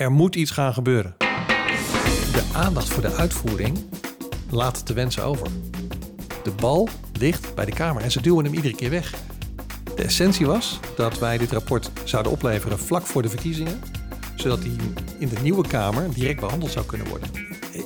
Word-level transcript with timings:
Er 0.00 0.12
moet 0.12 0.36
iets 0.36 0.50
gaan 0.50 0.72
gebeuren. 0.72 1.14
De 2.32 2.42
aandacht 2.52 2.88
voor 2.88 3.02
de 3.02 3.12
uitvoering 3.12 3.78
laat 4.50 4.86
te 4.86 4.92
wensen 4.92 5.24
over. 5.24 5.46
De 6.42 6.50
bal 6.50 6.88
ligt 7.12 7.54
bij 7.54 7.64
de 7.64 7.72
Kamer 7.72 8.02
en 8.02 8.10
ze 8.10 8.22
duwen 8.22 8.44
hem 8.44 8.54
iedere 8.54 8.74
keer 8.74 8.90
weg. 8.90 9.14
De 9.96 10.02
essentie 10.02 10.46
was 10.46 10.80
dat 10.96 11.18
wij 11.18 11.38
dit 11.38 11.52
rapport 11.52 11.90
zouden 12.04 12.32
opleveren 12.32 12.78
vlak 12.78 13.06
voor 13.06 13.22
de 13.22 13.28
verkiezingen, 13.28 13.80
zodat 14.34 14.62
die 14.62 14.76
in 15.18 15.28
de 15.28 15.40
nieuwe 15.42 15.68
Kamer 15.68 16.14
direct 16.14 16.40
behandeld 16.40 16.72
zou 16.72 16.86
kunnen 16.86 17.08
worden. 17.08 17.30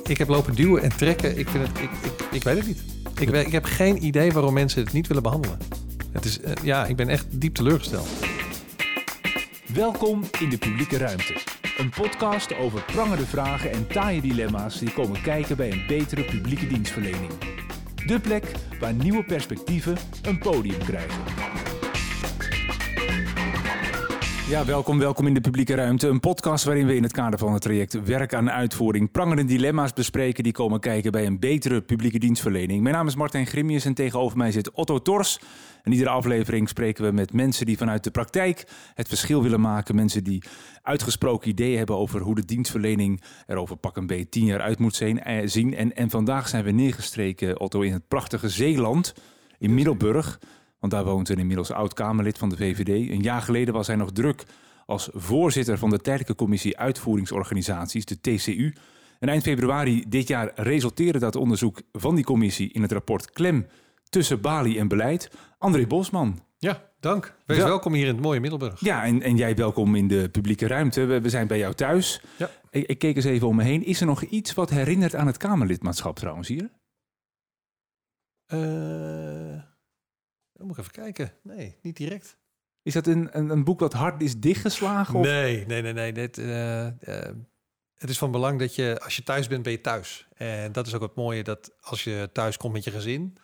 Ik 0.03 0.17
heb 0.17 0.27
lopen 0.27 0.55
duwen 0.55 0.81
en 0.81 0.97
trekken. 0.97 1.37
Ik, 1.37 1.49
vind 1.49 1.67
het, 1.67 1.79
ik, 1.79 1.89
ik, 2.01 2.25
ik 2.31 2.43
weet 2.43 2.57
het 2.57 2.67
niet. 2.67 2.81
Ik, 3.19 3.29
ik 3.29 3.51
heb 3.51 3.65
geen 3.65 4.05
idee 4.05 4.31
waarom 4.31 4.53
mensen 4.53 4.83
het 4.83 4.93
niet 4.93 5.07
willen 5.07 5.23
behandelen. 5.23 5.57
Het 6.11 6.25
is, 6.25 6.39
uh, 6.39 6.51
ja, 6.63 6.85
ik 6.85 6.95
ben 6.95 7.09
echt 7.09 7.25
diep 7.29 7.55
teleurgesteld. 7.55 8.07
Welkom 9.73 10.23
in 10.39 10.49
de 10.49 10.57
publieke 10.57 10.97
ruimte. 10.97 11.44
Een 11.77 11.89
podcast 11.89 12.55
over 12.55 12.81
prangende 12.81 13.25
vragen 13.25 13.71
en 13.71 13.87
taaie 13.87 14.21
dilemma's 14.21 14.79
die 14.79 14.93
komen 14.93 15.21
kijken 15.21 15.57
bij 15.57 15.71
een 15.71 15.83
betere 15.87 16.23
publieke 16.23 16.67
dienstverlening. 16.67 17.31
De 18.05 18.19
plek 18.19 18.51
waar 18.79 18.93
nieuwe 18.93 19.23
perspectieven 19.23 19.97
een 20.23 20.37
podium 20.37 20.79
krijgen. 20.79 21.44
Ja, 24.49 24.65
welkom, 24.65 24.99
welkom 24.99 25.27
in 25.27 25.33
de 25.33 25.41
publieke 25.41 25.75
ruimte. 25.75 26.07
Een 26.07 26.19
podcast 26.19 26.63
waarin 26.63 26.87
we 26.87 26.95
in 26.95 27.03
het 27.03 27.11
kader 27.11 27.39
van 27.39 27.53
het 27.53 27.61
traject 27.61 28.03
Werk 28.03 28.33
aan 28.33 28.51
Uitvoering 28.51 29.11
prangende 29.11 29.45
dilemma's 29.45 29.93
bespreken 29.93 30.43
die 30.43 30.51
komen 30.51 30.79
kijken 30.79 31.11
bij 31.11 31.25
een 31.25 31.39
betere 31.39 31.81
publieke 31.81 32.19
dienstverlening. 32.19 32.81
Mijn 32.81 32.95
naam 32.95 33.07
is 33.07 33.15
Martijn 33.15 33.45
Grimius 33.45 33.85
en 33.85 33.93
tegenover 33.93 34.37
mij 34.37 34.51
zit 34.51 34.71
Otto 34.71 35.01
Tors. 35.01 35.39
In 35.83 35.91
iedere 35.91 36.09
aflevering 36.09 36.69
spreken 36.69 37.05
we 37.05 37.11
met 37.11 37.33
mensen 37.33 37.65
die 37.65 37.77
vanuit 37.77 38.03
de 38.03 38.11
praktijk 38.11 38.67
het 38.93 39.07
verschil 39.07 39.43
willen 39.43 39.61
maken. 39.61 39.95
Mensen 39.95 40.23
die 40.23 40.43
uitgesproken 40.81 41.49
ideeën 41.49 41.77
hebben 41.77 41.97
over 41.97 42.21
hoe 42.21 42.35
de 42.35 42.45
dienstverlening 42.45 43.21
er 43.45 43.57
over 43.57 43.75
pak 43.75 43.97
een 43.97 44.07
beetje 44.07 44.29
tien 44.29 44.45
jaar 44.45 44.61
uit 44.61 44.79
moet 44.79 45.01
eh, 45.01 45.41
zien. 45.45 45.75
En, 45.75 45.95
en 45.95 46.09
vandaag 46.09 46.47
zijn 46.47 46.63
we 46.63 46.71
neergestreken, 46.71 47.59
Otto, 47.59 47.81
in 47.81 47.93
het 47.93 48.07
prachtige 48.07 48.49
Zeeland, 48.49 49.13
in 49.57 49.73
Middelburg. 49.73 50.39
Want 50.85 50.97
daar 50.97 51.13
woont 51.13 51.29
een 51.29 51.39
inmiddels 51.39 51.71
oud-Kamerlid 51.71 52.37
van 52.37 52.49
de 52.49 52.55
VVD. 52.55 53.09
Een 53.09 53.21
jaar 53.21 53.41
geleden 53.41 53.73
was 53.73 53.87
hij 53.87 53.95
nog 53.95 54.11
druk 54.11 54.43
als 54.85 55.09
voorzitter 55.13 55.77
van 55.77 55.89
de 55.89 55.99
tijdelijke 55.99 56.35
commissie 56.35 56.77
uitvoeringsorganisaties, 56.77 58.05
de 58.05 58.21
TCU. 58.21 58.73
En 59.19 59.29
eind 59.29 59.43
februari 59.43 60.05
dit 60.07 60.27
jaar 60.27 60.51
resulteerde 60.55 61.19
dat 61.19 61.35
onderzoek 61.35 61.81
van 61.91 62.15
die 62.15 62.23
commissie 62.23 62.73
in 62.73 62.81
het 62.81 62.91
rapport 62.91 63.31
Klem 63.31 63.67
tussen 64.09 64.41
Bali 64.41 64.77
en 64.77 64.87
beleid. 64.87 65.31
André 65.57 65.87
Bosman. 65.87 66.39
Ja, 66.57 66.89
dank. 66.99 67.35
Wees 67.45 67.57
Wel 67.57 67.67
welkom 67.67 67.93
hier 67.93 68.07
in 68.07 68.13
het 68.13 68.23
mooie 68.23 68.39
Middelburg. 68.39 68.79
Ja, 68.79 69.03
en, 69.03 69.21
en 69.21 69.37
jij 69.37 69.55
welkom 69.55 69.95
in 69.95 70.07
de 70.07 70.29
publieke 70.29 70.67
ruimte. 70.67 71.05
We, 71.05 71.21
we 71.21 71.29
zijn 71.29 71.47
bij 71.47 71.57
jou 71.57 71.73
thuis. 71.73 72.21
Ja. 72.37 72.49
Ik, 72.69 72.87
ik, 72.87 72.99
keek 72.99 73.15
eens 73.15 73.25
even 73.25 73.47
om 73.47 73.55
me 73.55 73.63
heen. 73.63 73.85
Is 73.85 73.99
er 73.99 74.07
nog 74.07 74.23
iets 74.23 74.53
wat 74.53 74.69
herinnert 74.69 75.15
aan 75.15 75.27
het 75.27 75.37
Kamerlidmaatschap 75.37 76.15
trouwens 76.15 76.47
hier? 76.47 76.69
Uh, 78.53 79.73
moet 80.57 80.71
ik 80.71 80.77
even 80.77 80.91
kijken. 80.91 81.31
Nee, 81.41 81.77
niet 81.81 81.97
direct. 81.97 82.37
Is 82.81 82.93
dat 82.93 83.07
een, 83.07 83.37
een, 83.37 83.49
een 83.49 83.63
boek 83.63 83.79
wat 83.79 83.93
hard 83.93 84.21
is 84.21 84.39
dichtgeslagen? 84.39 85.15
Of? 85.15 85.25
Nee, 85.25 85.65
nee, 85.65 85.81
nee. 85.81 85.93
nee. 85.93 86.13
Dit, 86.13 86.37
uh, 86.37 86.85
uh, 86.85 86.91
het 87.95 88.09
is 88.09 88.17
van 88.17 88.31
belang 88.31 88.59
dat 88.59 88.75
je, 88.75 88.99
als 89.03 89.15
je 89.15 89.23
thuis 89.23 89.47
bent, 89.47 89.63
ben 89.63 89.71
je 89.71 89.81
thuis. 89.81 90.27
En 90.33 90.71
dat 90.71 90.87
is 90.87 90.93
ook 90.93 91.01
het 91.01 91.15
mooie, 91.15 91.43
dat 91.43 91.71
als 91.81 92.03
je 92.03 92.29
thuis 92.33 92.57
komt 92.57 92.73
met 92.73 92.83
je 92.83 92.91
gezin 92.91 93.37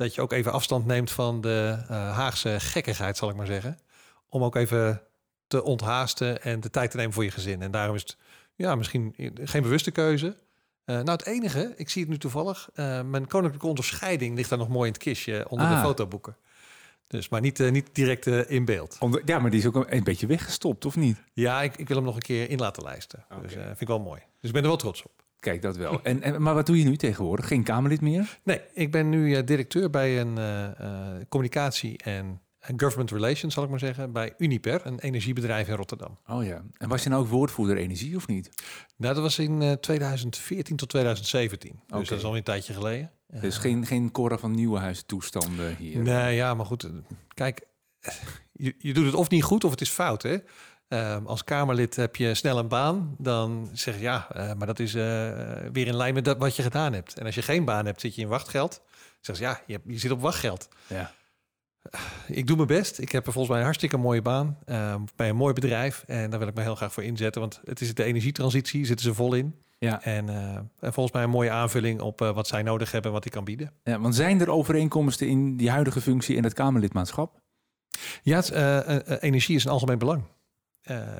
dat 0.00 0.14
je 0.14 0.20
ook 0.20 0.32
even 0.32 0.52
afstand 0.52 0.86
neemt 0.86 1.10
van 1.10 1.40
de 1.40 1.76
uh, 1.82 1.88
Haagse 1.88 2.60
gekkigheid, 2.60 3.16
zal 3.16 3.28
ik 3.28 3.36
maar 3.36 3.46
zeggen. 3.46 3.78
Om 4.28 4.42
ook 4.42 4.56
even 4.56 5.02
te 5.46 5.62
onthaasten 5.62 6.42
en 6.42 6.60
de 6.60 6.70
tijd 6.70 6.90
te 6.90 6.96
nemen 6.96 7.12
voor 7.12 7.24
je 7.24 7.30
gezin. 7.30 7.62
En 7.62 7.70
daarom 7.70 7.94
is 7.94 8.02
het 8.02 8.16
ja, 8.54 8.74
misschien 8.74 9.14
geen 9.34 9.62
bewuste 9.62 9.90
keuze. 9.90 10.26
Uh, 10.26 10.96
nou, 10.96 11.10
het 11.10 11.26
enige, 11.26 11.72
ik 11.76 11.88
zie 11.88 12.02
het 12.02 12.10
nu 12.10 12.18
toevallig, 12.18 12.68
uh, 12.74 13.02
mijn 13.02 13.26
koninklijke 13.26 13.66
onderscheiding 13.66 14.36
ligt 14.36 14.48
daar 14.48 14.58
nog 14.58 14.68
mooi 14.68 14.86
in 14.86 14.92
het 14.92 15.02
kistje 15.02 15.48
onder 15.48 15.66
ah. 15.66 15.74
de 15.74 15.80
fotoboeken. 15.86 16.36
Dus, 17.10 17.28
maar 17.28 17.40
niet, 17.40 17.58
uh, 17.58 17.70
niet 17.70 17.88
direct 17.92 18.26
in 18.26 18.64
beeld. 18.64 18.98
Ja, 19.24 19.38
maar 19.38 19.50
die 19.50 19.60
is 19.60 19.66
ook 19.66 19.74
een, 19.74 19.96
een, 19.96 20.04
beetje 20.04 20.26
weggestopt, 20.26 20.84
of 20.84 20.96
niet? 20.96 21.22
Ja, 21.32 21.62
ik, 21.62 21.76
ik, 21.76 21.88
wil 21.88 21.96
hem 21.96 22.06
nog 22.06 22.14
een 22.14 22.22
keer 22.22 22.50
in 22.50 22.58
laten 22.58 22.82
lijsten. 22.82 23.24
Okay. 23.30 23.42
Dus 23.42 23.52
vind 23.52 23.80
ik 23.80 23.88
wel 23.88 24.00
mooi. 24.00 24.20
Dus 24.40 24.48
ik 24.48 24.52
ben 24.52 24.62
er 24.62 24.68
wel 24.68 24.76
trots 24.76 25.02
op. 25.02 25.20
Kijk, 25.40 25.62
dat 25.62 25.76
wel. 25.76 26.02
En, 26.02 26.22
en, 26.22 26.42
maar 26.42 26.54
wat 26.54 26.66
doe 26.66 26.78
je 26.78 26.84
nu 26.84 26.96
tegenwoordig? 26.96 27.46
Geen 27.46 27.62
Kamerlid 27.62 28.00
meer? 28.00 28.38
Nee, 28.42 28.60
ik 28.72 28.90
ben 28.90 29.08
nu 29.08 29.36
uh, 29.36 29.38
directeur 29.44 29.90
bij 29.90 30.20
een 30.20 30.38
uh, 30.38 30.68
uh, 30.80 31.06
communicatie 31.28 31.98
en 31.98 32.40
government 32.76 33.10
relations, 33.10 33.54
zal 33.54 33.64
ik 33.64 33.70
maar 33.70 33.78
zeggen, 33.78 34.12
bij 34.12 34.34
Uniper, 34.38 34.86
een 34.86 34.98
energiebedrijf 34.98 35.68
in 35.68 35.74
Rotterdam. 35.74 36.18
Oh 36.26 36.44
ja. 36.44 36.62
En 36.76 36.88
was 36.88 37.02
je 37.02 37.08
nou 37.08 37.22
ook 37.22 37.28
woordvoerder 37.28 37.76
energie 37.76 38.16
of 38.16 38.26
niet? 38.26 38.50
Nou, 38.96 39.14
dat 39.14 39.22
was 39.22 39.38
in 39.38 39.78
2014 39.80 40.76
tot 40.76 40.88
2017. 40.88 41.70
Okay. 41.70 41.98
Dus 41.98 42.08
dat 42.08 42.18
is 42.18 42.24
al 42.24 42.36
een 42.36 42.42
tijdje 42.42 42.72
geleden. 42.72 43.10
Dus 43.40 43.58
geen, 43.58 43.86
geen 43.86 44.10
Cora 44.10 44.38
van 44.38 44.50
Nieuwenhuis 44.50 45.02
toestanden 45.06 45.76
hier? 45.76 46.02
Nee, 46.02 46.34
ja, 46.34 46.54
maar 46.54 46.66
goed. 46.66 46.88
Kijk, 47.34 47.66
je, 48.52 48.74
je 48.78 48.94
doet 48.94 49.06
het 49.06 49.14
of 49.14 49.30
niet 49.30 49.42
goed 49.42 49.64
of 49.64 49.70
het 49.70 49.80
is 49.80 49.90
fout, 49.90 50.22
hè? 50.22 50.36
Um, 50.92 51.26
als 51.26 51.44
Kamerlid 51.44 51.96
heb 51.96 52.16
je 52.16 52.34
snel 52.34 52.58
een 52.58 52.68
baan, 52.68 53.14
dan 53.18 53.70
zeg 53.72 53.94
je 53.94 54.00
ja, 54.00 54.28
uh, 54.36 54.52
maar 54.52 54.66
dat 54.66 54.78
is 54.78 54.94
uh, 54.94 55.02
weer 55.72 55.86
in 55.86 55.96
lijn 55.96 56.14
met 56.14 56.24
dat 56.24 56.38
wat 56.38 56.56
je 56.56 56.62
gedaan 56.62 56.92
hebt. 56.92 57.18
En 57.18 57.26
als 57.26 57.34
je 57.34 57.42
geen 57.42 57.64
baan 57.64 57.86
hebt, 57.86 58.00
zit 58.00 58.14
je 58.14 58.22
in 58.22 58.28
wachtgeld. 58.28 58.82
Zeg 59.20 59.38
je 59.38 59.42
ja, 59.42 59.60
je, 59.66 59.72
hebt, 59.72 59.84
je 59.86 59.98
zit 59.98 60.10
op 60.10 60.20
wachtgeld. 60.20 60.68
Ja. 60.86 61.12
Uh, 61.94 62.36
ik 62.36 62.46
doe 62.46 62.56
mijn 62.56 62.68
best. 62.68 62.98
Ik 62.98 63.12
heb 63.12 63.26
er 63.26 63.32
volgens 63.32 63.48
mij 63.48 63.58
een 63.58 63.64
hartstikke 63.64 63.96
mooie 63.96 64.22
baan 64.22 64.58
ehm, 64.64 65.00
bij 65.16 65.28
een 65.28 65.36
mooi 65.36 65.54
bedrijf. 65.54 66.04
En 66.06 66.30
daar 66.30 66.38
wil 66.38 66.48
ik 66.48 66.54
me 66.54 66.62
heel 66.62 66.74
graag 66.74 66.92
voor 66.92 67.02
inzetten, 67.02 67.40
want 67.40 67.60
het 67.64 67.80
is 67.80 67.94
de 67.94 68.04
energietransitie, 68.04 68.86
zitten 68.86 69.06
ze 69.06 69.14
vol 69.14 69.34
in. 69.34 69.54
Ja. 69.80 70.02
En, 70.02 70.28
en 70.80 70.92
volgens 70.92 71.14
mij 71.14 71.22
een 71.22 71.30
mooie 71.30 71.50
aanvulling 71.50 72.00
op 72.00 72.18
wat 72.18 72.46
zij 72.46 72.62
nodig 72.62 72.92
hebben, 72.92 73.12
wat 73.12 73.24
ik 73.24 73.32
kan 73.32 73.44
bieden. 73.44 73.72
Ja, 73.84 74.00
want 74.00 74.14
zijn 74.14 74.40
er 74.40 74.50
overeenkomsten 74.50 75.28
in 75.28 75.56
die 75.56 75.70
huidige 75.70 76.00
functie 76.00 76.36
in 76.36 76.44
het 76.44 76.52
Kamerlidmaatschap? 76.52 77.40
Ja, 78.22 78.36
het, 78.36 78.50
energie 79.22 79.56
is 79.56 79.64
een 79.64 79.70
algemeen 79.70 79.98
belang. 79.98 80.22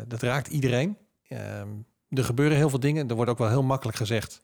Dat 0.06 0.22
raakt 0.22 0.48
iedereen. 0.48 0.97
Uh, 1.28 1.38
er 2.09 2.25
gebeuren 2.25 2.56
heel 2.56 2.69
veel 2.71 2.81
dingen. 2.81 3.09
Er 3.09 3.15
wordt 3.15 3.31
ook 3.31 3.38
wel 3.38 3.48
heel 3.48 3.62
makkelijk 3.62 3.97
gezegd 3.98 4.43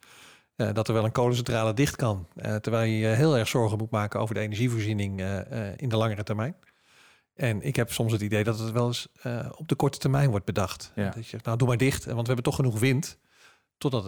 uh, 0.56 0.72
dat 0.72 0.88
er 0.88 0.94
wel 0.94 1.04
een 1.04 1.12
kolencentrale 1.12 1.74
dicht 1.74 1.96
kan. 1.96 2.28
terwijl 2.60 2.90
je 2.90 3.06
heel 3.06 3.36
erg 3.36 3.48
zorgen 3.48 3.78
moet 3.78 3.90
maken 3.90 4.20
over 4.20 4.34
de 4.34 4.40
energievoorziening 4.40 5.20
in 5.76 5.88
de 5.88 5.96
langere 5.96 6.22
termijn. 6.22 6.56
En 7.34 7.62
ik 7.62 7.76
heb 7.76 7.92
soms 7.92 8.12
het 8.12 8.20
idee 8.20 8.44
dat 8.44 8.58
het 8.58 8.72
wel 8.72 8.86
eens 8.86 9.08
op 9.56 9.68
de 9.68 9.74
korte 9.74 9.98
termijn 9.98 10.30
wordt 10.30 10.46
bedacht. 10.46 10.92
Ja. 10.94 11.04
Dat 11.04 11.14
je 11.14 11.22
zegt, 11.22 11.44
nou 11.44 11.58
doe 11.58 11.68
maar 11.68 11.76
dicht, 11.76 12.04
want 12.04 12.20
we 12.20 12.26
hebben 12.26 12.44
toch 12.44 12.56
genoeg 12.56 12.78
wind. 12.78 13.18
Totdat 13.78 14.04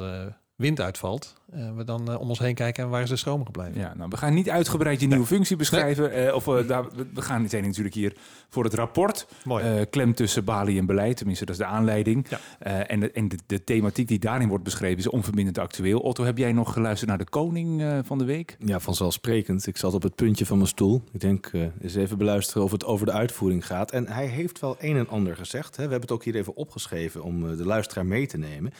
wind 0.58 0.80
uitvalt, 0.80 1.34
uh, 1.54 1.76
we 1.76 1.84
dan 1.84 2.10
uh, 2.10 2.20
om 2.20 2.28
ons 2.28 2.38
heen 2.38 2.54
kijken 2.54 2.84
en 2.84 2.90
waar 2.90 3.02
is 3.02 3.08
de 3.08 3.16
stroom 3.16 3.44
gebleven. 3.44 3.80
Ja, 3.80 3.94
nou, 3.94 4.10
we 4.10 4.16
gaan 4.16 4.34
niet 4.34 4.50
uitgebreid 4.50 5.00
je 5.00 5.06
nieuwe 5.06 5.22
nee. 5.22 5.32
functie 5.32 5.56
beschrijven. 5.56 6.10
Nee. 6.10 6.26
Uh, 6.26 6.34
of 6.34 6.44
daar, 6.44 6.84
we 7.14 7.22
gaan 7.22 7.42
meteen 7.42 7.62
natuurlijk 7.64 7.94
hier 7.94 8.16
voor 8.48 8.64
het 8.64 8.74
rapport. 8.74 9.26
Mooi. 9.44 9.86
klem 9.86 10.14
tussen 10.14 10.44
Bali 10.44 10.78
en 10.78 10.86
beleid, 10.86 11.16
tenminste 11.16 11.44
dat 11.44 11.54
is 11.54 11.60
de 11.60 11.66
aanleiding. 11.66 12.26
Ja. 12.28 12.38
en 12.86 13.00
de, 13.00 13.10
en 13.10 13.28
de, 13.28 13.38
de, 13.46 13.64
thematiek 13.64 14.08
die 14.08 14.18
daarin 14.18 14.48
wordt 14.48 14.64
beschreven 14.64 14.98
is 14.98 15.08
onverbindend 15.08 15.58
actueel. 15.58 16.00
Otto, 16.00 16.24
heb 16.24 16.38
jij 16.38 16.52
nog 16.52 16.72
geluisterd 16.72 17.08
naar 17.08 17.18
de 17.18 17.28
koning 17.28 17.84
van 18.04 18.18
de 18.18 18.24
week? 18.24 18.56
Ja, 18.64 18.80
vanzelfsprekend. 18.80 19.66
Ik 19.66 19.76
zat 19.76 19.94
op 19.94 20.02
het 20.02 20.14
puntje 20.14 20.46
van 20.46 20.56
mijn 20.56 20.68
stoel. 20.68 21.02
Ik 21.12 21.20
denk 21.20 21.50
eens 21.80 21.94
even 21.94 22.18
beluisteren 22.18 22.62
of 22.62 22.70
het 22.70 22.84
over 22.84 23.06
de 23.06 23.12
uitvoering 23.12 23.66
gaat. 23.66 23.90
En 23.90 24.06
hij 24.06 24.26
heeft 24.26 24.60
wel 24.60 24.76
een 24.78 24.96
en 24.96 25.08
ander 25.08 25.36
gezegd. 25.36 25.76
Hè. 25.76 25.84
We 25.84 25.90
hebben 25.90 26.08
het 26.08 26.12
ook 26.12 26.24
hier 26.24 26.36
even 26.36 26.56
opgeschreven 26.56 27.22
om 27.22 27.56
de 27.56 27.66
luisteraar 27.66 28.06
mee 28.06 28.26
te 28.26 28.38
nemen. 28.38 28.72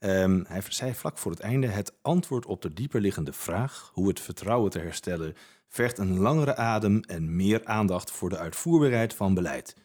Um, 0.00 0.44
hij 0.48 0.62
zei 0.68 0.94
vlak 0.94 1.18
voor 1.18 1.30
het 1.30 1.40
einde: 1.40 1.66
Het 1.66 1.92
antwoord 2.02 2.46
op 2.46 2.62
de 2.62 2.72
dieperliggende 2.72 3.32
vraag 3.32 3.90
hoe 3.92 4.08
het 4.08 4.20
vertrouwen 4.20 4.70
te 4.70 4.78
herstellen 4.78 5.34
vergt 5.68 5.98
een 5.98 6.18
langere 6.18 6.56
adem 6.56 7.00
en 7.00 7.36
meer 7.36 7.64
aandacht 7.64 8.10
voor 8.10 8.28
de 8.28 8.38
uitvoerbaarheid 8.38 9.14
van 9.14 9.34
beleid. 9.34 9.76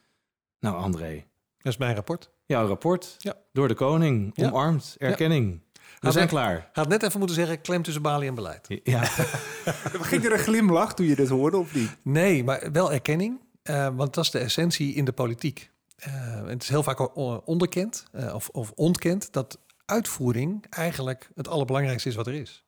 Nou, 0.60 0.76
André. 0.76 1.26
Dat 1.58 1.74
is 1.74 1.78
mijn 1.78 1.96
rapport. 1.96 2.30
Jouw 2.46 2.68
rapport. 2.68 3.16
Ja. 3.18 3.34
Door 3.52 3.68
de 3.68 3.74
koning. 3.74 4.38
Omarmd. 4.38 4.96
Erkenning. 4.98 5.60
Ja. 5.74 5.82
We 6.00 6.12
zijn 6.12 6.28
klaar. 6.28 6.70
Had 6.74 6.88
net 6.88 7.04
even 7.04 7.18
moeten 7.18 7.36
zeggen, 7.36 7.62
klem 7.62 7.82
tussen 7.82 8.02
balie 8.02 8.30
en 8.30 8.36
beleid. 8.36 8.68
Ja. 8.84 9.04
Ging 10.12 10.26
er 10.26 10.32
een 10.32 10.40
glimlach 10.40 10.94
toen 10.94 11.06
je 11.06 11.16
dit 11.16 11.30
hoorde 11.30 11.58
of 11.58 11.74
niet? 11.74 11.98
Nee, 12.02 12.44
maar 12.44 12.72
wel 12.72 12.94
erkenning. 12.94 13.40
Uh, 13.64 13.88
want 13.96 14.14
dat 14.14 14.24
is 14.24 14.32
de 14.32 14.40
essentie 14.40 14.94
in 14.94 15.06
de 15.06 15.12
politiek. 15.12 15.72
Uh, 16.08 16.48
het 16.48 16.64
is 16.64 16.70
heel 16.70 16.84
vaak 16.84 17.18
onderkend 17.48 18.06
uh, 18.16 18.34
of, 18.34 18.50
of 18.50 18.72
ontkend 18.76 19.34
dat 19.34 19.60
uitvoering 19.86 20.66
eigenlijk 20.70 21.30
het 21.36 21.48
allerbelangrijkste 21.48 22.10
is 22.10 22.16
wat 22.16 22.28
er 22.28 22.34
is. 22.34 22.66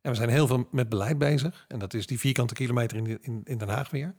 En 0.00 0.10
we 0.10 0.16
zijn 0.16 0.28
heel 0.28 0.46
veel 0.46 0.68
met 0.70 0.88
beleid 0.88 1.18
bezig. 1.18 1.64
En 1.68 1.78
dat 1.78 1.94
is 1.94 2.06
die 2.06 2.18
vierkante 2.18 2.54
kilometer 2.54 2.96
in, 2.96 3.22
in, 3.22 3.40
in 3.44 3.58
Den 3.58 3.68
Haag 3.68 3.90
weer. 3.90 4.14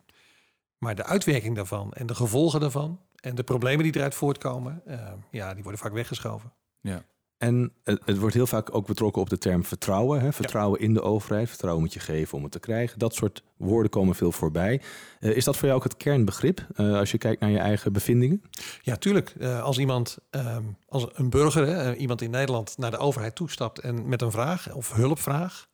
Maar 0.78 0.95
de 0.95 1.06
uitwerking 1.06 1.56
daarvan 1.56 1.94
en 1.94 2.06
de 2.06 2.16
gevolgen 2.16 2.60
daarvan 2.60 3.01
en 3.16 3.36
de 3.36 3.44
problemen 3.44 3.84
die 3.84 3.95
eruit 3.95 4.16
voortkomen, 4.16 4.81
uh, 4.88 5.13
ja, 5.31 5.54
die 5.54 5.63
worden 5.63 5.81
vaak 5.81 5.94
weggeschoven. 5.94 6.54
Ja. 6.81 7.06
En 7.44 7.72
het, 7.84 8.18
wordt 8.18 8.36
heel 8.36 8.48
vaak 8.48 8.75
ook 8.75 8.86
betrokken 8.88 9.22
op 9.22 9.30
de 9.30 9.38
term 9.38 9.66
vertrouwen. 9.66 10.22
Hè? 10.22 10.34
Vertrouwen 10.34 10.80
in 10.80 10.94
de 10.94 11.01
overheid. 11.01 11.50
Vertrouwen 11.50 11.84
moet 11.84 11.94
je 11.94 12.00
geven 12.00 12.38
om 12.38 12.44
het 12.44 12.51
te 12.51 12.60
krijgen. 12.60 13.00
Dat 13.00 13.16
soort 13.16 13.44
woorden 13.57 13.92
komen 13.92 14.16
veel 14.16 14.31
voorbij. 14.31 14.81
Uh, 15.19 15.36
is 15.36 15.44
dat 15.44 15.56
voor 15.56 15.66
jou 15.66 15.78
ook 15.80 15.84
het 15.84 15.98
kernbegrip 15.98 16.68
uh, 16.75 16.98
als 16.98 17.12
je 17.12 17.18
kijkt 17.18 17.42
naar 17.42 17.50
je 17.50 17.57
eigen 17.57 17.94
bevindingen? 17.94 18.44
Ja, 18.81 18.95
tuurlijk. 18.95 19.34
Uh, 19.38 19.63
als 19.63 19.78
iemand, 19.78 20.18
um, 20.31 20.78
als 20.88 21.07
een 21.13 21.30
burger, 21.30 21.68
hè, 21.68 21.95
iemand 21.95 22.22
in 22.22 22.30
Nederland 22.30 22.78
naar 22.78 22.92
de 22.92 22.98
overheid 22.98 23.36
toestapt 23.36 23.80
en 23.80 24.07
met 24.10 24.22
een 24.22 24.31
vraag 24.31 24.74
of 24.74 24.94
hulpvraag. 24.94 25.68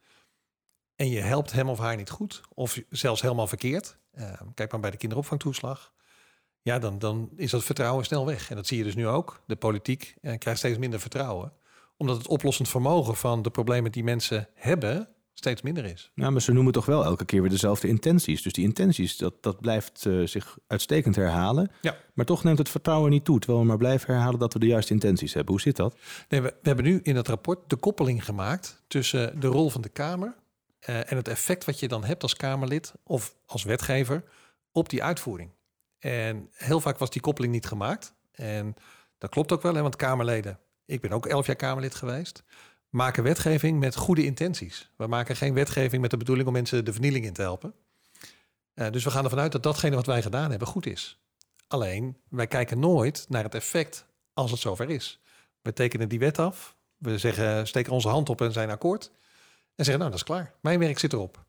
En 0.95 1.09
je 1.09 1.21
helpt 1.21 1.51
hem 1.51 1.69
of 1.69 1.79
haar 1.79 1.95
niet 1.95 2.09
goed, 2.09 2.41
of 2.53 2.81
zelfs 2.89 3.21
helemaal 3.21 3.47
verkeerd. 3.47 3.97
Ehm, 4.13 4.45
kijk 4.53 4.71
maar 4.71 4.81
bij 4.81 4.91
de 4.91 4.97
kinderopvangtoeslag 4.97 5.91
ja, 6.61 6.79
dan, 6.79 6.99
dan 6.99 7.29
is 7.35 7.51
dat 7.51 7.63
vertrouwen 7.63 8.05
snel 8.05 8.25
weg. 8.25 8.49
En 8.49 8.55
dat 8.55 8.67
zie 8.67 8.77
je 8.77 8.83
dus 8.83 8.95
nu 8.95 9.07
ook. 9.07 9.41
De 9.45 9.55
politiek 9.55 10.15
eh, 10.21 10.37
krijgt 10.37 10.59
steeds 10.59 10.77
minder 10.77 10.99
vertrouwen. 10.99 11.53
Omdat 11.99 12.17
het 12.17 12.27
oplossend 12.27 12.69
vermogen 12.69 13.15
van 13.15 13.41
de 13.41 13.49
problemen 13.49 13.91
die 13.91 14.03
mensen 14.03 14.47
hebben 14.53 15.09
steeds 15.33 15.61
minder 15.61 15.85
is. 15.85 16.11
Ja, 16.15 16.29
maar 16.29 16.41
ze 16.41 16.51
noemen 16.51 16.73
toch 16.73 16.85
wel 16.85 17.03
elke 17.03 17.25
keer 17.25 17.41
weer 17.41 17.49
dezelfde 17.49 17.87
intenties. 17.87 18.41
Dus 18.41 18.53
die 18.53 18.63
intenties, 18.63 19.17
dat, 19.17 19.33
dat 19.43 19.61
blijft 19.61 20.05
uh, 20.05 20.27
zich 20.27 20.57
uitstekend 20.67 21.15
herhalen. 21.15 21.71
Ja. 21.81 21.95
Maar 22.13 22.25
toch 22.25 22.43
neemt 22.43 22.57
het 22.57 22.69
vertrouwen 22.69 23.11
niet 23.11 23.25
toe. 23.25 23.39
Terwijl 23.39 23.61
we 23.61 23.67
maar 23.67 23.77
blijven 23.77 24.13
herhalen 24.13 24.39
dat 24.39 24.53
we 24.53 24.59
de 24.59 24.65
juiste 24.65 24.93
intenties 24.93 25.33
hebben. 25.33 25.53
Hoe 25.53 25.61
zit 25.61 25.75
dat? 25.75 25.95
Nee, 26.29 26.41
we, 26.41 26.47
we 26.47 26.67
hebben 26.67 26.85
nu 26.85 26.99
in 27.03 27.15
het 27.15 27.27
rapport 27.27 27.69
de 27.69 27.75
koppeling 27.75 28.25
gemaakt 28.25 28.83
tussen 28.87 29.39
de 29.39 29.47
rol 29.47 29.69
van 29.69 29.81
de 29.81 29.89
Kamer 29.89 30.35
uh, 30.89 31.11
en 31.11 31.17
het 31.17 31.27
effect 31.27 31.65
wat 31.65 31.79
je 31.79 31.87
dan 31.87 32.03
hebt 32.03 32.23
als 32.23 32.35
Kamerlid 32.35 32.93
of 33.03 33.35
als 33.45 33.63
wetgever 33.63 34.23
op 34.71 34.89
die 34.89 35.03
uitvoering. 35.03 35.51
En 35.99 36.49
heel 36.53 36.79
vaak 36.79 36.97
was 36.97 37.09
die 37.09 37.21
koppeling 37.21 37.53
niet 37.53 37.65
gemaakt. 37.65 38.13
En 38.31 38.75
dat 39.17 39.29
klopt 39.29 39.51
ook 39.51 39.61
wel, 39.61 39.73
hè, 39.73 39.81
want 39.81 39.95
Kamerleden, 39.95 40.59
ik 40.89 41.01
ben 41.01 41.11
ook 41.11 41.25
elf 41.25 41.45
jaar 41.45 41.55
Kamerlid 41.55 41.95
geweest, 41.95 42.43
maken 42.89 43.23
wetgeving 43.23 43.79
met 43.79 43.95
goede 43.95 44.25
intenties. 44.25 44.91
We 44.95 45.07
maken 45.07 45.35
geen 45.35 45.53
wetgeving 45.53 46.01
met 46.01 46.11
de 46.11 46.17
bedoeling 46.17 46.47
om 46.47 46.53
mensen 46.53 46.85
de 46.85 46.93
vernieling 46.93 47.25
in 47.25 47.33
te 47.33 47.41
helpen. 47.41 47.73
Uh, 48.75 48.89
dus 48.89 49.03
we 49.03 49.11
gaan 49.11 49.23
ervan 49.23 49.39
uit 49.39 49.51
dat 49.51 49.63
datgene 49.63 49.95
wat 49.95 50.05
wij 50.05 50.21
gedaan 50.21 50.49
hebben 50.49 50.67
goed 50.67 50.85
is. 50.85 51.19
Alleen, 51.67 52.17
wij 52.29 52.47
kijken 52.47 52.79
nooit 52.79 53.25
naar 53.29 53.43
het 53.43 53.55
effect 53.55 54.05
als 54.33 54.51
het 54.51 54.59
zover 54.59 54.89
is. 54.89 55.21
We 55.61 55.73
tekenen 55.73 56.09
die 56.09 56.19
wet 56.19 56.39
af, 56.39 56.75
we 56.97 57.17
zeggen, 57.17 57.67
steken 57.67 57.93
onze 57.93 58.09
hand 58.09 58.29
op 58.29 58.41
en 58.41 58.51
zijn 58.51 58.69
akkoord. 58.69 59.11
En 59.75 59.85
zeggen, 59.85 59.97
nou, 59.97 60.09
dat 60.09 60.19
is 60.19 60.25
klaar. 60.25 60.53
Mijn 60.61 60.79
werk 60.79 60.99
zit 60.99 61.13
erop. 61.13 61.45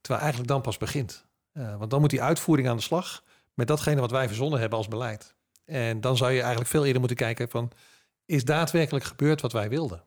Terwijl 0.00 0.22
eigenlijk 0.22 0.52
dan 0.52 0.62
pas 0.62 0.76
begint. 0.76 1.24
Uh, 1.52 1.76
want 1.76 1.90
dan 1.90 2.00
moet 2.00 2.10
die 2.10 2.22
uitvoering 2.22 2.68
aan 2.68 2.76
de 2.76 2.82
slag 2.82 3.24
met 3.54 3.66
datgene 3.66 4.00
wat 4.00 4.10
wij 4.10 4.26
verzonnen 4.26 4.60
hebben 4.60 4.78
als 4.78 4.88
beleid. 4.88 5.34
En 5.64 6.00
dan 6.00 6.16
zou 6.16 6.32
je 6.32 6.40
eigenlijk 6.40 6.70
veel 6.70 6.84
eerder 6.84 7.00
moeten 7.00 7.16
kijken 7.18 7.50
van, 7.50 7.72
is 8.26 8.44
daadwerkelijk 8.44 9.04
gebeurd 9.04 9.40
wat 9.40 9.52
wij 9.52 9.68
wilden? 9.68 10.02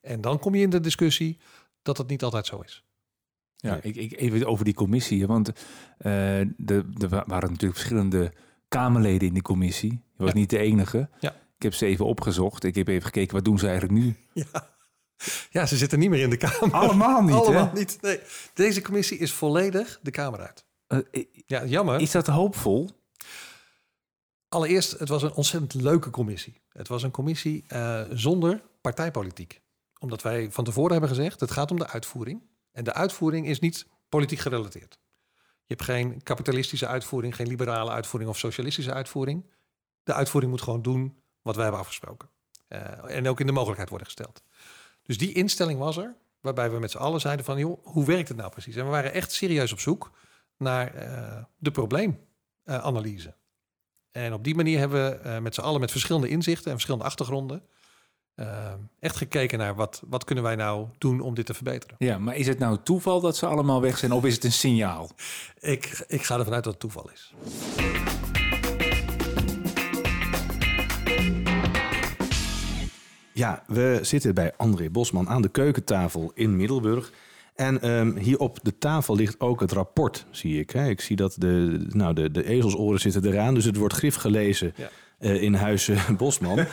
En 0.00 0.20
dan 0.20 0.38
kom 0.38 0.54
je 0.54 0.62
in 0.62 0.70
de 0.70 0.80
discussie 0.80 1.38
dat 1.82 1.98
het 1.98 2.08
niet 2.08 2.22
altijd 2.22 2.46
zo 2.46 2.60
is. 2.60 2.84
Ja, 3.56 3.78
ik, 3.82 3.96
ik 3.96 4.16
even 4.16 4.46
over 4.46 4.64
die 4.64 4.74
commissie, 4.74 5.26
want 5.26 5.48
uh, 5.48 5.54
de, 6.56 6.84
er 6.98 7.08
waren 7.08 7.50
natuurlijk 7.50 7.74
verschillende 7.74 8.32
Kamerleden 8.68 9.28
in 9.28 9.34
die 9.34 9.42
commissie. 9.42 9.90
Je 9.92 10.22
was 10.22 10.32
ja. 10.32 10.34
niet 10.34 10.50
de 10.50 10.58
enige. 10.58 11.08
Ja. 11.20 11.30
Ik 11.30 11.62
heb 11.62 11.74
ze 11.74 11.86
even 11.86 12.06
opgezocht. 12.06 12.64
Ik 12.64 12.74
heb 12.74 12.88
even 12.88 13.02
gekeken, 13.02 13.34
wat 13.34 13.44
doen 13.44 13.58
ze 13.58 13.68
eigenlijk 13.68 14.00
nu? 14.00 14.16
Ja. 14.32 14.70
Ja, 15.50 15.66
ze 15.66 15.76
zitten 15.76 15.98
niet 15.98 16.10
meer 16.10 16.22
in 16.22 16.30
de 16.30 16.36
Kamer. 16.36 16.72
Allemaal 16.72 17.22
niet, 17.22 17.34
Allemaal 17.34 17.66
hè? 17.66 17.78
niet. 17.78 17.98
Nee. 18.00 18.20
Deze 18.54 18.82
commissie 18.82 19.18
is 19.18 19.32
volledig 19.32 19.98
de 20.02 20.10
Kamer 20.10 20.40
uit. 20.40 20.64
Uh, 20.88 21.24
ja, 21.46 21.64
jammer. 21.64 22.00
Is 22.00 22.10
dat 22.10 22.26
hoopvol? 22.26 22.90
Allereerst, 24.52 24.98
het 24.98 25.08
was 25.08 25.22
een 25.22 25.32
ontzettend 25.32 25.82
leuke 25.82 26.10
commissie. 26.10 26.60
Het 26.68 26.88
was 26.88 27.02
een 27.02 27.10
commissie 27.10 27.64
uh, 27.68 28.02
zonder 28.10 28.62
partijpolitiek. 28.80 29.60
Omdat 29.98 30.22
wij 30.22 30.50
van 30.50 30.64
tevoren 30.64 30.90
hebben 30.90 31.08
gezegd, 31.08 31.40
het 31.40 31.50
gaat 31.50 31.70
om 31.70 31.78
de 31.78 31.86
uitvoering. 31.86 32.42
En 32.72 32.84
de 32.84 32.92
uitvoering 32.92 33.46
is 33.46 33.60
niet 33.60 33.86
politiek 34.08 34.38
gerelateerd. 34.38 34.98
Je 35.40 35.74
hebt 35.74 35.82
geen 35.82 36.22
kapitalistische 36.22 36.86
uitvoering, 36.86 37.36
geen 37.36 37.46
liberale 37.46 37.90
uitvoering 37.90 38.30
of 38.30 38.38
socialistische 38.38 38.92
uitvoering. 38.92 39.50
De 40.02 40.12
uitvoering 40.12 40.52
moet 40.52 40.62
gewoon 40.62 40.82
doen 40.82 41.22
wat 41.42 41.54
wij 41.54 41.64
hebben 41.64 41.80
afgesproken. 41.80 42.28
Uh, 42.68 43.16
en 43.16 43.28
ook 43.28 43.40
in 43.40 43.46
de 43.46 43.52
mogelijkheid 43.52 43.88
worden 43.88 44.06
gesteld. 44.06 44.42
Dus 45.02 45.18
die 45.18 45.32
instelling 45.32 45.78
was 45.78 45.96
er, 45.96 46.16
waarbij 46.40 46.70
we 46.70 46.78
met 46.78 46.90
z'n 46.90 46.98
allen 46.98 47.20
zeiden 47.20 47.44
van, 47.44 47.60
hoe 47.82 48.04
werkt 48.04 48.28
het 48.28 48.36
nou 48.36 48.50
precies? 48.50 48.76
En 48.76 48.84
we 48.84 48.90
waren 48.90 49.12
echt 49.12 49.32
serieus 49.32 49.72
op 49.72 49.80
zoek 49.80 50.10
naar 50.56 50.94
uh, 50.94 51.44
de 51.56 51.70
probleemanalyse. 51.70 53.40
En 54.12 54.32
op 54.32 54.44
die 54.44 54.54
manier 54.54 54.78
hebben 54.78 55.10
we 55.10 55.28
uh, 55.28 55.38
met 55.38 55.54
z'n 55.54 55.60
allen 55.60 55.80
met 55.80 55.90
verschillende 55.90 56.28
inzichten 56.28 56.64
en 56.64 56.72
verschillende 56.72 57.04
achtergronden 57.04 57.62
uh, 58.36 58.72
echt 59.00 59.16
gekeken 59.16 59.58
naar 59.58 59.74
wat, 59.74 60.02
wat 60.08 60.24
kunnen 60.24 60.44
wij 60.44 60.56
nou 60.56 60.86
doen 60.98 61.20
om 61.20 61.34
dit 61.34 61.46
te 61.46 61.54
verbeteren. 61.54 61.96
Ja, 61.98 62.18
maar 62.18 62.36
is 62.36 62.46
het 62.46 62.58
nou 62.58 62.78
toeval 62.82 63.20
dat 63.20 63.36
ze 63.36 63.46
allemaal 63.46 63.80
weg 63.80 63.98
zijn 63.98 64.12
of 64.12 64.24
is 64.24 64.34
het 64.34 64.44
een 64.44 64.52
signaal? 64.52 65.10
Ik, 65.60 66.04
ik 66.06 66.22
ga 66.22 66.38
ervan 66.38 66.54
uit 66.54 66.64
dat 66.64 66.72
het 66.72 66.82
toeval 66.82 67.10
is. 67.10 67.34
Ja, 73.32 73.64
we 73.66 73.98
zitten 74.02 74.34
bij 74.34 74.52
André 74.56 74.90
Bosman 74.90 75.28
aan 75.28 75.42
de 75.42 75.48
keukentafel 75.48 76.30
in 76.34 76.56
Middelburg. 76.56 77.12
En 77.54 77.90
um, 77.90 78.16
hier 78.16 78.38
op 78.38 78.58
de 78.62 78.78
tafel 78.78 79.16
ligt 79.16 79.40
ook 79.40 79.60
het 79.60 79.72
rapport, 79.72 80.26
zie 80.30 80.60
ik. 80.60 80.70
Hè? 80.70 80.88
Ik 80.88 81.00
zie 81.00 81.16
dat 81.16 81.34
de, 81.38 81.86
nou, 81.88 82.14
de, 82.14 82.30
de 82.30 82.44
ezelsoren 82.44 83.00
zitten 83.00 83.24
eraan, 83.24 83.54
dus 83.54 83.64
het 83.64 83.76
wordt 83.76 83.94
grif 83.94 84.14
gelezen 84.14 84.74
ja. 84.76 84.90
uh, 85.18 85.42
in 85.42 85.54
huis 85.54 85.90
Bosman. 86.16 86.58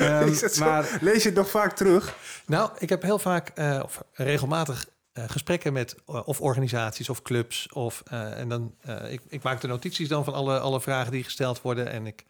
um, 0.00 0.34
maar 0.58 0.98
lees 1.00 1.22
je 1.22 1.28
het 1.28 1.38
nog 1.38 1.50
vaak 1.50 1.76
terug? 1.76 2.16
Nou, 2.46 2.70
ik 2.78 2.88
heb 2.88 3.02
heel 3.02 3.18
vaak, 3.18 3.52
uh, 3.58 3.80
of 3.84 4.02
regelmatig 4.12 4.86
uh, 5.14 5.24
gesprekken 5.28 5.72
met 5.72 5.96
of 6.04 6.40
organisaties 6.40 7.08
of 7.08 7.22
clubs. 7.22 7.72
Of, 7.72 8.02
en 8.10 8.48
dan, 8.48 8.74
ik, 9.08 9.20
ik 9.28 9.42
maak 9.42 9.60
de 9.60 9.66
notities 9.66 10.08
dan 10.08 10.24
van 10.24 10.34
alle, 10.34 10.58
alle 10.58 10.80
vragen 10.80 11.12
die 11.12 11.24
gesteld 11.24 11.62
worden. 11.62 11.90
En 11.90 12.06
ik 12.06 12.24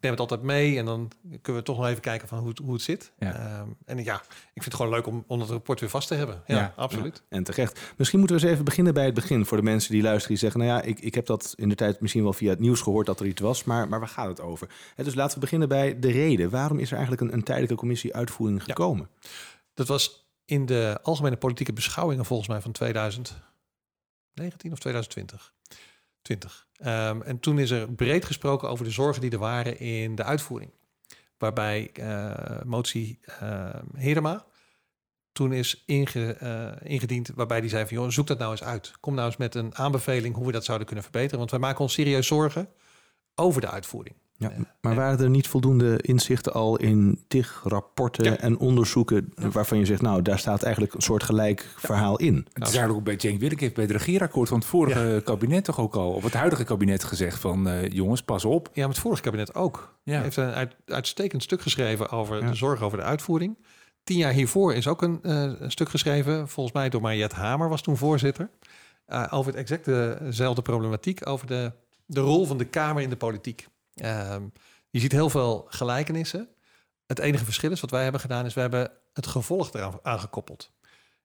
neem 0.00 0.10
het 0.10 0.20
altijd 0.20 0.42
mee 0.42 0.78
en 0.78 0.84
dan 0.84 1.10
kunnen 1.42 1.60
we 1.60 1.66
toch 1.66 1.76
nog 1.76 1.86
even 1.86 2.00
kijken 2.00 2.28
van 2.28 2.38
hoe 2.38 2.48
het, 2.48 2.58
hoe 2.58 2.72
het 2.72 2.82
zit. 2.82 3.12
Ja. 3.18 3.60
Um, 3.60 3.76
en 3.84 4.04
ja, 4.04 4.14
ik 4.54 4.62
vind 4.62 4.64
het 4.64 4.74
gewoon 4.74 4.90
leuk 4.90 5.06
om, 5.06 5.24
om 5.26 5.40
het 5.40 5.50
rapport 5.50 5.80
weer 5.80 5.88
vast 5.88 6.08
te 6.08 6.14
hebben. 6.14 6.42
Ja, 6.46 6.56
ja 6.56 6.72
absoluut. 6.76 7.22
Ja, 7.28 7.36
en 7.36 7.44
terecht. 7.44 7.80
Misschien 7.96 8.18
moeten 8.18 8.36
we 8.36 8.42
eens 8.42 8.52
even 8.52 8.64
beginnen 8.64 8.94
bij 8.94 9.04
het 9.04 9.14
begin 9.14 9.46
voor 9.46 9.56
de 9.56 9.62
mensen 9.62 9.92
die 9.92 10.02
luisteren 10.02 10.28
die 10.28 10.38
zeggen, 10.38 10.60
nou 10.60 10.72
ja, 10.72 10.82
ik, 10.82 11.00
ik 11.00 11.14
heb 11.14 11.26
dat 11.26 11.52
in 11.56 11.68
de 11.68 11.74
tijd 11.74 12.00
misschien 12.00 12.22
wel 12.22 12.32
via 12.32 12.50
het 12.50 12.58
nieuws 12.58 12.80
gehoord 12.80 13.06
dat 13.06 13.20
er 13.20 13.26
iets 13.26 13.40
was, 13.40 13.64
maar, 13.64 13.88
maar 13.88 13.98
waar 13.98 14.08
gaat 14.08 14.28
het 14.28 14.40
over? 14.40 14.68
He, 14.94 15.04
dus 15.04 15.14
laten 15.14 15.34
we 15.34 15.40
beginnen 15.40 15.68
bij 15.68 15.98
de 15.98 16.10
reden. 16.10 16.50
Waarom 16.50 16.78
is 16.78 16.90
er 16.90 16.96
eigenlijk 16.96 17.22
een, 17.22 17.32
een 17.32 17.44
tijdelijke 17.44 17.76
commissie 17.76 18.14
uitvoering 18.14 18.64
gekomen? 18.64 19.08
Dat 19.74 19.88
was 19.88 20.28
in 20.44 20.66
de 20.66 20.98
algemene 21.02 21.36
politieke 21.36 21.72
beschouwingen 21.72 22.24
volgens 22.24 22.48
mij 22.48 22.60
van 22.60 22.72
2019 22.72 23.42
of 24.72 24.78
2020. 24.78 25.52
20. 26.22 26.68
Um, 26.86 27.22
en 27.22 27.40
toen 27.40 27.58
is 27.58 27.70
er 27.70 27.92
breed 27.92 28.24
gesproken 28.24 28.68
over 28.68 28.84
de 28.84 28.90
zorgen 28.90 29.20
die 29.20 29.30
er 29.30 29.38
waren 29.38 29.78
in 29.78 30.14
de 30.14 30.24
uitvoering. 30.24 30.70
Waarbij 31.38 31.90
uh, 31.94 32.62
motie 32.64 33.18
uh, 33.42 33.74
Herema 33.94 34.46
toen 35.32 35.52
is 35.52 35.82
inge, 35.86 36.36
uh, 36.42 36.90
ingediend, 36.90 37.30
waarbij 37.34 37.60
die 37.60 37.70
zei 37.70 37.86
van 37.86 37.96
joh, 37.96 38.08
zoek 38.08 38.26
dat 38.26 38.38
nou 38.38 38.50
eens 38.50 38.62
uit. 38.62 38.92
Kom 39.00 39.14
nou 39.14 39.26
eens 39.26 39.36
met 39.36 39.54
een 39.54 39.76
aanbeveling 39.76 40.34
hoe 40.34 40.46
we 40.46 40.52
dat 40.52 40.64
zouden 40.64 40.86
kunnen 40.86 41.04
verbeteren. 41.04 41.38
Want 41.38 41.50
wij 41.50 41.60
maken 41.60 41.80
ons 41.80 41.92
serieus 41.92 42.26
zorgen 42.26 42.68
over 43.34 43.60
de 43.60 43.70
uitvoering. 43.70 44.16
Ja, 44.40 44.52
maar 44.80 44.94
waren 44.94 45.20
er 45.20 45.30
niet 45.30 45.48
voldoende 45.48 45.98
inzichten 46.02 46.52
al 46.52 46.76
in 46.76 47.24
tig 47.28 47.60
rapporten 47.64 48.24
ja. 48.24 48.36
en 48.36 48.58
onderzoeken 48.58 49.32
waarvan 49.52 49.78
je 49.78 49.84
zegt, 49.84 50.02
nou, 50.02 50.22
daar 50.22 50.38
staat 50.38 50.62
eigenlijk 50.62 50.94
een 50.94 51.02
soort 51.02 51.22
gelijk 51.22 51.60
ja. 51.60 51.86
verhaal 51.86 52.16
in? 52.18 52.34
Het 52.34 52.46
is 52.54 52.62
eigenlijk 52.62 52.98
ook 52.98 53.04
bij 53.04 53.18
Cenk 53.18 53.40
Willink 53.40 53.60
heeft 53.60 53.74
bij 53.74 53.84
het 53.84 53.92
regeerakkoord 53.92 54.48
van 54.48 54.58
het 54.58 54.66
vorige 54.66 55.00
ja. 55.00 55.20
kabinet 55.20 55.64
toch 55.64 55.80
ook 55.80 55.94
al, 55.94 56.12
of 56.12 56.24
het 56.24 56.34
huidige 56.34 56.64
kabinet 56.64 57.04
gezegd 57.04 57.38
van, 57.38 57.68
uh, 57.68 57.88
jongens, 57.88 58.22
pas 58.22 58.44
op. 58.44 58.70
Ja, 58.72 58.80
maar 58.80 58.88
het 58.88 58.98
vorige 58.98 59.22
kabinet 59.22 59.54
ook. 59.54 59.98
Ja. 60.02 60.22
heeft 60.22 60.36
een 60.36 60.50
uit, 60.50 60.76
uitstekend 60.86 61.42
stuk 61.42 61.60
geschreven 61.60 62.10
over 62.10 62.46
de 62.46 62.54
zorg 62.54 62.82
over 62.82 62.98
de 62.98 63.04
uitvoering. 63.04 63.58
Tien 64.04 64.18
jaar 64.18 64.32
hiervoor 64.32 64.74
is 64.74 64.86
ook 64.86 65.02
een, 65.02 65.20
uh, 65.22 65.52
stuk 65.68 65.88
geschreven, 65.88 66.48
volgens 66.48 66.74
mij 66.74 66.88
door 66.88 67.00
Mariette 67.00 67.36
Hamer 67.36 67.68
was 67.68 67.82
toen 67.82 67.96
voorzitter, 67.96 68.50
uh, 69.08 69.26
over 69.30 69.52
het 69.52 69.60
exact 69.60 69.84
dezelfde 70.24 70.62
problematiek, 70.62 71.26
over 71.28 71.46
de, 71.46 71.72
de 72.06 72.20
rol 72.20 72.46
van 72.46 72.58
de 72.58 72.64
Kamer 72.64 73.02
in 73.02 73.10
de 73.10 73.16
politiek. 73.16 73.68
Um, 74.04 74.52
je 74.90 75.00
ziet 75.00 75.12
heel 75.12 75.30
veel 75.30 75.66
gelijkenissen. 75.68 76.48
Het 77.06 77.18
enige 77.18 77.44
verschil 77.44 77.70
is 77.70 77.80
wat 77.80 77.90
wij 77.90 78.02
hebben 78.02 78.20
gedaan, 78.20 78.46
is 78.46 78.54
we 78.54 78.60
hebben 78.60 78.92
het 79.12 79.26
gevolg 79.26 79.72
eraan 79.72 79.98
aangekoppeld. 80.02 80.72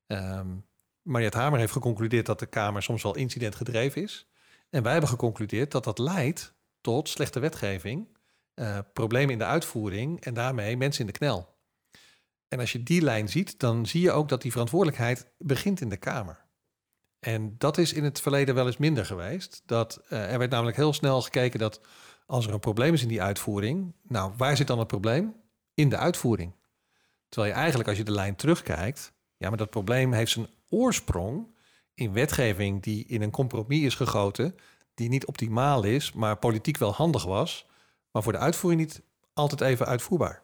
Um, 0.08 0.66
Mariette 1.02 1.38
Hamer 1.38 1.60
heeft 1.60 1.72
geconcludeerd 1.72 2.26
dat 2.26 2.40
de 2.40 2.46
Kamer 2.46 2.84
soms 2.84 3.04
wel 3.04 3.16
incidentgedreven 3.16 4.02
is. 4.02 4.28
En 4.70 4.84
wij 4.84 4.92
hebben 4.92 5.10
geconcludeerd 5.10 5.72
dat 5.72 5.84
dat 5.84 6.00
leidt 6.00 6.54
tot 6.82 7.10
slechte 7.10 7.40
wetgeving, 7.40 8.18
uh, 8.56 8.78
problemen 8.94 9.32
in 9.32 9.38
de 9.38 9.46
uitvoering 9.46 10.22
en 10.22 10.34
daarmee 10.34 10.78
mensen 10.78 11.02
in 11.02 11.12
de 11.12 11.18
knel. 11.18 11.56
En 12.48 12.60
als 12.60 12.72
je 12.72 12.84
die 12.84 13.02
lijn 13.02 13.30
ziet, 13.30 13.60
dan 13.60 13.86
zie 13.86 14.02
je 14.02 14.12
ook 14.12 14.30
dat 14.30 14.42
die 14.42 14.52
verantwoordelijkheid 14.52 15.32
begint 15.38 15.82
in 15.82 15.90
de 15.90 15.98
Kamer. 15.98 16.46
En 17.20 17.56
dat 17.58 17.78
is 17.78 17.94
in 17.94 18.04
het 18.04 18.22
verleden 18.22 18.56
wel 18.56 18.66
eens 18.66 18.78
minder 18.78 19.06
geweest. 19.06 19.62
Dat, 19.66 20.02
uh, 20.10 20.32
er 20.32 20.40
werd 20.40 20.52
namelijk 20.52 20.78
heel 20.78 20.94
snel 20.94 21.22
gekeken 21.22 21.60
dat 21.60 21.82
als 22.26 22.48
er 22.48 22.54
een 22.54 22.60
probleem 22.60 22.94
is 22.94 23.02
in 23.02 23.08
die 23.08 23.22
uitvoering, 23.22 23.94
nou, 24.02 24.32
waar 24.38 24.58
zit 24.58 24.68
dan 24.68 24.80
het 24.80 24.88
probleem? 24.88 25.36
In 25.74 25.90
de 25.90 25.98
uitvoering. 25.98 26.54
Terwijl 27.30 27.54
je 27.54 27.60
eigenlijk, 27.60 27.90
als 27.90 27.98
je 27.98 28.04
de 28.04 28.12
lijn 28.12 28.36
terugkijkt, 28.36 29.14
ja, 29.38 29.50
maar 29.50 29.58
dat 29.58 29.70
probleem 29.70 30.14
heeft 30.14 30.32
zijn 30.32 30.48
oorsprong 30.70 31.56
in 31.94 32.14
wetgeving 32.14 32.84
die 32.84 33.06
in 33.06 33.22
een 33.22 33.32
compromis 33.32 33.82
is 33.82 33.96
gegoten, 33.96 34.56
die 34.94 35.10
niet 35.10 35.26
optimaal 35.26 35.84
is, 35.84 36.14
maar 36.14 36.38
politiek 36.38 36.78
wel 36.78 36.94
handig 36.94 37.24
was, 37.24 37.66
maar 38.12 38.24
voor 38.24 38.32
de 38.32 38.38
uitvoering 38.38 38.82
niet 38.82 39.02
altijd 39.34 39.62
even 39.62 39.86
uitvoerbaar. 39.86 40.44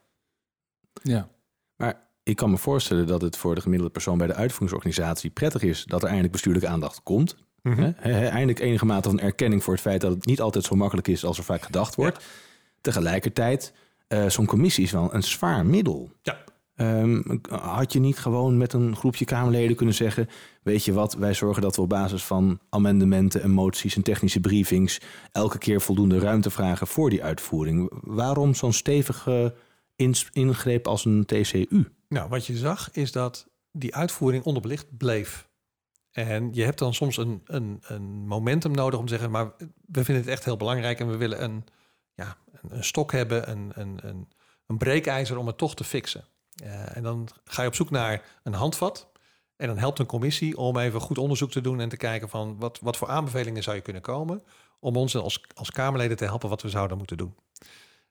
Ja. 1.04 1.30
Maar 1.76 2.10
ik 2.24 2.36
kan 2.36 2.50
me 2.50 2.58
voorstellen 2.58 3.08
dat 3.08 3.22
het 3.22 3.38
voor 3.38 3.56
de 3.56 3.62
gemiddelde 3.62 3.94
persoon 3.94 4.18
bij 4.18 4.28
de 4.28 4.34
uitvoeringsorganisatie 4.34 5.30
prettig 5.30 5.62
is 5.62 5.84
dat 5.86 6.00
er 6.00 6.06
eindelijk 6.06 6.34
bestuurlijke 6.34 6.70
aandacht 6.70 7.04
komt. 7.04 7.36
Mhm. 7.62 7.91
He- 7.96 8.27
Eindelijk 8.27 8.60
enige 8.60 8.86
mate 8.86 9.10
van 9.10 9.20
erkenning 9.20 9.63
voor 9.63 9.74
het 9.74 9.82
feit 9.82 10.01
dat 10.01 10.12
het 10.12 10.25
niet 10.25 10.41
altijd 10.41 10.65
zo 10.65 10.75
makkelijk 10.75 11.08
is 11.08 11.25
als 11.25 11.38
er 11.38 11.44
vaak 11.44 11.62
gedacht 11.62 11.96
wordt. 11.96 12.24
Tegelijkertijd, 12.82 13.74
eh, 14.08 14.30
zo'n 14.30 14.46
commissie 14.46 14.84
is 14.84 14.91
wel 14.91 15.13
een 15.13 15.24
zwaar 15.24 15.65
middel. 15.65 16.12
Ja. 16.22 16.38
Ehm, 16.75 17.22
had 17.50 17.94
je 17.94 18.00
niet 18.00 18.18
gewoon 18.20 18.58
met 18.58 18.74
een 18.74 18.96
groepje 18.96 19.25
Kamerleden 19.25 19.75
kunnen 19.75 19.96
zeggen: 19.96 20.30
Weet 20.63 20.86
je 20.86 20.94
wat, 20.94 21.13
wij 21.13 21.34
zorgen 21.34 21.62
dat 21.62 21.75
we 21.75 21.82
op 21.82 21.89
basis 21.89 22.24
van 22.24 22.60
amendementen 22.70 23.41
en 23.41 23.51
moties 23.51 23.96
en 23.96 24.01
technische 24.01 24.39
briefings 24.39 25.00
elke 25.32 25.58
keer 25.58 25.82
voldoende 25.82 26.20
ruimte 26.20 26.50
vragen 26.50 26.88
voor 26.88 27.10
die 27.10 27.24
uitvoering? 27.24 27.91
Waarom 28.01 28.53
zo'n 28.56 28.74
stevige 28.74 29.53
ingreep 30.32 30.88
als 30.88 31.06
een 31.06 31.25
TCU? 31.25 31.86
Nou, 32.08 32.30
wat 32.30 32.46
je 32.46 32.58
zag 32.58 32.89
is 32.91 33.12
dat 33.12 33.48
die 33.72 33.96
uitvoering 33.96 34.44
onderbelicht 34.44 34.98
bleef. 34.98 35.50
En 36.12 36.53
je 36.53 36.63
hebt 36.63 36.80
dan 36.80 36.94
soms 36.94 37.18
een, 37.18 37.41
een, 37.46 37.80
een 37.82 38.27
momentum 38.27 38.72
nodig 38.72 39.00
om 39.00 39.06
te 39.06 39.12
zeggen, 39.12 39.32
maar 39.32 39.51
we 39.86 40.03
vinden 40.03 40.24
het 40.24 40.27
echt 40.27 40.46
heel 40.46 40.58
belangrijk 40.58 41.00
en 41.00 41.10
we 41.10 41.18
willen 41.18 41.44
een, 41.44 41.65
ja, 42.13 42.38
een, 42.70 42.84
stok 42.84 43.12
hebben, 43.12 43.50
een, 43.50 43.72
een, 43.74 44.00
een, 44.01 44.27
een 44.68 44.77
breekijzer 44.77 45.38
om 45.38 45.48
het 45.48 45.58
toch 45.58 45.75
te 45.75 45.84
fixen. 45.84 46.25
Eh, 46.63 46.98
en 46.98 47.03
dan 47.03 47.27
ga 47.44 47.62
je 47.62 47.68
op 47.68 47.75
zoek 47.75 47.89
naar 47.89 48.39
een 48.44 48.53
handvat. 48.53 49.10
En 49.56 49.68
dan 49.68 49.77
helpt 49.77 50.00
een 50.00 50.06
commissie 50.06 50.58
om 50.58 50.77
even 50.77 51.01
goed 51.01 51.18
onderzoek 51.18 51.51
te 51.51 51.62
doen 51.62 51.80
en 51.80 51.89
te 51.89 51.98
kijken 51.98 52.30
van 52.30 52.60
wat, 52.60 52.80
wat 52.80 52.98
voor 52.98 53.08
aanbevelingen 53.08 53.63
zou 53.63 53.75
je 53.75 53.82
kunnen 53.82 54.01
komen 54.01 54.44
om 54.80 54.96
ons 54.96 55.15
als, 55.15 55.41
als 55.53 55.72
Kamerleden 55.72 56.18
te 56.18 56.24
helpen 56.24 56.50
wat 56.50 56.62
we 56.62 56.70
zouden 56.70 56.98
moeten 56.98 57.18
doen. 57.18 57.36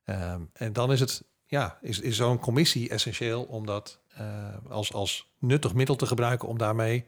Ehm, 0.04 0.40
en 0.52 0.72
dan 0.72 0.92
is 0.92 1.00
het, 1.00 1.24
ja, 1.46 1.78
is, 1.80 2.00
is 2.00 2.16
zo'n 2.16 2.38
commissie 2.38 2.88
essentieel 2.88 3.42
om 3.42 3.66
dat 3.66 4.00
eh, 4.08 4.54
als, 4.68 4.92
als 4.92 5.32
nuttig 5.38 5.74
middel 5.74 5.96
te 5.96 6.06
gebruiken 6.06 6.48
om 6.48 6.58
daarmee, 6.58 7.04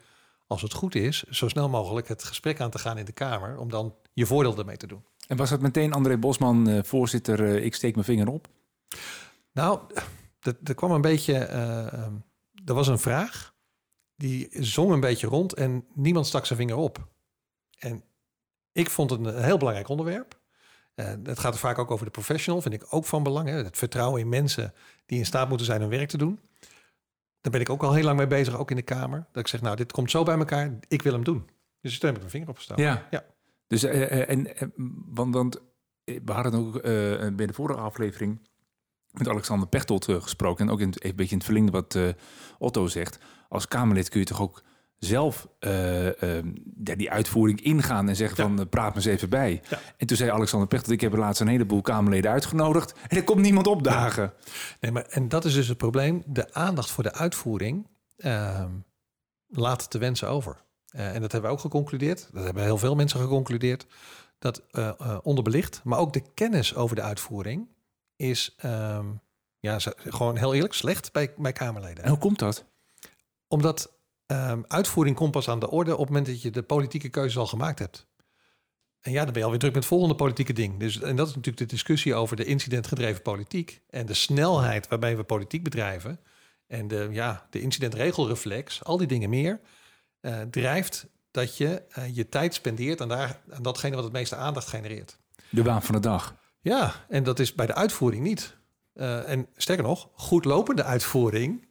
als 0.52 0.62
het 0.62 0.73
goed 0.73 0.94
is, 0.94 1.23
zo 1.23 1.49
snel 1.49 1.68
mogelijk 1.68 2.09
het 2.09 2.25
gesprek 2.25 2.61
aan 2.61 2.71
te 2.71 2.78
gaan 2.78 2.99
in 2.99 3.04
de 3.04 3.12
Kamer, 3.12 3.59
om 3.59 3.71
dan 3.71 3.94
je 4.12 4.26
voordeel 4.26 4.59
ermee 4.59 4.76
te 4.76 4.87
doen. 4.87 5.04
En 5.26 5.37
was 5.37 5.50
dat 5.50 5.61
meteen 5.61 5.92
André 5.92 6.16
Bosman, 6.16 6.68
eh, 6.68 6.82
voorzitter, 6.82 7.44
eh, 7.44 7.64
ik 7.64 7.75
steek 7.75 7.94
mijn 7.94 8.06
vinger 8.06 8.28
op? 8.28 8.49
Nou, 9.52 9.80
er 10.40 10.56
er 10.64 10.75
kwam 10.75 10.90
een 10.90 11.00
beetje, 11.00 11.35
ehm, 11.38 12.12
er 12.64 12.75
was 12.75 12.88
een 12.88 12.99
vraag, 12.99 13.54
die 14.16 14.49
zong 14.50 14.92
een 14.92 15.00
beetje 15.00 15.26
rond 15.26 15.54
en 15.54 15.87
niemand 15.94 16.26
stak 16.26 16.47
zijn 16.47 16.59
vinger 16.59 16.76
op. 16.76 17.09
En 17.78 18.02
ik 18.73 18.90
vond 18.90 19.11
het 19.11 19.26
een 19.26 19.42
heel 19.42 19.59
belangrijk 19.59 19.88
onderwerp. 19.88 20.40
Eh, 20.94 21.12
het 21.23 21.38
gaat 21.38 21.59
vaak 21.59 21.78
ook 21.78 21.90
over 21.90 22.04
de 22.04 22.11
professional, 22.11 22.62
vind 22.62 22.75
ik 22.75 22.87
ook 22.90 23.04
van 23.04 23.23
belang. 23.23 23.49
Hè? 23.49 23.54
Het 23.54 23.76
vertrouwen 23.76 24.21
in 24.21 24.28
mensen 24.28 24.75
die 25.06 25.18
in 25.18 25.26
staat 25.26 25.49
moeten 25.49 25.66
zijn 25.66 25.80
hun 25.80 25.90
werk 25.90 26.09
te 26.09 26.18
doen. 26.18 26.40
Daar 27.42 27.52
ben 27.52 27.61
ik 27.61 27.70
ook 27.70 27.82
al 27.82 27.92
heel 27.92 28.04
lang 28.04 28.16
mee 28.16 28.26
bezig, 28.26 28.58
ook 28.58 28.70
in 28.70 28.76
de 28.76 28.82
Kamer. 28.82 29.26
Dat 29.32 29.42
ik 29.42 29.49
zeg, 29.49 29.62
nou, 29.62 29.76
dit 29.76 29.92
komt 29.92 30.11
zo 30.11 30.22
bij 30.22 30.38
elkaar, 30.38 30.78
ik 30.88 31.02
wil 31.02 31.12
hem 31.12 31.25
doen. 31.25 31.49
Dus 31.80 31.99
toen 31.99 32.08
heb 32.08 32.14
ik 32.14 32.20
mijn 32.20 32.30
vinger 32.30 32.49
opgestoken. 32.49 32.84
Ja. 32.84 33.06
Ja. 33.11 33.25
Dus, 33.66 33.82
eh, 33.82 34.02
eh, 34.02 34.28
en, 34.28 34.56
eh, 34.56 34.68
want, 35.06 35.34
want 35.34 35.61
we 36.04 36.32
hadden 36.32 36.54
ook 36.54 36.82
bij 37.37 37.46
de 37.46 37.52
vorige 37.52 37.80
aflevering 37.80 38.49
met 39.11 39.28
Alexander 39.28 39.68
Pechtold 39.68 40.04
gesproken. 40.04 40.66
En 40.66 40.72
ook 40.72 40.80
in, 40.80 40.94
een 40.99 41.16
beetje 41.16 41.30
in 41.30 41.37
het 41.37 41.44
verlengde 41.44 41.72
wat 41.72 41.99
Otto 42.58 42.87
zegt. 42.87 43.18
Als 43.49 43.68
Kamerlid 43.68 44.08
kun 44.08 44.20
je 44.20 44.26
toch 44.26 44.42
ook 44.42 44.62
zelf 45.04 45.49
eh, 45.59 46.38
eh, 46.38 46.44
ja, 46.85 46.94
die 46.94 47.11
uitvoering 47.11 47.61
ingaan 47.61 48.09
en 48.09 48.16
zeggen 48.16 48.37
Ja. 48.37 48.49
van 48.49 48.61
eh, 48.61 48.66
praat 48.68 48.88
me 48.88 48.97
eens 48.97 49.04
even 49.04 49.28
bij. 49.28 49.62
Ja. 49.68 49.78
En 49.97 50.06
toen 50.06 50.16
zei 50.16 50.30
Alexander 50.30 50.68
Pechtold, 50.68 50.92
ik 50.92 51.00
heb 51.00 51.12
laatst 51.12 51.40
een 51.40 51.49
heleboel 51.49 51.80
Kamerleden 51.80 52.30
uitgenodigd. 52.30 52.94
En 53.09 53.16
er 53.16 53.25
komt 53.25 53.40
niemand 53.40 53.66
opdagen. 53.66 54.32
Nee, 54.80 54.90
maar 54.90 55.04
en 55.04 55.28
dat 55.28 55.44
is 55.44 55.54
dus 55.54 55.68
het 55.68 55.76
probleem. 55.78 56.23
De 56.26 56.54
aandacht 56.54 56.90
voor 56.90 57.02
de 57.02 57.12
uitvoering 57.12 57.87
ehm, 58.16 58.71
laat 59.47 59.90
te 59.90 59.99
wensen 59.99 60.28
over. 60.28 60.64
Eh, 60.88 61.14
en 61.14 61.21
dat 61.21 61.32
hebben 61.32 61.50
we 61.50 61.56
ook 61.56 61.62
geconcludeerd. 61.62 62.28
Dat 62.32 62.44
hebben 62.44 62.62
heel 62.62 62.78
veel 62.78 62.94
mensen 62.94 63.21
geconcludeerd. 63.21 63.87
Dat 64.38 64.62
onderbelicht, 65.23 65.80
maar 65.85 65.99
ook 65.99 66.12
de 66.12 66.23
kennis 66.35 66.75
over 66.75 66.97
de 66.97 67.02
uitvoering 67.02 67.68
is 68.16 68.54
ehm, 68.59 69.06
ja, 69.61 69.78
gewoon 69.97 70.37
heel 70.37 70.54
eerlijk 70.54 70.75
slecht 70.75 71.12
bij, 71.12 71.35
bij 71.37 71.52
Kamerleden. 71.52 72.04
En 72.04 72.11
hoe 72.11 72.18
komt 72.18 72.38
dat? 72.38 72.64
Omdat 73.49 74.00
ehm, 74.32 74.62
uitvoering 74.66 75.16
komt 75.16 75.30
pas 75.30 75.48
aan 75.48 75.58
de 75.58 75.70
orde 75.70 75.92
op 75.92 75.98
het 75.98 76.08
moment 76.08 76.26
dat 76.26 76.42
je 76.42 76.50
de 76.50 76.62
politieke 76.62 77.08
keuzes 77.08 77.38
al 77.38 77.46
gemaakt 77.46 77.78
hebt. 77.78 78.06
En 79.00 79.12
ja, 79.12 79.22
dan 79.22 79.26
ben 79.32 79.36
je 79.36 79.44
alweer 79.44 79.58
druk 79.58 79.72
met 79.72 79.82
het 79.82 79.92
volgende 79.92 80.14
politieke 80.14 80.52
ding. 80.52 80.78
Dus, 80.78 81.00
en 81.00 81.16
dat 81.16 81.28
is 81.28 81.34
natuurlijk 81.34 81.62
de 81.68 81.74
discussie 81.74 82.14
over 82.14 82.36
de 82.36 82.44
incidentgedreven 82.44 83.22
politiek. 83.22 83.82
En 83.90 84.06
de 84.06 84.14
snelheid 84.14 84.88
waarmee 84.88 85.16
we 85.16 85.24
politiek 85.24 85.62
bedrijven. 85.62 86.20
En 86.66 86.88
de, 86.88 87.08
ja, 87.10 87.46
de 87.50 87.60
incidentregelreflex, 87.60 88.84
al 88.84 88.96
die 88.96 89.06
dingen 89.06 89.30
meer. 89.30 89.60
eh, 90.20 90.40
drijft 90.40 91.06
dat 91.30 91.56
je 91.56 91.82
eh, 91.88 92.16
je 92.16 92.28
tijd 92.28 92.54
spendeert 92.54 93.00
aan, 93.00 93.08
daar, 93.08 93.40
aan 93.50 93.62
datgene 93.62 93.94
wat 93.94 94.04
het 94.04 94.12
meeste 94.12 94.36
aandacht 94.36 94.68
genereert. 94.68 95.18
De 95.48 95.62
waan 95.62 95.82
van 95.82 95.94
de 95.94 96.00
dag. 96.00 96.36
Ja, 96.60 96.94
en 97.08 97.22
dat 97.22 97.38
is 97.38 97.54
bij 97.54 97.66
de 97.66 97.74
uitvoering 97.74 98.22
niet. 98.22 98.56
Eh, 98.92 99.28
en 99.28 99.46
sterker 99.56 99.84
nog, 99.84 100.08
goed 100.14 100.44
lopende 100.44 100.84
uitvoering. 100.84 101.68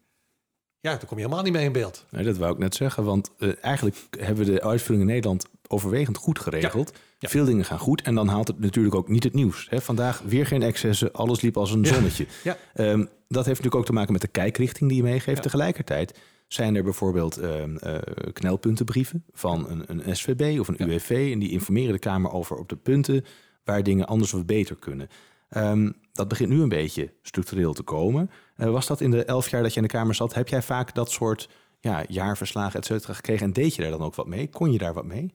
Ja, 0.81 0.89
daar 0.89 1.05
kom 1.05 1.17
je 1.17 1.23
helemaal 1.23 1.43
niet 1.43 1.53
mee 1.53 1.65
in 1.65 1.71
beeld. 1.71 2.05
Nee, 2.09 2.23
dat 2.23 2.37
wou 2.37 2.53
ik 2.53 2.57
net 2.57 2.75
zeggen, 2.75 3.03
want 3.03 3.31
eh, 3.37 3.49
eigenlijk 3.61 3.97
hebben 4.19 4.45
we 4.45 4.51
de 4.51 4.61
uitvoering 4.61 5.07
in 5.07 5.13
Nederland 5.13 5.45
overwegend 5.67 6.17
goed 6.17 6.39
geregeld. 6.39 6.93
Ja. 7.19 7.29
Veel 7.29 7.45
dingen 7.45 7.65
gaan 7.65 7.79
goed 7.79 8.01
en 8.01 8.15
dan 8.15 8.27
haalt 8.27 8.47
het 8.47 8.59
natuurlijk 8.59 8.95
ook 8.95 9.07
niet 9.07 9.23
het 9.23 9.33
nieuws. 9.33 9.67
Hè? 9.69 9.81
Vandaag 9.81 10.21
weer 10.25 10.45
geen 10.45 10.61
excessen, 10.61 11.13
alles 11.13 11.41
liep 11.41 11.57
als 11.57 11.71
een 11.71 11.85
zonnetje. 11.85 12.25
Ja. 12.43 12.57
Ehm, 12.73 12.99
dat 13.27 13.45
heeft 13.45 13.47
natuurlijk 13.47 13.75
ook 13.75 13.85
te 13.85 13.93
maken 13.93 14.11
met 14.11 14.21
de 14.21 14.27
kijkrichting 14.27 14.89
die 14.89 14.97
je 14.97 15.03
meegeeft. 15.03 15.41
Tegelijkertijd 15.41 16.19
zijn 16.47 16.75
er 16.75 16.83
bijvoorbeeld 16.83 17.37
ehm, 17.37 17.75
eh, 17.77 17.97
knelpuntenbrieven 18.33 19.23
van 19.31 19.69
een, 19.69 19.83
een 19.87 20.15
SVB 20.15 20.59
of 20.59 20.67
een. 20.67 20.83
UWV. 20.83 21.29
En 21.33 21.39
die 21.39 21.51
informeren 21.51 21.93
de 21.93 21.99
Kamer 21.99 22.31
over 22.31 22.57
op 22.57 22.69
de 22.69 22.75
punten 22.75 23.25
waar 23.63 23.83
dingen 23.83 24.07
anders 24.07 24.33
of 24.33 24.45
beter 24.45 24.75
kunnen. 24.75 25.09
Ehm, 25.51 25.91
dat 26.11 26.27
begint 26.27 26.49
nu 26.49 26.61
een 26.61 26.69
beetje 26.69 27.13
structureel 27.21 27.73
te 27.73 27.83
komen. 27.83 28.31
Eh, 28.55 28.69
was 28.69 28.87
dat 28.87 29.01
in 29.01 29.11
de 29.11 29.25
elf 29.25 29.49
jaar 29.49 29.61
dat 29.61 29.71
je 29.73 29.81
in 29.81 29.87
de 29.87 29.93
Kamer 29.93 30.15
zat? 30.15 30.33
Heb 30.33 30.47
jij 30.47 30.61
vaak 30.61 30.95
dat 30.95 31.11
soort 31.11 31.49
ja, 31.79 32.03
jaarverslagen, 32.07 32.79
et 32.79 32.85
cetera, 32.85 33.13
gekregen? 33.13 33.45
En 33.45 33.53
deed 33.53 33.75
je 33.75 33.81
daar 33.81 33.91
dan 33.91 34.01
ook 34.01 34.15
wat 34.15 34.27
mee? 34.27 34.49
Kon 34.49 34.71
je 34.71 34.77
daar 34.77 34.93
wat 34.93 35.05
mee? 35.05 35.33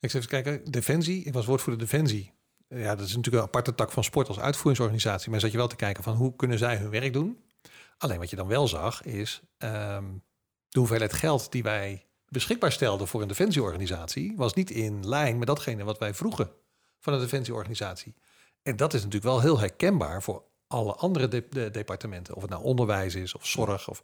Ik 0.00 0.10
zal 0.10 0.20
even 0.20 0.42
kijken. 0.42 0.70
Defensie. 0.70 1.24
Ik 1.24 1.32
was 1.32 1.46
woordvoerder 1.46 1.86
Defensie. 1.86 2.32
Ja, 2.68 2.94
dat 2.94 3.06
is 3.06 3.16
natuurlijk 3.16 3.42
een 3.42 3.48
aparte 3.48 3.74
tak 3.74 3.92
van 3.92 4.04
sport 4.04 4.28
als 4.28 4.40
uitvoeringsorganisatie. 4.40 5.30
Maar 5.30 5.40
zat 5.40 5.50
je 5.50 5.56
wel 5.56 5.68
te 5.68 5.76
kijken 5.76 6.02
van 6.02 6.14
hoe 6.14 6.36
kunnen 6.36 6.58
zij 6.58 6.76
hun 6.76 6.90
werk 6.90 7.12
doen? 7.12 7.38
Alleen 7.98 8.18
wat 8.18 8.30
je 8.30 8.36
dan 8.36 8.46
wel 8.46 8.68
zag 8.68 9.02
is 9.02 9.42
ehm, 9.58 10.04
de 10.68 10.78
hoeveelheid 10.78 11.12
geld 11.12 11.52
die 11.52 11.62
wij 11.62 12.06
beschikbaar 12.28 12.72
stelden 12.72 13.08
voor 13.08 13.22
een 13.22 13.28
defensieorganisatie 13.28 14.32
was 14.36 14.54
niet 14.54 14.70
in 14.70 15.08
lijn 15.08 15.38
met 15.38 15.46
datgene 15.46 15.84
wat 15.84 15.98
wij 15.98 16.14
vroegen 16.14 16.50
van 16.98 17.12
een 17.12 17.20
defensieorganisatie. 17.20 18.14
En 18.62 18.76
dat 18.76 18.94
is 18.94 18.98
natuurlijk 19.04 19.32
wel 19.32 19.40
heel 19.40 19.58
herkenbaar 19.58 20.22
voor 20.22 20.42
alle 20.66 20.94
andere 20.94 21.28
de- 21.28 21.46
de 21.50 21.70
departementen. 21.70 22.34
Of 22.34 22.42
het 22.42 22.50
nou 22.50 22.62
onderwijs 22.62 23.14
is 23.14 23.34
of 23.34 23.46
zorg. 23.46 23.88
Of, 23.88 24.02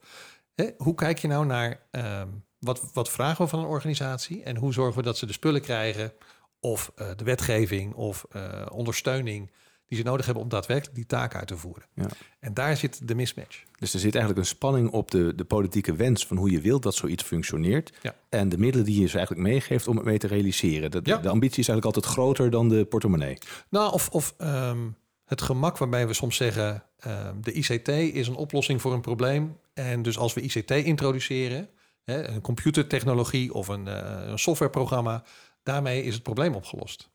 hè, 0.55 0.71
hoe 0.77 0.95
kijk 0.95 1.19
je 1.19 1.29
nou 1.29 1.47
naar 1.47 1.81
ehm, 1.91 2.29
wat, 2.59 2.91
wat 2.93 3.09
vragen 3.11 3.45
we 3.45 3.51
van 3.51 3.59
een 3.59 3.65
organisatie 3.67 4.43
en 4.43 4.57
hoe 4.57 4.73
zorgen 4.73 4.97
we 4.97 5.03
dat 5.03 5.19
ze 5.19 5.27
de 5.27 5.33
spullen 5.33 5.61
krijgen 5.61 6.13
of 6.61 6.93
eh, 6.95 7.09
de 7.17 7.25
wetgeving 7.25 7.95
of 7.95 8.27
eh, 8.31 8.67
ondersteuning 8.71 9.51
die 9.89 9.99
ze 9.99 10.05
nodig 10.05 10.25
hebben 10.25 10.43
om 10.43 10.49
daadwerkelijk 10.49 10.95
die 10.97 11.07
taak 11.07 11.35
uit 11.35 11.47
te 11.47 11.57
voeren. 11.57 11.85
Ja. 11.95 12.09
En 12.41 12.55
daar 12.55 12.77
zit 12.77 13.09
de 13.09 13.15
mismatch. 13.15 13.63
Dus 13.79 13.95
er 13.95 14.01
zit 14.01 14.15
eigenlijk 14.15 14.45
een 14.45 14.55
spanning 14.55 14.91
op 14.91 15.11
de, 15.11 15.33
de 15.37 15.45
politieke 15.45 15.97
wens 15.97 16.27
van 16.27 16.37
hoe 16.37 16.51
je 16.51 16.61
wilt 16.61 16.83
dat 16.83 16.95
zoiets 16.95 17.23
functioneert. 17.23 17.93
Ja. 18.03 18.15
En 18.29 18.49
de 18.49 18.59
middelen 18.59 18.87
die 18.87 19.01
je 19.01 19.07
ze 19.09 19.17
eigenlijk 19.17 19.49
meegeeft 19.49 19.89
om 19.89 19.97
het 19.97 20.05
mee 20.05 20.19
te 20.19 20.27
realiseren. 20.27 20.91
De, 20.91 21.01
Ja. 21.03 21.17
de 21.17 21.29
ambitie 21.29 21.61
is 21.61 21.69
eigenlijk 21.69 21.97
altijd 21.97 22.15
groter 22.15 22.51
dan 22.51 22.69
de 22.69 22.85
portemonnee. 22.85 23.39
Nou, 23.69 23.93
of, 23.93 24.09
of 24.09 24.35
ehm, 24.39 24.89
het 25.25 25.43
gemak 25.43 25.79
waarbij 25.79 26.07
we 26.07 26.15
soms 26.15 26.37
zeggen... 26.37 26.85
ehm, 26.99 27.41
de 27.41 27.53
ICT 27.53 27.89
is 27.89 28.29
een 28.29 28.35
oplossing 28.37 28.81
voor 28.81 28.93
een 28.93 29.01
probleem. 29.01 29.57
En 29.75 30.03
dus 30.03 30.19
als 30.19 30.35
we 30.35 30.41
ICT 30.41 30.71
introduceren... 30.71 31.69
Hè, 32.05 32.29
een 32.29 32.41
computertechnologie 32.41 33.55
of 33.55 33.69
een, 33.69 33.89
eh, 33.89 34.29
een 34.29 34.39
softwareprogramma... 34.39 35.23
daarmee 35.63 36.03
is 36.03 36.15
het 36.15 36.23
probleem 36.23 36.55
opgelost. 36.55 37.11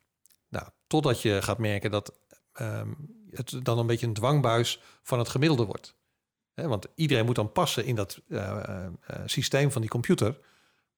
Nou, 0.48 0.66
totdat 0.86 1.22
je 1.22 1.42
gaat 1.42 1.58
merken 1.58 1.90
dat 1.90 2.12
ehm, 2.54 2.88
het 3.30 3.60
dan 3.62 3.78
een 3.78 3.86
beetje 3.86 4.06
een 4.06 4.12
dwangbuis 4.12 4.80
van 5.02 5.18
het 5.18 5.28
gemiddelde 5.28 5.64
wordt. 5.64 5.96
Want 6.54 6.86
iedereen 6.94 7.24
moet 7.24 7.34
dan 7.34 7.52
passen 7.52 7.84
in 7.84 7.94
dat 7.94 8.20
eh, 8.28 8.38
eh, 8.38 8.84
eh, 9.06 9.20
systeem 9.24 9.72
van 9.72 9.80
die 9.80 9.90
computer... 9.90 10.38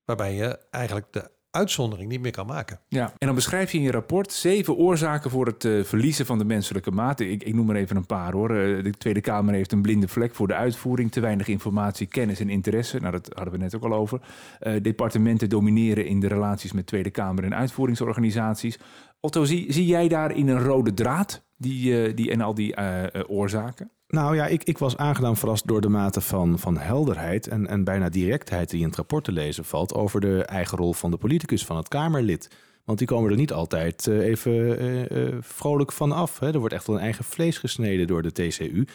waarbij 0.05 0.35
je 0.35 0.59
eigenlijk 0.71 1.13
de 1.13 1.31
uitzondering 1.51 2.09
niet 2.11 2.21
meer 2.21 2.33
kan 2.33 2.47
maken. 2.47 2.81
Ja, 2.89 3.13
en 3.19 3.27
dan 3.27 3.35
beschrijf 3.35 3.73
je 3.73 3.79
in 3.79 3.85
je 3.85 3.91
rapport 3.91 4.33
zeven 4.33 4.77
oorzaken 4.77 5.31
voor 5.31 5.47
het 5.47 5.87
verliezen 5.87 6.27
van 6.27 6.39
de 6.39 6.45
menselijke 6.45 6.91
maat. 6.91 7.21
Ik, 7.21 7.43
ik 7.43 7.55
noem 7.55 7.71
er 7.71 7.77
even 7.77 7.97
een 7.97 8.07
paar 8.07 8.33
hoor. 8.33 8.49
De 8.49 8.93
Tweede 8.99 9.21
Kamer 9.21 9.55
heeft 9.55 9.73
een 9.73 9.83
blinde 9.83 10.09
vlek 10.09 10.35
voor 10.35 10.47
de 10.47 10.55
uitvoering, 10.55 11.13
te 11.13 11.21
weinig 11.21 11.49
informatie, 11.49 12.07
kennis 12.07 12.41
en 12.41 12.49
interesse. 12.49 13.01
Nou, 13.01 13.13
dat 13.13 13.31
hadden 13.35 13.53
we 13.53 13.59
net 13.59 13.75
ook 13.75 13.85
al 13.85 13.95
over. 13.95 14.21
Departementen 14.83 15.49
domineren 15.49 16.07
in 16.07 16.21
de 16.21 16.29
relaties 16.29 16.73
met 16.73 16.87
Tweede 16.87 17.11
Kamer 17.11 17.45
en 17.45 17.55
uitvoeringsorganisaties. 17.55 18.79
Otto, 19.21 19.45
zie, 19.45 19.73
zie 19.73 19.87
jij 19.87 20.09
daarin 20.09 20.49
een 20.49 20.63
rode 20.63 20.95
draad 20.95 21.46
die, 21.57 22.15
die, 22.15 22.31
en 22.31 22.41
al 22.41 22.55
die 22.55 22.75
oorzaken? 23.29 23.91
Nou 24.09 24.37
ja, 24.37 24.47
ik, 24.47 24.65
ik 24.65 24.79
was 24.79 24.97
aangedaan 24.97 25.37
verrast 25.37 25.67
door 25.67 25.81
de 25.81 25.89
mate 25.89 26.21
van, 26.21 26.59
van 26.59 26.79
helderheid 26.79 27.49
en, 27.49 27.67
en 27.67 27.85
bijna 27.85 28.09
directheid 28.09 28.71
die 28.71 28.81
in 28.81 28.87
het 28.87 28.97
rapport 28.97 29.25
te 29.25 29.33
lezen 29.33 29.65
valt 29.65 29.95
over 29.95 30.21
de 30.21 30.45
eigen 30.45 30.79
rol 30.79 30.93
van 30.93 31.11
de 31.11 31.17
politicus, 31.17 31.65
van 31.65 31.77
het 31.77 31.89
Kamerlid. 31.89 32.51
Want 32.85 32.99
die 32.99 33.07
komen 33.07 33.31
er 33.31 33.37
niet 33.37 33.53
altijd 33.53 34.07
even 34.07 35.43
vrolijk 35.43 35.93
van 35.93 36.13
af. 36.13 36.39
Hè. 36.39 36.53
Er 36.53 36.59
wordt 36.59 36.75
echt 36.75 36.87
wel 36.87 36.97
een 36.97 37.03
eigen 37.03 37.25
vlees 37.25 37.59
gesneden 37.59 38.07
door 38.07 38.23
de 38.23 38.33
TCU. 38.33 38.87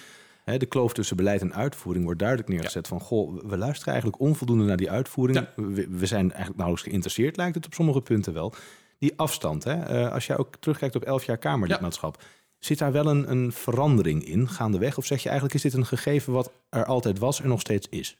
Hè, 0.43 0.57
de 0.57 0.65
kloof 0.65 0.93
tussen 0.93 1.15
beleid 1.15 1.41
en 1.41 1.53
uitvoering 1.53 2.03
wordt 2.03 2.19
duidelijk 2.19 2.49
neergezet 2.49 2.87
van... 2.87 2.99
goh, 2.99 3.41
we 3.43 3.57
luisteren 3.57 3.93
eigenlijk 3.93 4.21
onvoldoende 4.21 4.63
naar 4.63 4.77
die 4.77 4.91
uitvoering. 4.91 5.39
Ja. 5.39 5.63
We, 5.63 5.87
we, 5.89 6.05
zijn 6.05 6.25
eigenlijk 6.25 6.55
nauwelijks 6.55 6.83
geïnteresseerd, 6.83 7.37
lijkt 7.37 7.55
het 7.55 7.65
op 7.65 7.73
sommige 7.73 8.01
punten 8.01 8.33
wel. 8.33 8.53
Die 8.97 9.13
afstand, 9.15 9.63
hè, 9.63 10.11
als 10.11 10.27
jij 10.27 10.37
ook 10.37 10.55
terugkijkt 10.59 10.95
op 10.95 11.03
elf 11.03 11.23
jaar 11.23 11.37
Kamerlidmaatschap... 11.37 12.17
Ja 12.19 12.25
Zit 12.61 12.77
daar 12.77 12.91
wel 12.91 13.07
een, 13.07 13.31
een 13.31 13.51
verandering 13.51 14.25
in 14.25 14.49
gaandeweg? 14.49 14.97
Of 14.97 15.05
zeg 15.05 15.23
je 15.23 15.29
eigenlijk, 15.29 15.57
is 15.57 15.71
dit 15.71 15.73
een 15.73 15.85
gegeven 15.85 16.33
wat 16.33 16.51
er 16.69 16.85
altijd 16.85 17.19
was 17.19 17.41
en 17.41 17.47
nog 17.47 17.59
steeds 17.59 17.87
is? 17.89 18.17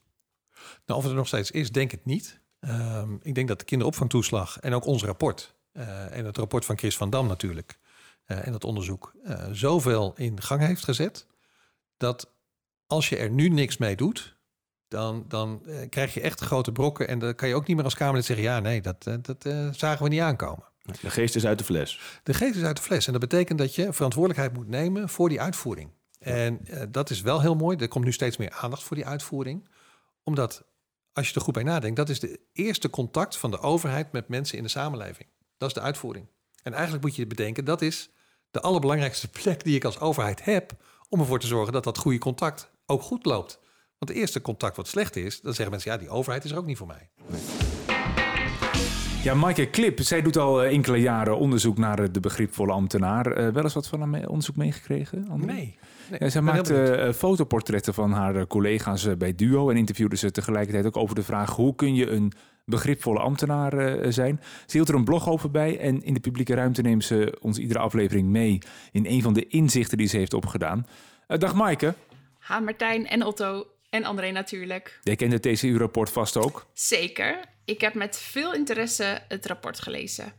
Nou, 0.86 1.00
of 1.00 1.02
het 1.02 1.12
er 1.12 1.18
nog 1.18 1.28
steeds 1.28 1.52
is, 1.52 1.72
denk 1.72 1.92
ik 1.92 2.06
niet. 2.06 2.40
Um, 2.60 3.20
ik 3.22 3.36
denk 3.36 3.48
dat 3.48 3.60
de 3.60 3.66
kinderopvangtoeslag 3.66 4.60
en 4.60 4.74
ook 4.74 4.86
ons 4.86 5.04
rapport... 5.04 5.56
Uh, 5.74 6.18
en 6.18 6.26
het 6.26 6.38
rapport 6.38 6.66
van 6.66 6.78
Chris 6.78 6.98
van 6.98 7.10
Dam 7.10 7.28
natuurlijk... 7.28 7.80
Uh, 8.28 8.48
en 8.48 8.52
dat 8.52 8.64
onderzoek 8.64 9.14
uh, 9.24 9.44
zoveel 9.52 10.14
in 10.16 10.42
gang 10.42 10.62
heeft 10.62 10.84
gezet... 10.84 11.28
dat 11.98 12.34
als 12.88 13.10
je 13.10 13.18
er 13.18 13.30
nu 13.30 13.50
niks 13.50 13.78
mee 13.78 13.96
doet... 13.96 14.38
dan, 14.88 15.26
dan 15.28 15.66
krijg 15.90 16.14
je 16.14 16.22
echt 16.22 16.42
grote 16.42 16.72
brokken... 16.72 17.08
en 17.08 17.20
dan 17.20 17.36
kan 17.36 17.48
je 17.48 17.56
ook 17.56 17.68
niet 17.68 17.76
meer 17.76 17.86
als 17.86 17.96
Kamerlid 17.96 18.26
zeggen... 18.26 18.46
ja, 18.46 18.60
nee, 18.60 18.82
dat, 18.82 19.04
dat 19.04 19.44
zagen 19.76 20.04
we 20.04 20.10
niet 20.10 20.22
aankomen. 20.22 20.71
De 20.82 21.10
geest 21.10 21.36
is 21.36 21.46
uit 21.46 21.58
de 21.58 21.64
fles. 21.64 22.20
De 22.24 22.34
geest 22.34 22.56
is 22.56 22.64
uit 22.64 22.76
de 22.76 22.82
fles. 22.82 23.06
En 23.06 23.12
dat 23.12 23.22
betekent 23.22 23.60
dat 23.60 23.76
je 23.76 23.94
verantwoordelijkheid 23.94 24.54
moet 24.54 24.68
nemen 24.68 25.10
voor 25.10 25.30
die 25.30 25.42
uitvoering. 25.42 25.90
En 26.20 26.60
uh, 26.64 26.82
dat 26.90 27.10
is 27.10 27.22
wel 27.22 27.42
heel 27.42 27.56
mooi. 27.56 27.78
Er 27.78 27.88
komt 27.88 28.06
nu 28.06 28.12
steeds 28.12 28.38
meer 28.38 28.52
aandacht 28.52 28.84
voor 28.84 28.96
die 28.96 29.06
uitvoering. 29.06 29.70
Omdat, 30.24 30.64
als 31.14 31.30
je 31.30 31.36
er 31.36 31.42
goed 31.42 31.54
bij 31.54 31.64
nadenkt, 31.64 31.96
dat 31.96 32.10
is 32.10 32.20
de 32.20 32.40
eerste 32.54 32.90
contact 32.90 33.38
van 33.38 33.52
de 33.52 33.60
overheid 33.60 34.12
met 34.12 34.28
mensen 34.28 34.58
in 34.58 34.64
de 34.64 34.70
samenleving. 34.70 35.30
Dat 35.58 35.68
is 35.68 35.76
de 35.76 35.82
uitvoering. 35.82 36.28
En 36.64 36.74
eigenlijk 36.74 37.04
moet 37.04 37.16
je 37.16 37.28
bedenken, 37.28 37.66
dat 37.66 37.82
is 37.82 38.10
de 38.52 38.62
allerbelangrijkste 38.62 39.28
plek 39.42 39.64
die 39.64 39.76
ik 39.76 39.84
als 39.84 40.00
overheid 40.00 40.46
heb 40.46 40.72
om 41.10 41.20
ervoor 41.20 41.40
te 41.40 41.48
zorgen 41.48 41.74
dat 41.74 41.84
dat 41.84 41.98
goede 41.98 42.18
contact 42.18 42.72
ook 42.86 43.02
goed 43.02 43.26
loopt. 43.26 43.60
Want 43.98 44.12
de 44.12 44.20
eerste 44.20 44.42
contact 44.42 44.78
wat 44.78 44.88
slecht 44.88 45.16
is, 45.16 45.42
dan 45.42 45.54
zeggen 45.54 45.72
mensen, 45.72 45.92
ja, 45.92 45.98
die 45.98 46.10
overheid 46.10 46.44
is 46.44 46.52
er 46.52 46.58
ook 46.58 46.66
niet 46.66 46.78
voor 46.78 46.88
mij. 46.88 47.10
Nee. 47.28 47.71
Ja, 49.24 49.34
Maaike 49.34 49.70
Klip, 49.70 50.00
zij 50.00 50.22
doet 50.22 50.38
al 50.38 50.64
eh, 50.64 50.74
enkele 50.74 50.98
jaren 50.98 51.38
onderzoek 51.38 51.78
naar 51.78 52.00
eh, 52.00 52.06
de 52.12 52.20
begripvolle 52.20 52.72
ambtenaar. 52.72 53.28
Uh, 53.28 53.54
wel 53.54 53.64
eens 53.64 53.74
wat 53.74 53.88
van 53.88 54.02
haar 54.02 54.28
onderzoek 54.28 54.56
meegekregen? 54.56 55.28
André? 55.30 55.54
Nee. 55.54 55.78
nee 56.10 56.20
ja, 56.20 56.30
zij 56.30 56.42
maakt 56.42 56.72
uh, 56.72 57.12
fotoportretten 57.12 57.94
van 57.94 58.12
haar 58.12 58.48
collega's 58.48 59.18
bij 59.18 59.36
Duo 59.36 59.70
en 59.70 59.78
interviewde 59.78 60.16
ze 60.16 60.32
tegelijkertijd 60.32 60.86
ook 60.86 60.98
over 60.98 61.16
de 61.16 61.24
vraag 61.24 61.56
hoe 61.56 61.76
kun 61.76 61.96
je 61.96 62.10
een 62.10 62.32
begripvolle 62.66 63.20
ambtenaar 63.20 63.98
zijn. 64.14 64.40
Ze 64.66 64.78
hield 64.78 64.90
er 64.90 64.96
een 64.96 65.04
blog 65.04 65.30
over 65.30 65.52
bij 65.52 65.80
en 65.80 66.04
in 66.04 66.14
de 66.14 66.20
publieke 66.20 66.54
ruimte 66.54 66.82
neemt 66.82 67.04
ze 67.04 67.38
ons 67.42 67.58
iedere 67.58 67.80
aflevering 67.80 68.30
mee 68.30 68.60
in 68.92 69.06
een 69.06 69.22
van 69.22 69.34
de 69.34 69.48
inzichten 69.48 69.98
die 69.98 70.08
ze 70.08 70.18
heeft 70.18 70.34
opgedaan. 70.34 70.88
dag 71.28 71.54
Maaike. 71.54 71.94
Ha 72.40 72.60
Martijn 72.60 73.08
en 73.08 73.24
Otto 73.24 73.66
en 73.90 74.04
André 74.04 74.32
natuurlijk. 74.32 75.00
Jij 75.04 75.16
kent 75.16 75.32
het 75.32 75.42
TCU-rapport 75.42 76.10
vast 76.10 76.38
ook? 76.38 76.66
Zeker. 76.74 77.40
Ik 77.72 77.82
heb 77.82 77.94
met 77.94 78.18
veel 78.18 78.54
interesse 78.54 79.22
het 79.28 79.46
rapport 79.46 79.80
gelezen. 79.80 80.34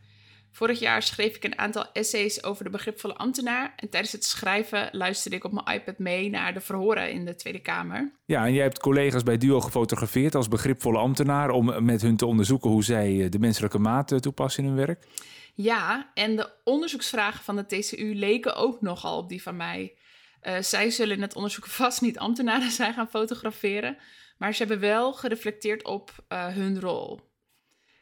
Vorig 0.51 0.79
jaar 0.79 1.03
schreef 1.03 1.37
ik 1.37 1.45
een 1.45 1.59
aantal 1.59 1.87
essays 1.93 2.45
over 2.45 2.65
de 2.65 2.71
begripvolle 2.71 3.15
ambtenaar. 3.15 3.73
En 3.77 3.89
tijdens 3.89 4.13
het 4.13 4.25
schrijven 4.25 4.89
luisterde 4.93 5.37
ik 5.37 5.45
op 5.45 5.53
mijn 5.53 5.81
iPad 5.81 5.99
mee 5.99 6.31
naar 6.31 6.55
de 6.55 6.61
verhoren 6.61 7.11
in 7.11 7.25
de 7.25 7.35
Tweede 7.35 7.59
Kamer. 7.61 8.13
Ja, 8.25 8.47
en 8.47 8.53
jij 8.53 8.63
hebt 8.63 8.79
collega's 8.79 9.23
bij 9.23 9.37
Duo 9.37 9.61
gefotografeerd 9.61 10.35
als 10.35 10.49
begripvolle 10.49 10.99
ambtenaar 10.99 11.51
om 11.51 11.85
met 11.85 12.03
hun 12.03 12.17
te 12.17 12.27
onderzoeken 12.27 12.71
hoe 12.71 12.85
zij 12.85 13.25
eh, 13.25 13.31
de 13.31 13.39
menselijke 13.39 13.79
maat 13.79 14.13
eh, 14.13 14.19
toepassen 14.19 14.63
in 14.63 14.69
hun 14.69 14.87
werk. 14.87 15.07
Ja, 15.55 16.11
en 16.15 16.37
de 16.37 16.51
onderzoeksvragen 16.65 17.45
van 17.45 17.57
de 17.57 17.67
TCU 17.67 18.15
leken 18.15 18.57
ook 18.57 18.81
nogal 18.81 19.19
op 19.19 19.29
die 19.29 19.43
van 19.43 19.57
mij. 19.57 19.95
Uh, 20.43 20.59
zij 20.61 20.91
zullen 20.91 21.17
in 21.17 21.23
het 21.23 21.35
onderzoek 21.35 21.67
vast 21.83 22.01
niet 22.01 22.19
ambtenaren 22.19 22.71
zijn 22.71 22.95
gaan 22.95 23.09
fotograferen, 23.09 23.97
maar 24.43 24.55
ze 24.55 24.63
hebben 24.63 24.81
wel 24.81 25.13
gereflecteerd 25.13 25.85
op 25.85 26.25
uh, 26.29 26.47
hun 26.47 26.81
rol. 26.81 27.21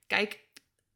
Kijk, 0.06 0.44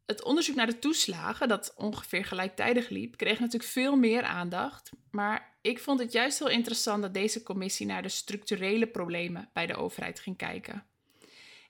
het 0.06 0.22
onderzoek 0.22 0.56
naar 0.56 0.66
de 0.66 0.78
toeslagen, 0.78 1.48
dat 1.48 1.74
ongeveer 1.76 2.24
gelijktijdig 2.24 2.88
liep, 2.88 3.16
kreeg 3.16 3.40
natuurlijk 3.40 3.70
veel 3.72 3.96
meer 3.96 4.22
aandacht. 4.22 4.90
Maar 5.10 5.56
ik 5.60 5.78
vond 5.78 6.00
het 6.00 6.12
juist 6.12 6.38
heel 6.38 6.48
interessant 6.48 7.02
dat 7.02 7.14
deze 7.14 7.42
commissie 7.42 7.86
naar 7.86 8.02
de 8.02 8.08
structurele 8.08 8.86
problemen 8.86 9.50
bij 9.52 9.66
de 9.66 9.76
overheid 9.76 10.20
ging 10.20 10.36
kijken. 10.36 10.84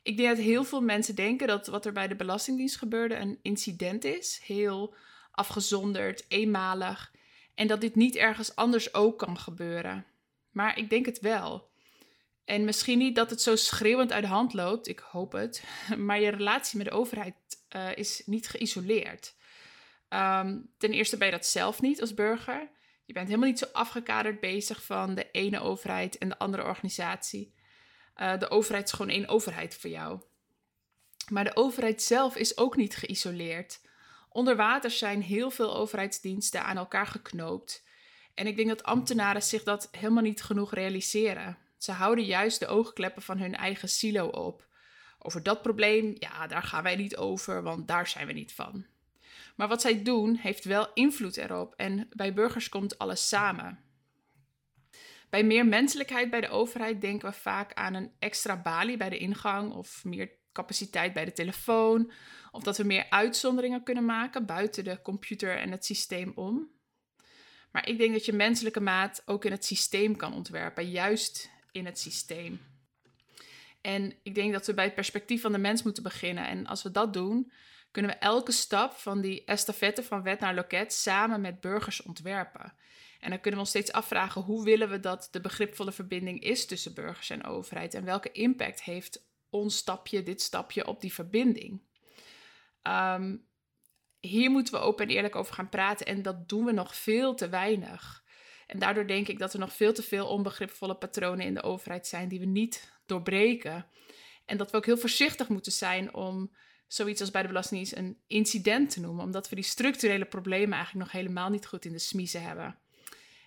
Ik 0.03 0.17
denk 0.17 0.29
dat 0.29 0.45
heel 0.45 0.65
veel 0.65 0.83
mensen 0.83 1.15
denken 1.15 1.47
dat 1.47 1.67
wat 1.67 1.87
er 1.87 1.93
bij 1.93 2.09
de 2.09 2.17
Belastingdienst 2.17 2.77
gebeurde 2.77 3.15
een 3.15 3.39
incident 3.43 4.05
is, 4.05 4.41
heel 4.45 4.95
afgezonderd, 5.31 6.25
eenmalig, 6.29 7.13
en 7.55 7.67
dat 7.67 7.81
dit 7.81 7.95
niet 7.95 8.17
ergens 8.17 8.57
anders 8.57 8.95
ook 8.95 9.19
kan 9.19 9.39
gebeuren. 9.39 10.07
Maar 10.51 10.79
ik 10.79 10.91
denk 10.91 11.07
het 11.07 11.21
wel. 11.21 11.73
En 12.45 12.65
misschien 12.65 12.99
niet 12.99 13.15
dat 13.15 13.31
het 13.31 13.43
zo 13.43 13.57
schreeuwend 13.57 14.13
uit 14.13 14.23
de 14.23 14.29
hand 14.29 14.53
loopt, 14.53 14.89
ik 14.89 14.99
hoop 14.99 15.33
het, 15.33 15.65
maar 15.97 16.21
je 16.21 16.31
relatie 16.31 16.79
met 16.79 16.87
de 16.87 16.93
overheid 16.93 17.35
uh, 17.77 17.97
is 17.97 18.23
niet 18.27 18.49
geïsoleerd. 18.49 19.35
Um, 20.09 20.73
ten 20.79 20.93
eerste 20.93 21.17
ben 21.17 21.27
je 21.27 21.33
dat 21.33 21.47
zelf 21.47 21.81
niet 21.81 22.01
als 22.01 22.15
burger. 22.15 22.71
Je 23.05 23.13
bent 23.13 23.27
helemaal 23.27 23.49
niet 23.49 23.59
zo 23.59 23.67
afgekaderd 23.73 24.41
bezig 24.41 24.85
van 24.85 25.15
de 25.15 25.31
ene 25.31 25.61
overheid 25.61 26.19
en 26.19 26.29
de 26.29 26.39
andere 26.39 26.65
organisatie. 26.65 27.55
Uh, 28.17 28.39
de 28.39 28.51
overheid 28.51 28.85
is 28.85 28.93
gewoon 28.93 29.11
één 29.11 29.29
overheid 29.29 29.77
voor 29.77 29.91
jou. 29.91 30.21
Maar 31.31 31.45
de 31.45 31.57
overheid 31.57 32.03
zelf 32.03 32.37
is 32.37 32.57
ook 32.57 32.77
niet 32.77 32.97
geïsoleerd. 32.97 33.81
Onder 34.29 34.57
water 34.57 34.91
zijn 34.91 35.23
heel 35.23 35.51
veel 35.51 35.77
overheidsdiensten 35.77 36.65
aan 36.65 36.77
elkaar 36.77 37.07
geknoopt. 37.07 37.85
En 38.35 38.47
ik 38.47 38.57
denk 38.57 38.69
dat 38.69 38.83
ambtenaren 38.83 39.43
zich 39.43 39.63
dat 39.63 39.89
helemaal 39.91 40.23
niet 40.23 40.43
genoeg 40.43 40.75
realiseren. 40.75 41.59
Ze 41.85 41.93
houden 41.93 42.25
juist 42.25 42.59
de 42.59 42.67
oogkleppen 42.67 43.23
van 43.23 43.39
hun 43.39 43.55
eigen 43.55 43.89
silo 43.89 44.27
op. 44.27 44.67
Over 45.19 45.43
dat 45.43 45.63
probleem, 45.63 46.17
ja, 46.19 46.47
daar 46.47 46.63
gaan 46.63 46.83
wij 46.83 46.97
niet 46.97 47.17
over, 47.17 47.63
want 47.63 47.89
daar 47.89 48.07
zijn 48.07 48.27
we 48.27 48.33
niet 48.33 48.53
van. 48.53 48.87
Maar 49.57 49.69
wat 49.69 49.81
zij 49.81 50.03
doen, 50.03 50.35
heeft 50.35 50.65
wel 50.65 50.93
invloed 50.95 51.37
erop 51.37 51.75
en 51.77 52.09
bij 52.11 52.35
burgers 52.35 52.69
komt 52.69 52.99
alles 52.99 53.29
samen. 53.29 53.79
Bij 55.31 55.45
meer 55.45 55.67
menselijkheid 55.67 56.31
bij 56.31 56.41
de 56.41 56.49
overheid 56.49 57.01
denken 57.01 57.29
we 57.29 57.35
vaak 57.35 57.73
aan 57.73 57.95
een 57.95 58.13
extra 58.19 58.63
balie 58.63 58.97
bij 58.97 59.11
de 59.11 59.19
ingang 59.19 59.73
of 59.73 60.05
meer 60.05 60.31
capaciteit 60.53 61.13
bij 61.13 61.25
de 61.25 61.33
telefoon, 61.33 62.13
of 62.51 62.63
dat 62.63 62.77
we 62.77 62.85
meer 62.85 63.07
uitzonderingen 63.11 63.83
kunnen 63.83 64.05
maken 64.05 64.47
buiten 64.47 64.85
de 64.85 65.03
computer 65.03 65.59
en 65.59 65.71
het 65.71 65.85
systeem 65.85 66.33
om. 66.35 66.71
Maar 67.73 67.89
ik 67.89 67.99
denk 67.99 68.13
dat 68.13 68.25
je 68.25 68.33
menselijke 68.33 68.81
maat 68.81 69.23
ook 69.25 69.45
in 69.45 69.53
het 69.53 69.65
systeem 69.65 70.17
kan 70.17 70.35
ontwerpen, 70.35 70.91
juist 70.91 71.53
in 71.75 71.87
het 71.87 71.99
systeem. 71.99 72.61
En 73.81 74.15
ik 74.23 74.35
denk 74.35 74.53
dat 74.53 74.67
we 74.67 74.75
bij 74.75 74.85
het 74.85 74.95
perspectief 74.95 75.41
van 75.41 75.53
de 75.53 75.59
mens 75.59 75.83
moeten 75.83 76.03
beginnen. 76.03 76.47
En 76.47 76.67
als 76.67 76.83
we 76.83 76.91
dat 76.91 77.13
doen, 77.13 77.53
kunnen 77.91 78.11
we 78.11 78.17
elke 78.17 78.53
stap 78.53 78.93
van 78.93 79.21
die 79.21 79.45
estafette 79.45 80.03
van 80.03 80.23
wet 80.23 80.41
naar 80.41 80.55
loket 80.55 80.93
samen 80.93 81.41
met 81.41 81.61
burgers 81.61 82.03
ontwerpen. 82.03 82.75
En 83.21 83.31
dan 83.31 83.41
kunnen 83.41 83.61
we 83.61 83.67
ons 83.67 83.69
steeds 83.69 83.93
afvragen 83.93 84.43
hoe 84.43 84.65
willen 84.65 84.91
we 84.91 85.01
dat 85.01 85.29
de 85.31 85.41
begripvolle 85.41 85.93
verbinding 85.93 86.43
is 86.43 86.67
tussen 86.67 86.95
burgers 86.95 87.31
en 87.31 87.45
overheid 87.45 87.95
en 87.95 88.05
welke 88.05 88.33
impact 88.33 88.83
heeft 88.83 89.27
ons 89.51 89.77
stapje, 89.77 90.23
dit 90.23 90.43
stapje 90.43 90.87
op 90.87 91.01
die 91.01 91.13
verbinding. 91.13 91.83
Um, 92.83 93.47
hier 94.21 94.51
moeten 94.51 94.75
we 94.75 94.81
open 94.81 95.07
en 95.07 95.15
eerlijk 95.15 95.37
over 95.37 95.55
gaan 95.55 95.69
praten 95.69 96.07
en 96.07 96.23
dat 96.23 96.49
doen 96.49 96.65
we 96.65 96.73
nog 96.73 96.97
veel 96.97 97.35
te 97.35 97.49
weinig. 97.49 98.24
En 98.67 98.79
daardoor 98.79 99.07
denk 99.07 99.29
ik 99.29 99.39
dat 99.39 99.53
er 99.53 99.59
nog 99.59 99.73
veel 99.73 99.93
te 99.93 100.03
veel 100.03 100.27
onbegripvolle 100.27 100.95
patronen 100.95 101.47
in 101.47 101.55
de 101.55 101.63
overheid 101.63 102.07
zijn 102.07 102.29
die 102.29 102.41
we 102.41 102.47
niet 102.47 102.93
doorbreken. 103.07 103.87
En 104.45 104.57
dat 104.57 104.71
we 104.71 104.77
ook 104.77 104.87
heel 104.87 104.97
voorzichtig 104.97 105.49
moeten 105.49 105.73
zijn 105.73 106.15
om 106.15 106.51
zoiets 106.87 107.21
als 107.21 107.31
bij 107.31 107.43
de 107.43 107.49
Belastingdienst 107.49 107.97
een 107.97 108.17
incident 108.27 108.91
te 108.91 109.01
noemen, 109.01 109.25
omdat 109.25 109.49
we 109.49 109.55
die 109.55 109.65
structurele 109.65 110.25
problemen 110.25 110.75
eigenlijk 110.75 111.05
nog 111.05 111.21
helemaal 111.21 111.51
niet 111.51 111.67
goed 111.67 111.85
in 111.85 111.93
de 111.93 111.99
smiezen 111.99 112.43
hebben. 112.43 112.79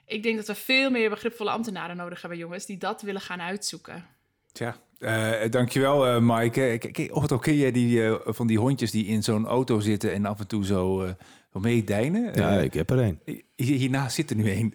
Ik 0.05 0.23
denk 0.23 0.35
dat 0.35 0.47
we 0.47 0.55
veel 0.55 0.89
meer 0.89 1.09
begripvolle 1.09 1.49
ambtenaren 1.49 1.97
nodig 1.97 2.21
hebben, 2.21 2.39
jongens, 2.39 2.65
die 2.65 2.77
dat 2.77 3.01
willen 3.01 3.21
gaan 3.21 3.41
uitzoeken. 3.41 4.05
Tja, 4.51 4.77
uh, 4.99 5.49
dankjewel 5.49 6.07
uh, 6.07 6.19
Maaike. 6.19 7.09
Of 7.11 7.39
ken 7.39 7.55
jij 7.55 7.71
die, 7.71 8.11
van 8.25 8.47
die 8.47 8.59
hondjes 8.59 8.91
die 8.91 9.05
in 9.05 9.23
zo'n 9.23 9.45
auto 9.45 9.79
zitten 9.79 10.13
en 10.13 10.25
af 10.25 10.39
en 10.39 10.47
toe 10.47 10.65
zo, 10.65 11.15
zo 11.57 11.69
meedijnen? 11.69 12.33
Ja, 12.33 12.59
ik 12.59 12.73
heb 12.73 12.89
er 12.89 12.99
een. 12.99 13.43
Hiernaast 13.55 14.15
zit 14.15 14.29
er 14.29 14.35
nu 14.35 14.51
een. 14.51 14.73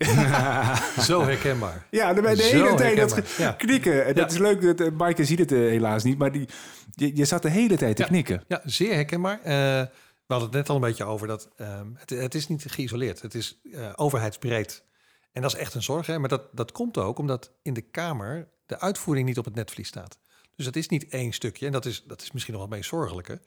zo 1.09 1.23
herkenbaar. 1.23 1.87
Ja, 1.91 2.13
dan 2.15 2.25
ben 2.25 2.37
de 2.37 2.43
hele 2.43 2.75
tijd 2.75 2.97
dat 2.97 3.29
ja. 3.37 3.53
knikken. 3.53 4.15
Dat 4.15 4.33
is 4.33 4.39
leuk, 4.39 4.77
dat, 4.79 4.93
Maaike 4.93 5.25
ziet 5.25 5.39
het 5.39 5.51
helaas 5.51 6.05
niet, 6.05 6.19
maar 6.19 6.33
die, 6.33 6.49
je, 6.91 7.17
je 7.17 7.25
zat 7.25 7.43
de 7.43 7.51
hele 7.51 7.77
tijd 7.77 7.97
te 7.97 8.05
knikken. 8.05 8.45
Ja, 8.49 8.61
zeer 8.65 8.95
herkenbaar. 8.95 9.41
we 9.43 9.89
hadden 10.27 10.49
het 10.49 10.57
net 10.57 10.69
al 10.69 10.75
een 10.75 10.81
beetje 10.81 11.05
over 11.05 11.27
dat 11.27 11.49
ehm, 11.57 11.87
het, 11.95 12.11
het, 12.11 12.35
is 12.35 12.49
niet 12.49 12.65
geïsoleerd. 12.67 13.23
Het 13.23 13.35
is 13.35 13.61
overheidsbreed. 13.95 14.85
En 15.33 15.43
dat 15.43 15.53
is 15.53 15.59
echt 15.59 15.75
een 15.75 15.83
zorg, 15.83 16.07
hè? 16.07 16.19
maar 16.19 16.29
dat, 16.29 16.43
dat 16.53 16.73
komt 16.73 16.99
ook 16.99 17.19
omdat 17.19 17.53
in 17.63 17.75
de 17.75 17.81
Kamer 17.81 18.49
de 18.67 18.81
uitvoering 18.81 19.27
niet 19.27 19.39
op 19.39 19.45
het 19.45 19.55
netvlies 19.55 19.89
staat. 19.89 20.19
Dus 20.57 20.65
dat 20.65 20.77
is 20.77 20.89
niet 20.89 21.09
één 21.09 21.33
stukje, 21.33 21.67
en 21.67 21.73
dat 21.73 21.87
is, 21.87 22.05
dat 22.07 22.23
is 22.23 22.33
misschien 22.33 22.55
nog 22.55 22.63
wel 22.63 22.77
meest 22.77 22.89
zorgelijke. 22.89 23.41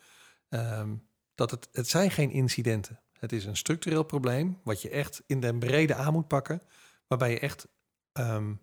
Um, 0.49 1.07
dat 1.35 1.51
het, 1.51 1.69
het 1.71 1.89
zijn 1.89 2.11
geen 2.11 2.31
incidenten. 2.31 2.99
Het 3.25 3.33
is 3.33 3.45
een 3.45 3.57
structureel 3.57 4.03
probleem 4.03 4.57
wat 4.63 4.81
je 4.81 4.89
echt 4.89 5.23
in 5.25 5.39
den 5.39 5.59
brede 5.59 5.95
aan 5.95 6.13
moet 6.13 6.27
pakken. 6.27 6.61
Waarbij 7.07 7.31
je 7.31 7.39
echt 7.39 7.67
um, 8.13 8.59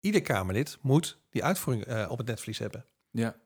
ieder 0.00 0.22
Kamerlid 0.22 0.78
moet 0.80 1.18
die 1.30 1.44
uitvoering 1.44 1.88
uh, 1.88 2.06
op 2.08 2.18
het 2.18 2.26
netvlies 2.26 2.58
hebben. 2.58 2.84
Ja. 3.10 3.36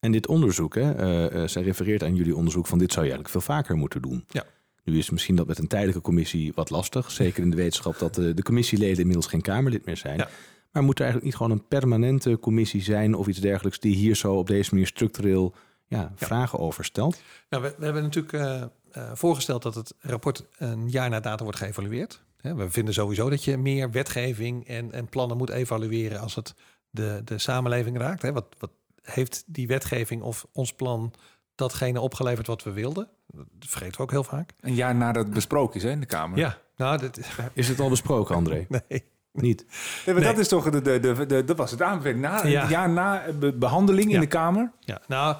En 0.00 0.12
dit 0.12 0.26
onderzoek, 0.26 0.74
hè, 0.74 1.32
uh, 1.32 1.48
zij 1.48 1.62
refereert 1.62 2.02
aan 2.02 2.14
jullie 2.14 2.36
onderzoek 2.36 2.66
van 2.66 2.78
dit 2.78 2.92
zou 2.92 3.04
je 3.04 3.12
eigenlijk 3.12 3.44
veel 3.44 3.54
vaker 3.54 3.76
moeten 3.76 4.02
doen. 4.02 4.24
Ja. 4.28 4.44
Nu 4.84 4.98
is 4.98 5.10
misschien 5.10 5.36
dat 5.36 5.46
met 5.46 5.58
een 5.58 5.68
tijdelijke 5.68 6.00
commissie 6.00 6.52
wat 6.54 6.70
lastig. 6.70 7.10
Zeker 7.10 7.42
in 7.42 7.50
de 7.50 7.56
wetenschap 7.56 7.98
dat 7.98 8.14
de, 8.14 8.34
de 8.34 8.42
commissieleden 8.42 8.98
inmiddels 8.98 9.26
geen 9.26 9.42
Kamerlid 9.42 9.84
meer 9.84 9.96
zijn. 9.96 10.18
Ja. 10.18 10.28
Maar 10.72 10.82
moet 10.82 10.98
er 10.98 11.04
eigenlijk 11.04 11.32
niet 11.32 11.42
gewoon 11.42 11.58
een 11.58 11.68
permanente 11.68 12.38
commissie 12.38 12.82
zijn 12.82 13.14
of 13.14 13.26
iets 13.26 13.40
dergelijks 13.40 13.80
die 13.80 13.94
hier 13.94 14.16
zo 14.16 14.34
op 14.34 14.46
deze 14.46 14.70
manier 14.70 14.86
structureel 14.86 15.54
ja, 15.86 16.12
vragen 16.14 16.58
over 16.58 16.84
stelt? 16.84 17.22
Nou, 17.48 17.62
we, 17.62 17.74
we 17.78 17.84
hebben 17.84 18.02
natuurlijk 18.02 18.70
voorgesteld 19.12 19.62
dat 19.62 19.74
het 19.74 19.94
rapport 20.00 20.44
een 20.58 20.88
jaar 20.88 21.10
na 21.10 21.20
datum 21.20 21.44
wordt 21.44 21.58
geëvalueerd. 21.58 22.22
we 22.40 22.70
vinden 22.70 22.94
sowieso 22.94 23.30
dat 23.30 23.44
je 23.44 23.56
meer 23.56 23.90
wetgeving 23.90 24.66
en, 24.66 24.92
en 24.92 25.08
plannen 25.08 25.36
moet 25.36 25.50
evalueren 25.50 26.20
als 26.20 26.34
het 26.34 26.54
de, 26.90 27.20
de 27.24 27.38
samenleving 27.38 27.98
raakt. 27.98 28.22
Hè. 28.22 28.32
Wat, 28.32 28.46
wat 28.58 28.70
heeft 29.02 29.44
die 29.46 29.66
wetgeving 29.66 30.22
of 30.22 30.46
ons 30.52 30.72
plan 30.72 31.12
datgene 31.54 32.00
opgeleverd 32.00 32.46
wat 32.46 32.62
we 32.62 32.72
wilden? 32.72 33.08
Dat 33.26 33.70
vergeten 33.70 33.96
we 33.96 34.02
ook 34.02 34.10
heel 34.10 34.24
vaak. 34.24 34.52
Een 34.60 34.74
jaar 34.74 34.94
nadat 34.94 35.24
het 35.24 35.34
besproken 35.34 35.76
is 35.76 35.82
hè, 35.82 35.90
in 35.90 36.00
de 36.00 36.06
Kamer. 36.06 36.38
Ja, 36.38 36.58
nou, 36.76 36.98
dit... 36.98 37.30
is 37.52 37.68
het 37.72 37.80
al 37.80 37.88
besproken, 37.88 38.34
André? 38.34 38.66
nee. 38.88 39.04
Niet. 39.32 39.66
Nee, 40.06 40.14
maar 40.14 40.24
dat 40.24 40.38
is 40.38 40.48
toch 40.48 40.70
de, 40.70 40.82
de, 40.82 41.00
de, 41.00 41.26
de, 41.26 41.44
dat 41.44 41.56
was 41.56 41.70
het 41.70 41.82
aanbeveling. 41.82 42.20
Na, 42.20 42.46
ja. 42.46 42.62
Een 42.62 42.68
jaar 42.68 42.90
na 42.90 43.24
behandeling 43.54 44.12
in 44.12 44.20
de 44.20 44.26
Kamer. 44.26 44.72
Ja, 44.80 45.00
nou, 45.06 45.36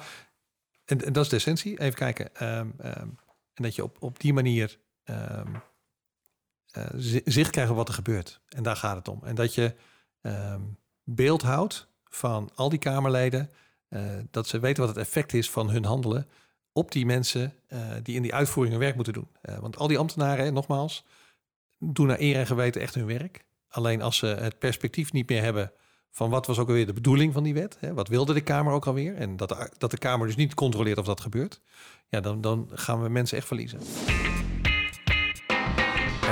en, 0.85 1.05
en, 1.05 1.13
dat 1.13 1.23
is 1.23 1.29
de 1.29 1.35
essentie. 1.35 1.79
Even 1.79 1.93
kijken. 1.93 2.29
Um, 2.57 2.73
um, 2.85 3.17
en 3.61 3.67
dat 3.67 3.75
je 3.75 3.83
op, 3.83 3.97
op 3.99 4.19
die 4.19 4.33
manier 4.33 4.77
um, 5.05 5.61
uh, 6.77 6.85
zicht 7.25 7.51
krijgt 7.51 7.71
op 7.71 7.77
wat 7.77 7.87
er 7.87 7.93
gebeurt. 7.93 8.41
En 8.47 8.63
daar 8.63 8.75
gaat 8.75 8.95
het 8.95 9.07
om. 9.07 9.19
En 9.23 9.35
dat 9.35 9.53
je 9.53 9.75
beeld 11.03 11.41
houdt 11.41 11.87
van 12.03 12.49
al 12.55 12.69
die 12.69 12.79
Kamerleden. 12.79 13.49
Uh, 13.89 14.01
dat 14.31 14.47
ze 14.47 14.59
weten 14.59 14.85
wat 14.85 14.95
het 14.95 15.05
effect 15.05 15.33
is 15.33 15.49
van 15.49 15.69
hun 15.69 15.85
handelen 15.85 16.27
op 16.71 16.91
die 16.91 17.05
mensen 17.05 17.53
uh, 17.69 17.79
die 18.03 18.15
in 18.15 18.21
die 18.21 18.33
uitvoering 18.33 18.75
hun 18.75 18.83
werk 18.83 18.95
moeten 18.95 19.13
doen. 19.13 19.27
want 19.59 19.77
al 19.77 19.87
die 19.87 19.97
ambtenaren, 19.97 20.53
nogmaals, 20.53 21.05
doen 21.79 22.07
naar 22.07 22.19
eer 22.19 22.35
en 22.35 22.47
geweten 22.47 22.81
echt 22.81 22.95
hun 22.95 23.05
werk. 23.05 23.45
Alleen 23.67 24.01
als 24.01 24.17
ze 24.17 24.25
het 24.25 24.59
perspectief 24.59 25.11
niet 25.11 25.29
meer 25.29 25.41
hebben 25.41 25.71
van 26.11 26.29
wat 26.29 26.47
was 26.47 26.59
ook 26.59 26.67
alweer 26.67 26.85
de 26.85 26.93
bedoeling 26.93 27.33
van 27.33 27.43
die 27.43 27.53
wet. 27.53 27.77
Hè? 27.79 27.93
Wat 27.93 28.07
wilde 28.07 28.33
de 28.33 28.41
Kamer 28.41 28.73
ook 28.73 28.87
alweer? 28.87 29.15
En 29.15 29.37
dat 29.37 29.49
de, 29.49 29.69
dat 29.77 29.91
de 29.91 29.97
Kamer 29.97 30.27
dus 30.27 30.35
niet 30.35 30.53
controleert 30.53 30.97
of 30.97 31.05
dat 31.05 31.21
gebeurt. 31.21 31.61
Ja, 32.09 32.21
dan, 32.21 32.41
dan 32.41 32.69
gaan 32.73 33.01
we 33.01 33.09
mensen 33.09 33.37
echt 33.37 33.47
verliezen. 33.47 33.79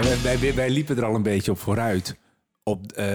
wij, 0.01 0.39
wij, 0.39 0.55
wij, 0.55 0.69
liepen 0.69 0.97
er 0.97 1.05
al 1.05 1.15
een 1.15 1.23
beetje 1.23 1.51
op 1.51 1.59
vooruit. 1.59 2.17
Op 2.63 2.81
uh, 2.91 3.05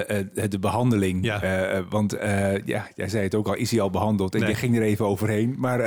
de 0.49 0.59
behandeling. 0.61 1.25
Ja. 1.25 1.75
Uh, 1.75 1.85
want 1.89 2.17
ja, 2.65 2.89
jij 2.95 3.09
zei 3.09 3.23
het 3.23 3.35
ook 3.35 3.47
al, 3.47 3.55
is 3.55 3.71
hij 3.71 3.81
al 3.81 3.91
behandeld? 3.91 4.35
En 4.35 4.41
nee. 4.41 4.49
je 4.49 4.55
ging 4.55 4.77
er 4.77 4.83
even 4.83 5.07
overheen. 5.07 5.55
Maar 5.59 5.79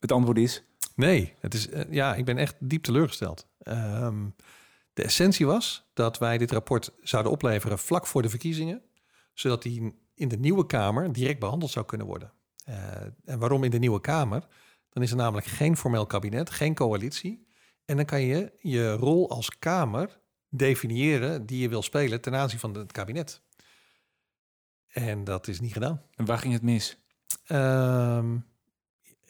het 0.00 0.12
antwoord 0.12 0.38
is... 0.38 0.64
Nee, 0.94 1.34
het 1.40 1.54
is, 1.54 1.68
ja, 1.90 2.14
ik 2.14 2.24
ben 2.24 2.38
echt 2.38 2.56
diep 2.58 2.82
teleurgesteld. 2.82 3.46
Um, 3.68 4.34
de 4.92 5.02
essentie 5.02 5.46
was 5.46 5.90
dat 5.94 6.18
wij 6.18 6.38
dit 6.38 6.50
rapport 6.50 6.92
zouden 7.02 7.32
opleveren 7.32 7.78
vlak 7.78 8.06
voor 8.06 8.22
de 8.22 8.28
verkiezingen, 8.28 8.82
zodat 9.34 9.62
die 9.62 9.94
in 10.14 10.28
de 10.28 10.38
nieuwe 10.38 10.66
Kamer 10.66 11.12
direct 11.12 11.38
behandeld 11.38 11.70
zou 11.70 11.86
kunnen 11.86 12.06
worden. 12.06 12.32
Uh, 12.68 12.76
en 13.24 13.38
waarom 13.38 13.64
in 13.64 13.70
de 13.70 13.78
nieuwe 13.78 14.00
Kamer? 14.00 14.46
Dan 14.88 15.02
is 15.02 15.10
er 15.10 15.16
namelijk 15.16 15.46
geen 15.46 15.76
formeel 15.76 16.06
kabinet, 16.06 16.50
geen 16.50 16.74
coalitie. 16.74 17.46
En 17.84 17.96
dan 17.96 18.04
kan 18.04 18.20
je 18.20 18.52
je 18.58 18.92
rol 18.92 19.30
als 19.30 19.58
Kamer 19.58 20.20
definiëren 20.48 21.46
die 21.46 21.60
je 21.60 21.68
wil 21.68 21.82
spelen 21.82 22.20
ten 22.20 22.34
aanzien 22.34 22.58
van 22.58 22.74
het 22.74 22.92
kabinet. 22.92 23.42
En 24.88 25.24
dat 25.24 25.48
is 25.48 25.60
niet 25.60 25.72
gedaan. 25.72 26.02
En 26.14 26.24
waar 26.24 26.38
ging 26.38 26.52
het 26.52 26.62
mis? 26.62 26.98
Uh, 27.46 28.24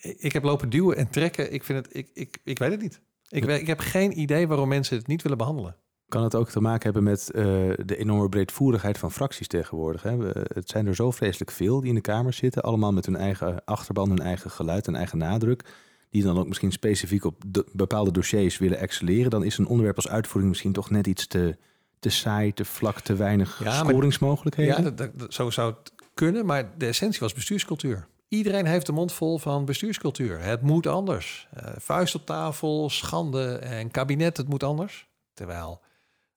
ik 0.02 0.32
heb 0.32 0.42
lopen 0.42 0.70
duwen 0.70 0.96
en 0.96 1.08
trekken. 1.08 1.52
Ik, 1.52 1.64
vind 1.64 1.86
het, 1.86 1.96
ik, 1.96 2.10
ik, 2.14 2.38
ik 2.44 2.58
weet 2.58 2.70
het 2.70 2.80
niet. 2.80 3.00
Ik, 3.28 3.44
ik 3.44 3.66
heb 3.66 3.78
geen 3.78 4.18
idee 4.18 4.46
waarom 4.46 4.68
mensen 4.68 4.96
het 4.96 5.06
niet 5.06 5.22
willen 5.22 5.38
behandelen. 5.38 5.76
Kan 6.12 6.22
het 6.22 6.34
ook 6.34 6.48
te 6.48 6.60
maken 6.60 6.82
hebben 6.82 7.02
met 7.02 7.30
uh, 7.34 7.42
de 7.84 7.96
enorme 7.96 8.28
breedvoerigheid 8.28 8.98
van 8.98 9.12
fracties 9.12 9.46
tegenwoordig? 9.46 10.02
Hè? 10.02 10.16
Het 10.54 10.68
zijn 10.68 10.86
er 10.86 10.94
zo 10.94 11.10
vreselijk 11.10 11.50
veel 11.50 11.80
die 11.80 11.88
in 11.88 11.94
de 11.94 12.00
Kamer 12.00 12.32
zitten, 12.32 12.62
allemaal 12.62 12.92
met 12.92 13.06
hun 13.06 13.16
eigen 13.16 13.64
achterban, 13.64 14.08
hun 14.08 14.18
eigen 14.18 14.50
geluid 14.50 14.86
en 14.86 14.94
eigen 14.94 15.18
nadruk, 15.18 15.64
die 16.10 16.22
dan 16.22 16.38
ook 16.38 16.46
misschien 16.46 16.72
specifiek 16.72 17.24
op 17.24 17.42
bepaalde 17.72 18.10
dossiers 18.10 18.58
willen 18.58 18.78
excelleren. 18.78 19.30
Dan 19.30 19.44
is 19.44 19.58
een 19.58 19.66
onderwerp 19.66 19.96
als 19.96 20.08
uitvoering 20.08 20.50
misschien 20.50 20.72
toch 20.72 20.90
net 20.90 21.06
iets 21.06 21.26
te, 21.26 21.56
te 21.98 22.10
saai, 22.10 22.52
te 22.52 22.64
vlak, 22.64 23.00
te 23.00 23.14
weinig 23.14 23.60
ja, 23.64 23.84
scoringsmogelijkheden. 23.84 24.82
Ja, 24.82 24.90
dat, 24.90 25.18
dat, 25.18 25.34
zo 25.34 25.50
zou 25.50 25.74
het 25.78 25.92
kunnen, 26.14 26.46
maar 26.46 26.70
de 26.78 26.86
essentie 26.86 27.20
was 27.20 27.32
bestuurscultuur. 27.32 28.06
Iedereen 28.28 28.66
heeft 28.66 28.86
de 28.86 28.92
mond 28.92 29.12
vol 29.12 29.38
van 29.38 29.64
bestuurscultuur. 29.64 30.40
Het 30.40 30.62
moet 30.62 30.86
anders. 30.86 31.48
Uh, 31.56 31.68
vuist 31.76 32.14
op 32.14 32.26
tafel, 32.26 32.90
schande 32.90 33.54
en 33.54 33.90
kabinet, 33.90 34.36
het 34.36 34.48
moet 34.48 34.62
anders. 34.62 35.08
Terwijl, 35.34 35.80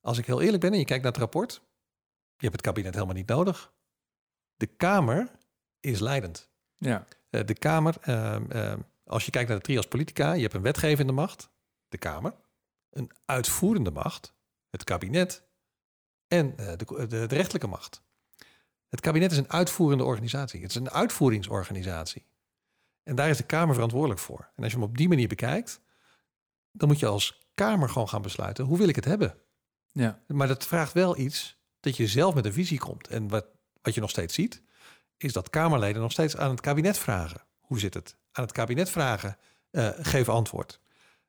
als 0.05 0.17
ik 0.17 0.25
heel 0.25 0.41
eerlijk 0.41 0.61
ben 0.61 0.71
en 0.71 0.79
je 0.79 0.85
kijkt 0.85 1.03
naar 1.03 1.11
het 1.11 1.21
rapport, 1.21 1.53
je 2.37 2.47
hebt 2.47 2.51
het 2.51 2.61
kabinet 2.61 2.93
helemaal 2.93 3.15
niet 3.15 3.27
nodig. 3.27 3.73
De 4.55 4.65
Kamer 4.65 5.31
is 5.79 5.99
leidend. 5.99 6.49
Ja. 6.77 7.05
Uh, 7.29 7.45
de 7.45 7.53
Kamer, 7.53 7.95
uh, 8.07 8.73
als 9.03 9.25
je 9.25 9.31
kijkt 9.31 9.49
naar 9.49 9.57
de 9.57 9.63
trias 9.63 9.87
politica, 9.87 10.33
je 10.33 10.41
hebt 10.41 10.53
een 10.53 10.61
wetgevende 10.61 11.11
macht, 11.11 11.49
de 11.87 11.97
Kamer, 11.97 12.33
een 12.89 13.11
uitvoerende 13.25 13.91
macht, 13.91 14.33
het 14.69 14.83
kabinet 14.83 15.43
en 16.27 16.55
de, 16.55 16.77
de, 16.77 17.07
de 17.07 17.25
rechtelijke 17.25 17.67
macht. 17.67 18.03
Het 18.89 19.01
kabinet 19.01 19.31
is 19.31 19.37
een 19.37 19.51
uitvoerende 19.51 20.03
organisatie. 20.03 20.61
Het 20.61 20.69
is 20.69 20.75
een 20.75 20.91
uitvoeringsorganisatie. 20.91 22.25
En 23.03 23.15
daar 23.15 23.29
is 23.29 23.37
de 23.37 23.45
Kamer 23.45 23.73
verantwoordelijk 23.73 24.19
voor. 24.19 24.51
En 24.55 24.63
als 24.63 24.71
je 24.71 24.77
hem 24.77 24.87
op 24.87 24.97
die 24.97 25.07
manier 25.07 25.27
bekijkt, 25.27 25.81
dan 26.71 26.87
moet 26.87 26.99
je 26.99 27.07
als 27.07 27.47
Kamer 27.53 27.89
gewoon 27.89 28.09
gaan 28.09 28.21
besluiten: 28.21 28.65
hoe 28.65 28.77
wil 28.77 28.87
ik 28.87 28.95
het 28.95 29.05
hebben? 29.05 29.43
Ja. 29.95 30.19
Maar 30.27 30.47
dat 30.47 30.65
vraagt 30.65 30.93
wel 30.93 31.17
iets 31.17 31.57
dat 31.79 31.97
je 31.97 32.07
zelf 32.07 32.33
met 32.33 32.45
een 32.45 32.53
visie 32.53 32.79
komt. 32.79 33.07
En 33.07 33.27
wat, 33.27 33.45
wat 33.81 33.93
je 33.93 34.01
nog 34.01 34.09
steeds 34.09 34.33
ziet, 34.33 34.61
is 35.17 35.33
dat 35.33 35.49
Kamerleden 35.49 36.01
nog 36.01 36.11
steeds 36.11 36.37
aan 36.37 36.49
het 36.49 36.61
kabinet 36.61 36.97
vragen: 36.97 37.41
hoe 37.59 37.79
zit 37.79 37.93
het? 37.93 38.17
Aan 38.31 38.43
het 38.43 38.53
kabinet 38.53 38.89
vragen: 38.89 39.37
uh, 39.71 39.89
geef 39.99 40.29
antwoord. 40.29 40.79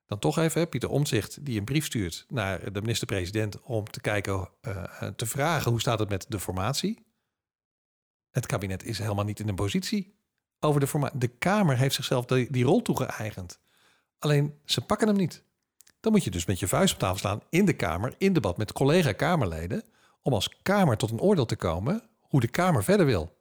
Dan 0.06 0.18
toch 0.18 0.38
even 0.38 0.68
Pieter 0.68 0.90
Omtzigt 0.90 1.44
die 1.44 1.58
een 1.58 1.64
brief 1.64 1.84
stuurt 1.84 2.24
naar 2.28 2.72
de 2.72 2.80
minister-president 2.80 3.60
om 3.60 3.84
te 3.84 4.00
kijken, 4.00 4.48
uh, 4.62 4.84
te 5.16 5.26
vragen 5.26 5.70
hoe 5.70 5.80
staat 5.80 5.98
het 5.98 6.08
met 6.08 6.26
de 6.28 6.40
formatie. 6.40 7.06
Het 8.30 8.46
kabinet 8.46 8.84
is 8.84 8.98
helemaal 8.98 9.24
niet 9.24 9.40
in 9.40 9.48
een 9.48 9.54
positie 9.54 10.18
over 10.60 10.80
de 10.80 10.86
formatie. 10.86 11.18
De 11.18 11.28
Kamer 11.28 11.78
heeft 11.78 11.94
zichzelf 11.94 12.24
die, 12.24 12.52
die 12.52 12.64
rol 12.64 12.82
toegeëigend. 12.82 13.60
Alleen 14.18 14.58
ze 14.64 14.80
pakken 14.80 15.08
hem 15.08 15.16
niet. 15.16 15.44
Dan 16.00 16.12
moet 16.12 16.24
je 16.24 16.30
dus 16.30 16.46
met 16.46 16.58
je 16.58 16.68
vuist 16.68 16.92
op 16.92 16.98
tafel 16.98 17.18
slaan 17.18 17.42
in 17.50 17.64
de 17.64 17.72
Kamer, 17.72 18.14
in 18.18 18.32
debat 18.32 18.56
met 18.56 18.72
collega-Kamerleden, 18.72 19.82
om 20.22 20.32
als 20.32 20.56
Kamer 20.62 20.96
tot 20.96 21.10
een 21.10 21.20
oordeel 21.20 21.46
te 21.46 21.56
komen 21.56 22.02
hoe 22.20 22.40
de 22.40 22.48
Kamer 22.48 22.84
verder 22.84 23.06
wil. 23.06 23.36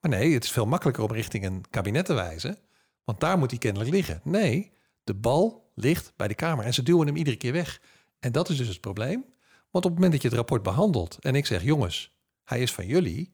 Maar 0.00 0.10
nee, 0.10 0.34
het 0.34 0.44
is 0.44 0.50
veel 0.50 0.66
makkelijker 0.66 1.04
om 1.04 1.12
richting 1.12 1.44
een 1.44 1.64
kabinet 1.70 2.04
te 2.04 2.14
wijzen, 2.14 2.58
want 3.04 3.20
daar 3.20 3.38
moet 3.38 3.50
hij 3.50 3.58
kennelijk 3.58 3.90
liggen. 3.90 4.20
Nee, 4.24 4.72
de 5.04 5.14
bal 5.14 5.70
ligt 5.74 6.12
bij 6.16 6.28
de 6.28 6.34
Kamer 6.34 6.64
en 6.64 6.74
ze 6.74 6.82
duwen 6.82 7.06
hem 7.06 7.16
iedere 7.16 7.36
keer 7.36 7.52
weg. 7.52 7.80
En 8.18 8.32
dat 8.32 8.48
is 8.48 8.56
dus 8.56 8.68
het 8.68 8.80
probleem. 8.80 9.24
Want 9.70 9.84
op 9.84 9.90
het 9.90 9.94
moment 9.94 10.12
dat 10.12 10.22
je 10.22 10.28
het 10.28 10.36
rapport 10.36 10.62
behandelt 10.62 11.18
en 11.20 11.34
ik 11.34 11.46
zeg, 11.46 11.62
jongens, 11.62 12.16
hij 12.44 12.62
is 12.62 12.72
van 12.72 12.86
jullie, 12.86 13.32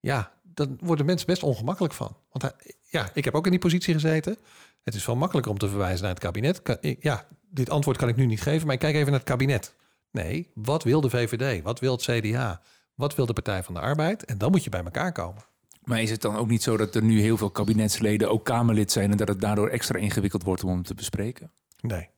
ja, 0.00 0.32
dan 0.54 0.78
worden 0.80 1.06
mensen 1.06 1.26
best 1.26 1.42
ongemakkelijk 1.42 1.94
van. 1.94 2.16
Want 2.30 2.54
ja, 2.90 3.10
ik 3.14 3.24
heb 3.24 3.34
ook 3.34 3.44
in 3.44 3.50
die 3.50 3.60
positie 3.60 3.94
gezeten. 3.94 4.36
Het 4.82 4.94
is 4.94 5.04
veel 5.04 5.16
makkelijker 5.16 5.52
om 5.52 5.58
te 5.58 5.68
verwijzen 5.68 6.02
naar 6.02 6.14
het 6.14 6.22
kabinet. 6.22 6.62
Ja, 7.00 7.26
dit 7.50 7.70
antwoord 7.70 7.96
kan 7.96 8.08
ik 8.08 8.16
nu 8.16 8.26
niet 8.26 8.42
geven, 8.42 8.66
maar 8.66 8.74
ik 8.74 8.80
kijk 8.80 8.94
even 8.94 9.10
naar 9.10 9.20
het 9.20 9.28
kabinet. 9.28 9.74
Nee, 10.10 10.50
wat 10.54 10.82
wil 10.82 11.00
de 11.00 11.10
VVD? 11.10 11.62
Wat 11.62 11.80
wil 11.80 11.92
het 11.92 12.02
CDA? 12.02 12.62
Wat 12.94 13.14
wil 13.14 13.26
de 13.26 13.32
Partij 13.32 13.62
van 13.62 13.74
de 13.74 13.80
Arbeid? 13.80 14.24
En 14.24 14.38
dan 14.38 14.50
moet 14.50 14.64
je 14.64 14.70
bij 14.70 14.84
elkaar 14.84 15.12
komen. 15.12 15.44
Maar 15.84 16.02
is 16.02 16.10
het 16.10 16.20
dan 16.20 16.36
ook 16.36 16.48
niet 16.48 16.62
zo 16.62 16.76
dat 16.76 16.94
er 16.94 17.02
nu 17.02 17.20
heel 17.20 17.36
veel 17.36 17.50
kabinetsleden 17.50 18.30
ook 18.30 18.44
Kamerlid 18.44 18.92
zijn 18.92 19.10
en 19.10 19.16
dat 19.16 19.28
het 19.28 19.40
daardoor 19.40 19.68
extra 19.68 19.98
ingewikkeld 19.98 20.42
wordt 20.42 20.64
om 20.64 20.70
hem 20.70 20.82
te 20.82 20.94
bespreken? 20.94 21.50
Nee, 21.80 22.08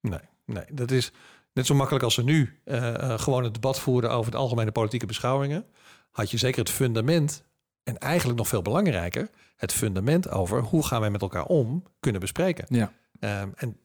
nee, 0.00 0.20
nee. 0.44 0.64
Dat 0.70 0.90
is 0.90 1.12
net 1.52 1.66
zo 1.66 1.74
makkelijk 1.74 2.04
als 2.04 2.16
we 2.16 2.22
nu 2.22 2.60
eh, 2.64 2.94
eh, 2.94 3.18
gewoon 3.18 3.44
het 3.44 3.54
debat 3.54 3.80
voeren 3.80 4.10
over 4.10 4.30
de 4.30 4.36
algemene 4.36 4.72
politieke 4.72 5.06
beschouwingen. 5.06 5.66
Had 6.10 6.30
je 6.30 6.36
zeker 6.36 6.58
het 6.58 6.70
fundament, 6.70 7.44
en 7.84 7.98
eigenlijk 7.98 8.38
nog 8.38 8.48
veel 8.48 8.62
belangrijker, 8.62 9.30
het 9.56 9.72
fundament 9.72 10.30
over 10.30 10.60
hoe 10.62 10.86
gaan 10.86 11.00
wij 11.00 11.10
met 11.10 11.22
elkaar 11.22 11.44
om 11.44 11.82
kunnen 12.00 12.20
bespreken. 12.20 12.64
Ja. 12.68 12.92
Ehm, 13.20 13.48
en, 13.56 13.76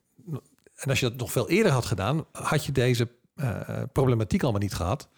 en 0.76 0.90
als 0.90 1.00
je 1.00 1.10
dat 1.10 1.18
nog 1.18 1.32
veel 1.32 1.50
eerder 1.50 1.72
had 1.72 1.86
gedaan, 1.86 2.26
had 2.32 2.66
je 2.66 2.72
deze 2.72 3.08
eh, 3.36 3.60
problematiek 3.92 4.44
allemaal 4.44 4.62
niet 4.62 4.74
gehad. 4.74 5.10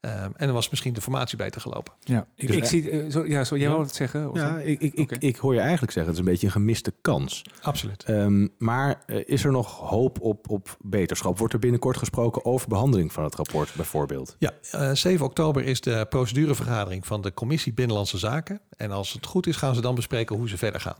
Ehm, 0.00 0.30
en 0.36 0.46
dan 0.46 0.52
was 0.52 0.68
misschien 0.70 0.92
de 0.92 1.00
formatie 1.00 1.36
beter 1.38 1.60
gelopen. 1.60 1.92
Ja, 2.00 2.26
ik, 2.36 2.46
Dus 2.46 2.56
ik 2.56 2.64
zie. 2.64 2.90
eh, 2.90 3.10
zo, 3.10 3.26
ja, 3.26 3.44
zo 3.44 3.56
jij 3.56 3.68
Ja. 3.70 3.80
het 3.80 3.94
zeggen? 3.94 4.30
Of 4.30 4.36
Ja, 4.36 4.58
ik, 4.58 4.80
ik, 4.80 5.10
ik, 5.10 5.36
hoor 5.36 5.54
je 5.54 5.60
eigenlijk 5.60 5.92
zeggen, 5.92 6.12
het 6.12 6.20
is 6.22 6.26
een 6.26 6.32
beetje 6.32 6.46
een 6.46 6.52
gemiste 6.52 6.94
kans. 7.00 7.42
Absoluut. 7.62 8.02
Ehm, 8.04 8.48
maar 8.58 9.02
eh, 9.06 9.22
is 9.28 9.44
er 9.44 9.50
nog 9.50 9.78
hoop 9.80 10.20
op, 10.20 10.50
op 10.50 10.76
beterschap? 10.80 11.38
Wordt 11.38 11.52
er 11.52 11.58
binnenkort 11.58 11.96
gesproken 11.96 12.44
over 12.44 12.68
behandeling 12.68 13.12
van 13.12 13.24
het 13.24 13.34
rapport 13.34 13.74
bijvoorbeeld? 13.76 14.36
Ja, 14.38 14.52
eh, 14.70 14.90
7 14.92 15.26
oktober 15.26 15.64
is 15.64 15.80
de 15.80 16.06
procedurevergadering 16.08 17.06
van 17.06 17.20
de 17.20 17.34
Commissie 17.34 17.72
Binnenlandse 17.74 18.18
Zaken. 18.18 18.60
En 18.76 18.90
als 18.90 19.12
het 19.12 19.26
goed 19.26 19.46
is, 19.46 19.56
gaan 19.56 19.74
ze 19.74 19.80
dan 19.80 19.94
bespreken 19.94 20.36
hoe 20.36 20.48
ze 20.48 20.58
verder 20.58 20.80
gaan. 20.80 20.98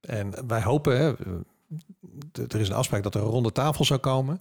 En 0.00 0.46
wij 0.46 0.62
hopen, 0.62 0.98
hè, 0.98 1.08
eh, 1.08 2.44
er 2.48 2.60
is 2.60 2.68
een 2.68 2.74
afspraak 2.74 3.02
dat 3.02 3.14
er 3.14 3.20
een 3.20 3.26
ronde 3.26 3.52
tafel 3.52 3.84
zou 3.84 4.00
komen. 4.00 4.40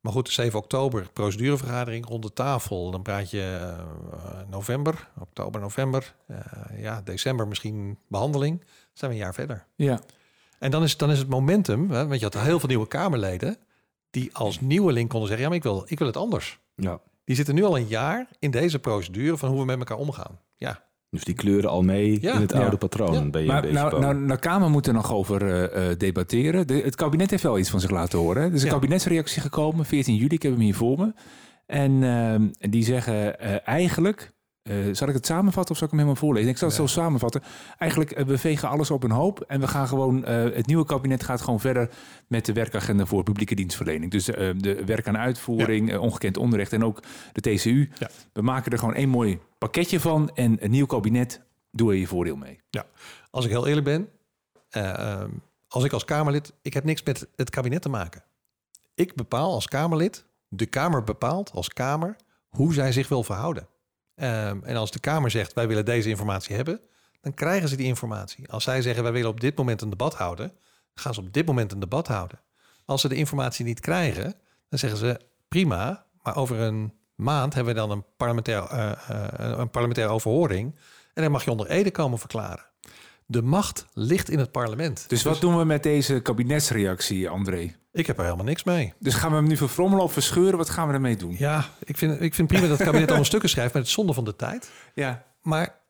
Maar 0.00 0.12
goed, 0.12 0.28
7 0.28 0.58
oktober, 0.58 1.08
procedurevergadering, 1.12 2.06
ronde 2.06 2.32
tafel. 2.32 2.90
Dan 2.90 3.02
praat 3.02 3.30
je 3.30 3.58
eh, 3.60 4.48
november, 4.50 5.08
oktober, 5.18 5.60
november. 5.60 6.14
Eh, 6.26 6.38
ja, 6.76 7.00
december 7.04 7.48
misschien 7.48 7.98
behandeling. 8.08 8.58
Dan 8.58 8.68
zijn 8.92 9.10
we 9.10 9.16
een 9.16 9.22
jaar 9.22 9.34
verder. 9.34 9.66
Ja. 9.74 10.00
En 10.58 10.70
dan 10.70 10.82
is, 10.82 10.96
dan 10.96 11.10
is 11.10 11.18
het 11.18 11.28
momentum, 11.28 11.90
hè, 11.90 12.06
want 12.06 12.20
je 12.20 12.24
had 12.24 12.42
heel 12.42 12.58
veel 12.58 12.68
nieuwe 12.68 12.88
Kamerleden... 12.88 13.56
die 14.10 14.34
als 14.34 14.60
nieuweling 14.60 15.08
konden 15.08 15.28
zeggen, 15.28 15.44
ja, 15.44 15.50
maar 15.50 15.64
ik 15.64 15.70
wil, 15.70 15.84
ik 15.86 15.98
wil 15.98 16.06
het 16.06 16.16
anders. 16.16 16.58
Ja. 16.74 17.00
Die 17.24 17.36
zitten 17.36 17.54
nu 17.54 17.64
al 17.64 17.76
een 17.76 17.86
jaar 17.86 18.28
in 18.38 18.50
deze 18.50 18.78
procedure 18.78 19.36
van 19.36 19.48
hoe 19.48 19.58
we 19.58 19.64
met 19.64 19.78
elkaar 19.78 19.96
omgaan. 19.96 20.40
Ja, 20.56 20.82
Dus 21.10 21.24
die 21.24 21.34
kleuren 21.34 21.70
al 21.70 21.82
mee 21.82 22.18
Ja. 22.20 22.34
in 22.34 22.40
het 22.40 22.52
Ja. 22.52 22.60
oude 22.60 22.76
patroon. 22.76 23.12
Ja. 23.14 23.30
Ben 23.30 23.40
je 23.40 23.46
Maar 23.46 23.72
nou, 23.72 24.00
nou, 24.00 24.14
nou, 24.14 24.38
Kamer 24.38 24.70
moet 24.70 24.86
er 24.86 24.92
nog 24.92 25.12
over 25.12 25.42
eh, 25.42 25.90
eh, 25.90 25.98
debatteren. 25.98 26.66
De, 26.66 26.74
het 26.74 26.94
kabinet 26.94 27.30
heeft 27.30 27.42
wel 27.42 27.58
iets 27.58 27.70
van 27.70 27.80
zich 27.80 27.90
laten 27.90 28.18
horen. 28.18 28.42
hè. 28.42 28.48
Er 28.48 28.54
is 28.54 28.60
een 28.62 28.66
Ja. 28.68 28.72
kabinetsreactie 28.74 29.42
gekomen, 29.42 29.84
14 29.84 30.14
juli. 30.16 30.34
Ik 30.34 30.42
heb 30.42 30.52
hem 30.52 30.60
hier 30.60 30.74
voor 30.74 30.98
me. 30.98 31.12
En 31.66 32.02
ehm, 32.02 32.46
en 32.58 32.70
die 32.70 32.84
zeggen 32.84 33.40
eh, 33.40 33.56
eigenlijk... 33.64 34.32
eh, 34.68 34.76
zal 34.92 35.08
ik 35.08 35.14
het 35.14 35.26
samenvatten 35.26 35.70
of 35.72 35.76
zal 35.78 35.86
ik 35.86 35.92
hem 35.92 36.02
helemaal 36.02 36.20
voorlezen? 36.22 36.50
Ik 36.50 36.56
zal 36.58 36.68
het 36.68 36.76
Ja. 36.76 36.86
zo 36.86 37.00
samenvatten. 37.00 37.42
Eigenlijk, 37.78 38.10
eh, 38.10 38.24
we 38.24 38.38
vegen 38.38 38.68
alles 38.68 38.90
op 38.90 39.02
een 39.02 39.10
hoop. 39.10 39.40
En 39.40 39.60
we 39.60 39.66
gaan 39.68 39.88
gewoon... 39.88 40.24
eh, 40.24 40.42
het 40.42 40.66
nieuwe 40.66 40.84
kabinet 40.84 41.22
gaat 41.22 41.40
gewoon 41.40 41.60
verder 41.60 41.90
met 42.26 42.44
de 42.46 42.52
werkagenda 42.52 43.06
voor 43.06 43.22
publieke 43.22 43.54
dienstverlening. 43.54 44.10
Dus 44.10 44.24
de 44.24 44.82
werk 44.86 45.08
aan 45.08 45.18
uitvoering, 45.18 45.96
ongekend 45.98 46.36
onderrecht 46.36 46.72
en 46.72 46.84
ook 46.84 47.02
de 47.32 47.40
TCU. 47.40 47.90
Ja. 47.98 48.10
We 48.32 48.42
maken 48.42 48.72
er 48.72 48.78
gewoon 48.78 48.94
één 48.94 49.08
mooi 49.08 49.38
pakketje 49.58 50.00
van. 50.00 50.30
En 50.34 50.64
een 50.64 50.70
nieuw 50.70 50.86
kabinet, 50.86 51.40
doe 51.70 51.90
er 51.92 51.98
je 51.98 52.06
voordeel 52.06 52.36
mee. 52.36 52.60
als 53.30 53.44
ik 53.44 53.50
heel 53.50 53.66
eerlijk 53.66 53.86
ben, 53.86 54.08
eh, 54.70 54.98
ehm, 54.98 55.30
als 55.68 55.84
ik 55.84 55.92
als 55.92 56.04
Kamerlid, 56.04 56.52
ik 56.62 56.74
heb 56.74 56.84
niks 56.84 57.02
met 57.02 57.26
het 57.36 57.50
kabinet 57.50 57.82
te 57.82 57.88
maken. 57.88 58.24
Ik 58.94 59.14
bepaal 59.14 59.52
als 59.52 59.68
Kamerlid, 59.68 60.24
de 60.48 60.66
Kamer 60.66 61.04
bepaalt 61.04 61.50
als 61.52 61.68
Kamer 61.68 62.16
hoe 62.48 62.72
zij 62.74 62.92
zich 62.92 63.08
wil 63.08 63.22
verhouden. 63.22 63.66
Ehm, 64.18 64.58
en 64.62 64.76
als 64.76 64.90
de 64.90 65.00
Kamer 65.00 65.30
zegt, 65.30 65.52
wij 65.52 65.68
willen 65.68 65.84
deze 65.84 66.08
informatie 66.08 66.56
hebben, 66.56 66.80
dan 67.20 67.34
krijgen 67.34 67.68
ze 67.68 67.76
die 67.76 67.86
informatie. 67.86 68.48
Als 68.48 68.64
zij 68.64 68.82
zeggen, 68.82 69.02
wij 69.02 69.12
willen 69.12 69.30
op 69.30 69.40
dit 69.40 69.56
moment 69.56 69.82
een 69.82 69.90
debat 69.90 70.14
houden, 70.14 70.52
gaan 70.94 71.14
ze 71.14 71.20
op 71.20 71.32
dit 71.32 71.46
moment 71.46 71.72
een 71.72 71.80
debat 71.80 72.06
houden. 72.06 72.40
Als 72.84 73.00
ze 73.00 73.08
de 73.08 73.14
informatie 73.14 73.64
niet 73.64 73.80
krijgen, 73.80 74.34
dan 74.68 74.78
zeggen 74.78 74.98
ze, 74.98 75.20
prima, 75.48 76.06
maar 76.22 76.36
over 76.36 76.58
een 76.60 76.92
maand 77.14 77.54
hebben 77.54 77.74
we 77.74 77.80
dan 77.80 77.90
een 77.90 78.04
parlementair, 78.16 78.62
eh, 78.62 78.90
eh, 78.90 79.58
een 79.58 79.70
parlementaire 79.70 80.12
overhoring. 80.12 80.74
En 81.14 81.22
dan 81.22 81.32
mag 81.32 81.44
je 81.44 81.50
onder 81.50 81.70
Ede 81.70 81.90
komen 81.90 82.18
verklaren. 82.18 82.64
De 83.30 83.42
macht 83.42 83.86
ligt 83.92 84.30
in 84.30 84.38
het 84.38 84.52
parlement. 84.52 85.04
Dus 85.08 85.22
wat 85.22 85.40
doen 85.40 85.58
we 85.58 85.64
met 85.64 85.82
deze 85.82 86.20
kabinetsreactie, 86.20 87.28
André? 87.28 87.74
Ik 87.92 88.06
heb 88.06 88.18
er 88.18 88.24
helemaal 88.24 88.44
niks 88.44 88.64
mee. 88.64 88.94
Dus 88.98 89.14
gaan 89.14 89.30
we 89.30 89.36
hem 89.36 89.46
nu 89.46 89.56
verfrommelen 89.56 90.04
of 90.04 90.12
verscheuren? 90.12 90.56
Wat 90.58 90.70
gaan 90.70 90.88
we 90.88 90.94
ermee 90.94 91.16
doen? 91.16 91.34
Ja, 91.38 91.64
ik 91.84 91.96
vind, 91.96 92.20
ik 92.20 92.34
vind 92.34 92.48
prima 92.48 92.66
dat 92.66 92.76
het 92.78 92.86
kabinet 92.86 93.06
allemaal 93.08 93.24
stukken 93.26 93.48
schrijft, 93.48 93.72
maar 93.72 93.82
het 93.82 93.90
is 93.90 93.96
zonde 93.96 94.12
van 94.12 94.24
de 94.24 94.36
tijd. 94.36 94.70
Ja. 94.94 95.24
Maar 95.42 95.80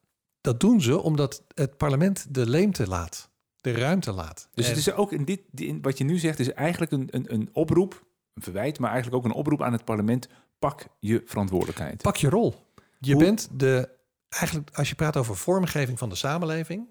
dat 0.40 0.60
doen 0.60 0.80
ze 0.80 1.00
omdat 1.02 1.42
het 1.54 1.76
parlement 1.76 2.34
de 2.34 2.46
leemte 2.48 2.86
laat, 2.88 3.30
de 3.60 3.72
ruimte 3.72 4.12
laat. 4.12 4.48
Dus 4.54 4.64
En- 4.64 4.70
het 4.70 4.80
is 4.80 4.92
ook 4.92 5.12
in 5.12 5.24
dit, 5.24 5.40
in 5.54 5.82
wat 5.82 5.98
je 5.98 6.04
nu 6.04 6.18
zegt, 6.18 6.38
is 6.38 6.52
eigenlijk 6.52 6.92
een, 6.92 7.08
een, 7.10 7.32
een 7.34 7.48
oproep, 7.52 8.04
een 8.34 8.42
verwijt, 8.42 8.78
maar 8.78 8.90
eigenlijk 8.92 9.24
ook 9.24 9.30
een 9.30 9.38
oproep 9.38 9.62
aan 9.62 9.72
het 9.72 9.84
parlement. 9.84 10.28
Pak 10.58 10.86
je 10.98 11.22
verantwoordelijkheid. 11.24 12.02
Pak 12.02 12.16
je 12.16 12.28
rol. 12.28 12.54
Je 13.00 13.12
Hoe- 13.12 13.22
bent 13.24 13.48
de, 13.52 13.88
eigenlijk 14.28 14.76
als 14.76 14.88
je 14.88 14.94
praat 14.94 15.16
over 15.16 15.36
vormgeving 15.36 15.98
van 15.98 16.08
de 16.08 16.14
samenleving, 16.14 16.86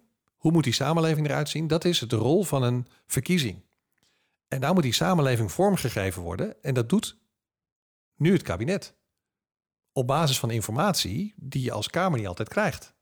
hoe 0.48 0.56
moet 0.56 0.66
die 0.66 0.74
samenleving 0.74 1.28
eruit 1.28 1.50
zien? 1.50 1.68
Dat 1.68 1.86
is 1.86 2.00
de 2.00 2.16
rol 2.16 2.44
van 2.44 2.64
een 2.64 2.88
verkiezing. 3.08 3.66
En 4.48 4.62
daar 4.62 4.74
moet 4.74 4.84
die 4.84 4.94
samenleving 4.94 5.52
vormgegeven 5.52 6.22
worden. 6.22 6.64
En 6.64 6.74
dat 6.74 6.90
doet 6.90 7.18
nu 8.16 8.32
het 8.32 8.42
kabinet. 8.42 8.96
Op 9.92 10.08
basis 10.08 10.40
van 10.40 10.52
informatie 10.52 11.34
die 11.38 11.64
je 11.64 11.72
als 11.72 11.90
Kamer 11.90 12.18
niet 12.18 12.28
altijd 12.28 12.50
krijgt. 12.50 12.96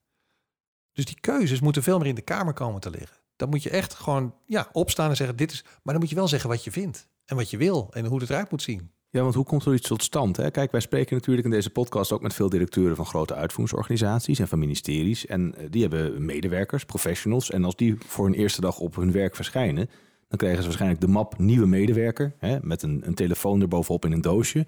Dus 0.92 1.06
die 1.06 1.20
keuzes 1.20 1.60
moeten 1.60 1.84
veel 1.84 1.98
meer 1.98 2.08
in 2.08 2.16
de 2.16 2.22
Kamer 2.22 2.54
komen 2.54 2.82
te 2.82 2.90
liggen. 2.90 3.18
Dan 3.36 3.50
moet 3.50 3.64
je 3.64 3.70
echt 3.70 3.94
gewoon 3.94 4.36
ja, 4.46 4.70
opstaan 4.72 5.10
en 5.10 5.16
zeggen: 5.16 5.38
dit 5.38 5.52
is. 5.52 5.64
Maar 5.64 5.94
dan 5.94 6.00
moet 6.00 6.10
je 6.10 6.16
wel 6.16 6.28
zeggen 6.28 6.50
wat 6.50 6.64
je 6.64 6.72
vindt. 6.72 7.10
En 7.26 7.36
wat 7.36 7.50
je 7.50 7.58
wil. 7.58 7.94
En 7.94 8.06
hoe 8.06 8.20
het 8.20 8.30
eruit 8.30 8.52
moet 8.52 8.62
zien. 8.62 8.92
Ja, 9.16 9.22
want 9.22 9.36
hoe 9.36 9.46
komt 9.46 9.66
er 9.66 9.74
iets 9.74 9.88
tot 9.88 10.04
stand? 10.04 10.38
Hè? 10.38 10.52
Kijk, 10.52 10.72
wij 10.72 10.80
spreken 10.80 11.16
natuurlijk 11.16 11.46
in 11.46 11.54
deze 11.54 11.70
podcast 11.70 12.12
ook 12.12 12.22
met 12.22 12.34
veel 12.34 12.50
directeuren 12.50 12.96
van 12.96 13.06
grote 13.06 13.34
uitvoeringsorganisaties 13.34 14.40
en 14.40 14.48
van 14.48 14.60
ministeries. 14.60 15.26
En 15.26 15.56
eh, 15.56 15.66
die 15.70 15.82
hebben 15.82 16.26
medewerkers, 16.26 16.86
professionals. 16.86 17.52
En 17.52 17.64
als 17.64 17.76
die 17.76 17.96
voor 18.06 18.26
een 18.26 18.34
eerste 18.34 18.62
dag 18.62 18.80
op 18.80 18.96
hun 18.96 19.12
werk 19.12 19.36
verschijnen, 19.36 19.90
dan 20.28 20.38
krijgen 20.38 20.60
ze 20.60 20.68
waarschijnlijk 20.68 21.02
de 21.02 21.08
map 21.08 21.38
nieuwe 21.38 21.68
medewerker. 21.68 22.34
Hè? 22.38 22.58
Met 22.62 22.82
een, 22.82 23.02
een 23.06 23.14
telefoon 23.14 23.62
erbovenop 23.62 24.06
in 24.06 24.12
een 24.12 24.22
doosje. 24.22 24.66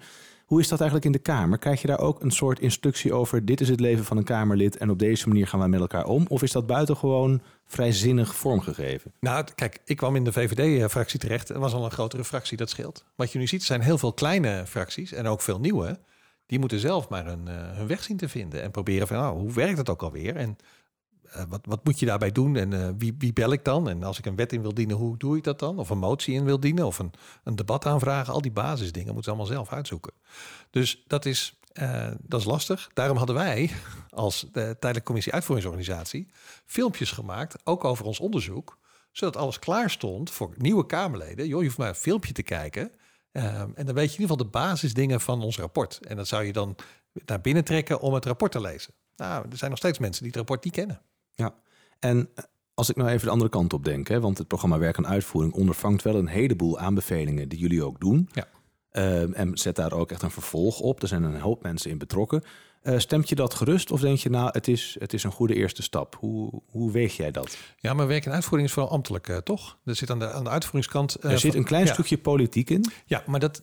Hoe 0.48 0.60
is 0.60 0.68
dat 0.68 0.80
eigenlijk 0.80 1.04
in 1.04 1.12
de 1.12 1.32
Kamer? 1.32 1.58
Krijg 1.58 1.80
je 1.80 1.86
daar 1.86 1.98
ook 1.98 2.22
een 2.22 2.30
soort 2.30 2.60
instructie 2.60 3.12
over? 3.12 3.44
Dit 3.44 3.60
is 3.60 3.68
het 3.68 3.80
leven 3.80 4.04
van 4.04 4.16
een 4.16 4.24
Kamerlid 4.24 4.76
en 4.76 4.90
op 4.90 4.98
deze 4.98 5.28
manier 5.28 5.46
gaan 5.46 5.58
wij 5.58 5.68
met 5.68 5.80
elkaar 5.80 6.04
om? 6.04 6.24
Of 6.28 6.42
is 6.42 6.52
dat 6.52 6.66
buitengewoon 6.66 7.42
vrijzinnig 7.66 8.34
vormgegeven? 8.34 9.12
Nou, 9.20 9.44
kijk, 9.54 9.78
ik 9.84 9.96
kwam 9.96 10.16
in 10.16 10.24
de 10.24 10.32
VVD-fractie 10.32 11.18
terecht. 11.18 11.48
Er 11.48 11.58
was 11.58 11.72
al 11.72 11.84
een 11.84 11.90
grotere 11.90 12.24
fractie, 12.24 12.56
dat 12.56 12.70
scheelt. 12.70 13.04
Wat 13.14 13.32
je 13.32 13.38
nu 13.38 13.46
ziet, 13.46 13.64
zijn 13.64 13.80
heel 13.80 13.98
veel 13.98 14.12
kleine 14.12 14.64
fracties 14.66 15.12
en 15.12 15.26
ook 15.26 15.40
veel 15.40 15.60
nieuwe. 15.60 15.98
Die 16.46 16.58
moeten 16.58 16.78
zelf 16.78 17.08
maar 17.08 17.26
hun, 17.26 17.48
eh, 17.48 17.54
hun 17.76 17.86
weg 17.86 18.02
zien 18.02 18.16
te 18.16 18.28
vinden 18.28 18.62
en 18.62 18.70
proberen 18.70 19.06
van, 19.06 19.16
nou, 19.16 19.38
hoe 19.38 19.52
werkt 19.52 19.78
het 19.78 19.88
ook 19.88 20.02
alweer? 20.02 20.36
En 20.36 20.56
wat, 21.48 21.60
wat 21.62 21.84
moet 21.84 21.98
je 21.98 22.06
daarbij 22.06 22.32
doen? 22.32 22.56
En 22.56 22.72
eh, 22.72 22.88
wie, 22.98 23.14
wie 23.18 23.32
bel 23.32 23.52
ik 23.52 23.64
dan? 23.64 23.88
En 23.88 24.02
als 24.02 24.18
ik 24.18 24.26
een 24.26 24.36
wet 24.36 24.52
in 24.52 24.62
wil 24.62 24.74
dienen, 24.74 24.96
hoe 24.96 25.16
doe 25.16 25.36
ik 25.36 25.44
dat 25.44 25.58
dan? 25.58 25.78
Of 25.78 25.90
een 25.90 25.98
motie 25.98 26.34
in 26.34 26.44
wil 26.44 26.60
dienen? 26.60 26.86
Of 26.86 26.98
een, 26.98 27.12
een 27.44 27.56
debat 27.56 27.86
aanvragen? 27.86 28.32
Al 28.32 28.40
die 28.40 28.52
basisdingen 28.52 29.14
moeten 29.14 29.24
ze 29.24 29.30
allemaal 29.30 29.54
zelf 29.54 29.72
uitzoeken. 29.72 30.12
Dus 30.70 31.04
dat 31.06 31.24
is, 31.24 31.58
eh, 31.72 32.10
dat 32.22 32.40
is 32.40 32.46
lastig. 32.46 32.90
Daarom 32.94 33.16
hadden 33.16 33.36
wij 33.36 33.70
als 34.10 34.40
de 34.40 34.50
tijdelijke 34.52 35.02
commissie 35.02 35.32
uitvoeringsorganisatie 35.32 36.28
filmpjes 36.66 37.10
gemaakt, 37.10 37.56
ook 37.64 37.84
over 37.84 38.04
ons 38.04 38.20
onderzoek, 38.20 38.78
zodat 39.12 39.36
alles 39.36 39.58
klaar 39.58 39.90
stond 39.90 40.30
voor 40.30 40.54
nieuwe 40.56 40.86
Kamerleden. 40.86 41.46
Joh, 41.46 41.58
je 41.58 41.66
hoeft 41.66 41.78
maar 41.78 41.88
een 41.88 41.94
filmpje 41.94 42.32
te 42.32 42.42
kijken. 42.42 42.92
Ehm, 43.32 43.70
en 43.74 43.86
dan 43.86 43.94
weet 43.94 44.12
je 44.12 44.16
in 44.16 44.20
ieder 44.20 44.36
geval 44.36 44.36
de 44.36 44.44
basisdingen 44.44 45.20
van 45.20 45.42
ons 45.42 45.58
rapport. 45.58 45.98
En 46.06 46.16
dat 46.16 46.28
zou 46.28 46.44
je 46.44 46.52
dan 46.52 46.76
naar 47.26 47.40
binnen 47.40 47.64
trekken 47.64 48.00
om 48.00 48.14
het 48.14 48.24
rapport 48.24 48.52
te 48.52 48.60
lezen. 48.60 48.94
Nou, 49.16 49.46
er 49.50 49.56
zijn 49.56 49.70
nog 49.70 49.78
steeds 49.78 49.98
mensen 49.98 50.22
die 50.22 50.30
het 50.30 50.38
rapport 50.38 50.64
niet 50.64 50.74
kennen. 50.74 51.00
En 51.98 52.28
eh, 52.34 52.44
als 52.74 52.90
ik 52.90 52.96
nou 52.96 53.08
even 53.08 53.24
de 53.26 53.32
andere 53.32 53.50
kant 53.50 53.72
op 53.72 53.84
denk, 53.84 54.08
hè, 54.08 54.20
want 54.20 54.38
het 54.38 54.46
programma 54.48 54.78
Werk 54.78 54.96
aan 54.98 55.06
Uitvoering 55.06 55.54
ondervangt 55.54 56.02
wel 56.02 56.14
een 56.14 56.26
heleboel 56.28 56.78
aanbevelingen 56.78 57.48
die 57.48 57.58
jullie 57.58 57.84
ook 57.84 58.00
doen. 58.00 58.28
Ja. 58.32 58.48
Ehm, 58.90 59.32
en 59.32 59.58
zet 59.58 59.76
daar 59.76 59.92
ook 59.92 60.10
echt 60.10 60.22
een 60.22 60.30
vervolg 60.30 60.80
op. 60.80 61.02
Er 61.02 61.08
zijn 61.08 61.22
een 61.22 61.40
hoop 61.40 61.62
mensen 61.62 61.90
in 61.90 61.98
betrokken. 61.98 62.42
Eh, 62.82 62.98
stemt 62.98 63.28
je 63.28 63.34
dat 63.34 63.54
gerust 63.54 63.90
of 63.90 64.00
denk 64.00 64.18
je, 64.18 64.30
nou, 64.30 64.50
het 64.52 64.68
is, 64.68 64.96
het 64.98 65.12
is 65.12 65.24
een 65.24 65.32
goede 65.32 65.54
eerste 65.54 65.82
stap? 65.82 66.16
Hoe, 66.20 66.62
hoe 66.66 66.92
weeg 66.92 67.16
jij 67.16 67.30
dat? 67.30 67.56
Ja, 67.76 67.94
maar 67.94 68.06
werk 68.06 68.26
en 68.26 68.32
uitvoering 68.32 68.68
is 68.68 68.74
vooral 68.74 68.92
ambtelijk, 68.92 69.28
eh, 69.28 69.36
toch? 69.36 69.78
Er 69.84 69.94
zit 69.94 70.10
aan 70.10 70.18
de, 70.18 70.32
aan 70.32 70.44
de 70.44 70.50
uitvoeringskant... 70.50 71.24
er 71.24 71.38
zit 71.38 71.50
van- 71.50 71.60
een 71.60 71.66
klein 71.66 71.86
ja. 71.86 71.92
stukje 71.92 72.18
politiek 72.18 72.70
in. 72.70 72.84
Ja, 73.06 73.22
maar 73.26 73.40
dat 73.40 73.62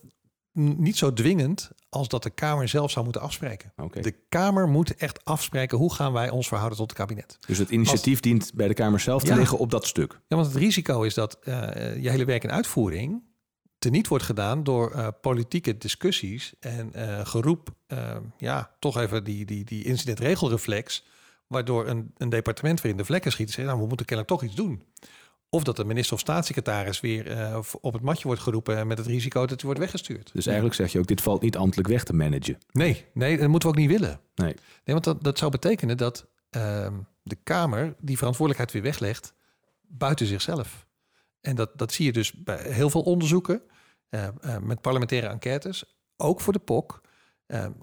niet 0.56 0.98
zo 0.98 1.14
dwingend 1.14 1.72
als 1.90 2.08
dat 2.08 2.24
de 2.24 2.30
Kamer 2.30 2.68
zelf 2.68 2.92
zou 2.92 3.04
moeten 3.04 3.22
afspreken. 3.22 3.74
De 4.02 4.16
Kamer 4.30 4.68
moet 4.68 4.96
echt 4.96 5.26
afspreken 5.26 5.78
hoe 5.78 5.94
gaan 5.94 6.14
wij 6.14 6.30
ons 6.30 6.48
verhouden 6.48 6.78
tot 6.78 6.90
het 6.90 7.00
kabinet. 7.00 7.38
Dus 7.48 7.58
het 7.58 7.70
initiatief 7.70 8.20
dient 8.20 8.52
bij 8.54 8.68
de 8.68 8.74
Kamer 8.74 9.00
zelf 9.00 9.24
te 9.24 9.30
Ja. 9.30 9.36
liggen 9.36 9.58
op 9.58 9.72
dat 9.72 9.86
stuk. 9.86 10.20
Ja, 10.28 10.36
want 10.36 10.48
het 10.48 10.56
risico 10.56 11.02
is 11.02 11.14
dat 11.14 11.40
eh, 11.40 12.04
je 12.04 12.10
hele 12.10 12.26
werk 12.26 12.44
en 12.44 12.52
uitvoering 12.52 13.24
teniet 13.78 14.08
wordt 14.08 14.24
gedaan 14.24 14.64
door 14.64 14.92
eh, 14.92 15.08
politieke 15.22 15.78
discussies 15.78 16.54
en 16.60 16.94
eh, 16.94 17.26
geroep, 17.26 17.70
ja, 18.38 18.76
toch 18.80 18.98
even 18.98 19.24
die, 19.24 19.46
die, 19.46 19.64
die 19.64 19.84
incidentregelreflex 19.84 21.04
Waardoor 21.48 21.88
een, 21.88 22.14
een 22.18 22.30
departement 22.30 22.82
weer 22.82 22.92
in 22.92 22.98
de 22.98 23.06
vlekken 23.06 23.32
schiet 23.32 23.48
en 23.48 23.54
zegt, 23.54 23.68
nou, 23.68 23.80
we 23.80 23.88
moeten 23.88 24.06
kennelijk 24.06 24.36
toch 24.36 24.50
iets 24.50 24.56
doen. 24.56 24.84
Of 25.56 25.64
dat 25.64 25.76
de 25.76 25.86
minister 25.86 26.14
of 26.14 26.20
staatssecretaris 26.20 27.00
weer 27.00 27.38
uh, 27.38 27.60
op 27.82 27.94
het 27.94 28.02
matje 28.02 28.28
wordt 28.28 28.42
geroepen 28.42 28.88
met 28.88 28.98
het 28.98 29.08
risico 29.08 29.40
dat 29.40 29.50
hij 29.50 29.66
wordt 29.66 29.80
weggestuurd. 29.80 30.30
Dus 30.34 30.46
eigenlijk 30.46 30.76
zeg 30.76 30.92
je 30.92 31.00
ook, 31.00 31.08
dit 31.08 31.22
valt 31.22 31.42
niet 31.42 31.58
ambtelijk 31.58 31.88
weg 31.88 32.04
te 32.04 32.14
managen. 32.14 32.58
Nee, 32.72 33.06
nee 33.14 33.38
dat 33.38 33.48
moeten 33.48 33.70
we 33.70 33.76
ook 33.76 33.82
niet 33.82 34.00
willen. 34.00 34.20
Nee, 34.36 34.54
nee 34.54 34.96
want 34.96 35.04
dat, 35.04 35.24
dat 35.24 35.38
zou 35.38 35.52
betekenen 35.52 35.98
dat 35.98 36.28
uh, 36.58 36.88
de 37.24 37.36
Kamer 37.44 37.96
die 38.00 38.18
verantwoordelijkheid 38.18 38.72
weer 38.72 38.92
weglegt 38.92 39.34
buiten 39.82 40.26
zichzelf. 40.26 40.86
En 41.42 41.56
dat, 41.56 41.70
dat 41.76 41.94
zie 41.94 42.06
je 42.06 42.14
dus 42.14 42.34
bij 42.34 42.72
heel 42.72 42.90
veel 42.90 43.02
onderzoeken 43.02 43.62
uh, 44.10 44.28
uh, 44.46 44.58
met 44.58 44.82
parlementaire 44.82 45.28
enquêtes, 45.28 45.98
ook 46.18 46.42
voor 46.42 46.54
de 46.54 46.60
POK. 46.60 47.02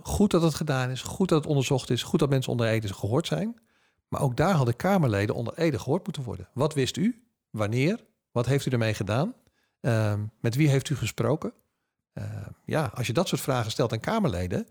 goed 0.02 0.30
dat 0.30 0.42
het 0.42 0.54
gedaan 0.54 0.90
is, 0.90 1.02
goed 1.02 1.28
dat 1.28 1.38
het 1.38 1.48
onderzocht 1.48 1.90
is, 1.90 2.02
goed 2.02 2.20
dat 2.20 2.30
mensen 2.30 2.52
onder 2.52 2.66
Ede 2.66 2.94
gehoord 2.94 3.26
zijn. 3.26 3.60
Maar 4.08 4.20
ook 4.20 4.36
daar 4.36 4.54
hadden 4.54 4.76
Kamerleden 4.76 5.34
onder 5.34 5.58
Ede 5.58 5.78
gehoord 5.78 6.04
moeten 6.04 6.22
worden. 6.22 6.48
Wat 6.52 6.74
wist 6.74 6.96
u? 6.96 7.22
Wanneer? 7.52 8.04
Wat 8.30 8.46
heeft 8.46 8.66
u 8.66 8.70
ermee 8.70 8.94
gedaan? 8.94 9.34
Uh, 9.80 10.14
met 10.40 10.54
wie 10.54 10.68
heeft 10.68 10.90
u 10.90 10.96
gesproken? 10.96 11.52
Uh, 12.14 12.24
ja, 12.64 12.90
als 12.94 13.06
je 13.06 13.12
dat 13.12 13.28
soort 13.28 13.40
vragen 13.40 13.70
stelt 13.70 13.92
aan 13.92 14.00
Kamerleden, 14.00 14.66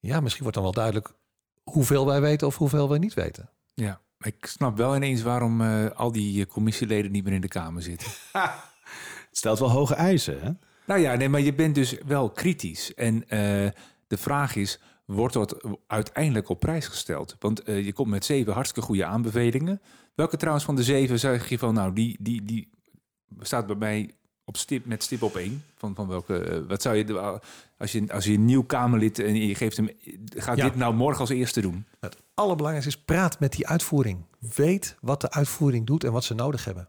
ja, 0.00 0.20
misschien 0.20 0.42
wordt 0.42 0.56
dan 0.56 0.66
wel 0.66 0.74
duidelijk 0.74 1.14
hoeveel 1.62 2.06
wij 2.06 2.20
weten 2.20 2.46
of 2.46 2.56
hoeveel 2.56 2.88
wij 2.88 2.98
niet 2.98 3.14
weten. 3.14 3.50
Ja, 3.74 4.00
ik 4.18 4.46
snap 4.46 4.76
wel 4.76 4.96
ineens 4.96 5.22
waarom 5.22 5.60
uh, 5.60 5.90
al 5.90 6.12
die 6.12 6.46
commissieleden 6.46 7.10
niet 7.10 7.24
meer 7.24 7.32
in 7.32 7.40
de 7.40 7.48
Kamer 7.48 7.82
zitten. 7.82 8.08
Het 9.28 9.44
stelt 9.44 9.58
wel 9.58 9.70
hoge 9.70 9.94
eisen, 9.94 10.40
hè? 10.40 10.50
Nou 10.86 11.00
ja, 11.00 11.14
nee, 11.14 11.28
maar 11.28 11.40
je 11.40 11.54
bent 11.54 11.74
dus 11.74 11.98
wel 12.06 12.30
kritisch. 12.30 12.94
En 12.94 13.14
uh, 13.14 13.28
de 14.06 14.16
vraag 14.16 14.56
is, 14.56 14.80
wordt 15.06 15.34
dat 15.34 15.56
uiteindelijk 15.86 16.48
op 16.48 16.60
prijs 16.60 16.86
gesteld? 16.86 17.36
Want 17.38 17.68
uh, 17.68 17.84
je 17.84 17.92
komt 17.92 18.10
met 18.10 18.24
zeven 18.24 18.52
hartstikke 18.52 18.88
goede 18.88 19.04
aanbevelingen. 19.04 19.80
Welke 20.14 20.36
trouwens 20.36 20.64
van 20.64 20.76
de 20.76 20.82
zeven 20.82 21.18
zeg 21.18 21.48
je 21.48 21.58
van, 21.58 21.74
nou, 21.74 21.92
die, 21.92 22.16
die, 22.20 22.42
die 22.42 22.70
staat 23.40 23.66
bij 23.66 23.76
mij 23.76 24.14
op 24.44 24.56
stip, 24.56 24.84
met 24.84 25.02
stip 25.02 25.22
op 25.22 25.36
één? 25.36 25.64
Van, 25.76 25.94
van 25.94 26.08
welke, 26.08 26.60
uh, 26.60 26.68
wat 26.68 26.82
zou 26.82 26.96
je, 26.96 27.40
als 27.78 27.92
je, 27.92 28.12
als 28.12 28.24
je 28.24 28.32
een 28.32 28.44
nieuw 28.44 28.62
Kamerlid 28.62 29.18
en 29.18 29.34
je 29.34 29.54
geeft 29.54 29.76
hem, 29.76 29.90
gaat 30.36 30.56
ja. 30.56 30.64
dit 30.64 30.76
nou 30.76 30.94
morgen 30.94 31.20
als 31.20 31.30
eerste 31.30 31.60
doen? 31.60 31.86
Het 32.00 32.16
allerbelangrijkste 32.34 32.96
is, 32.96 33.04
praat 33.04 33.40
met 33.40 33.52
die 33.52 33.66
uitvoering. 33.66 34.24
Weet 34.54 34.96
wat 35.00 35.20
de 35.20 35.30
uitvoering 35.30 35.86
doet 35.86 36.04
en 36.04 36.12
wat 36.12 36.24
ze 36.24 36.34
nodig 36.34 36.64
hebben. 36.64 36.88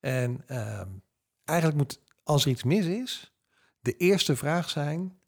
En 0.00 0.44
uh, 0.50 0.80
eigenlijk 1.44 1.78
moet, 1.78 2.00
als 2.22 2.44
er 2.44 2.50
iets 2.50 2.62
mis 2.62 2.86
is, 2.86 3.32
de 3.80 3.96
eerste 3.96 4.36
vraag 4.36 4.70
zijn, 4.70 5.18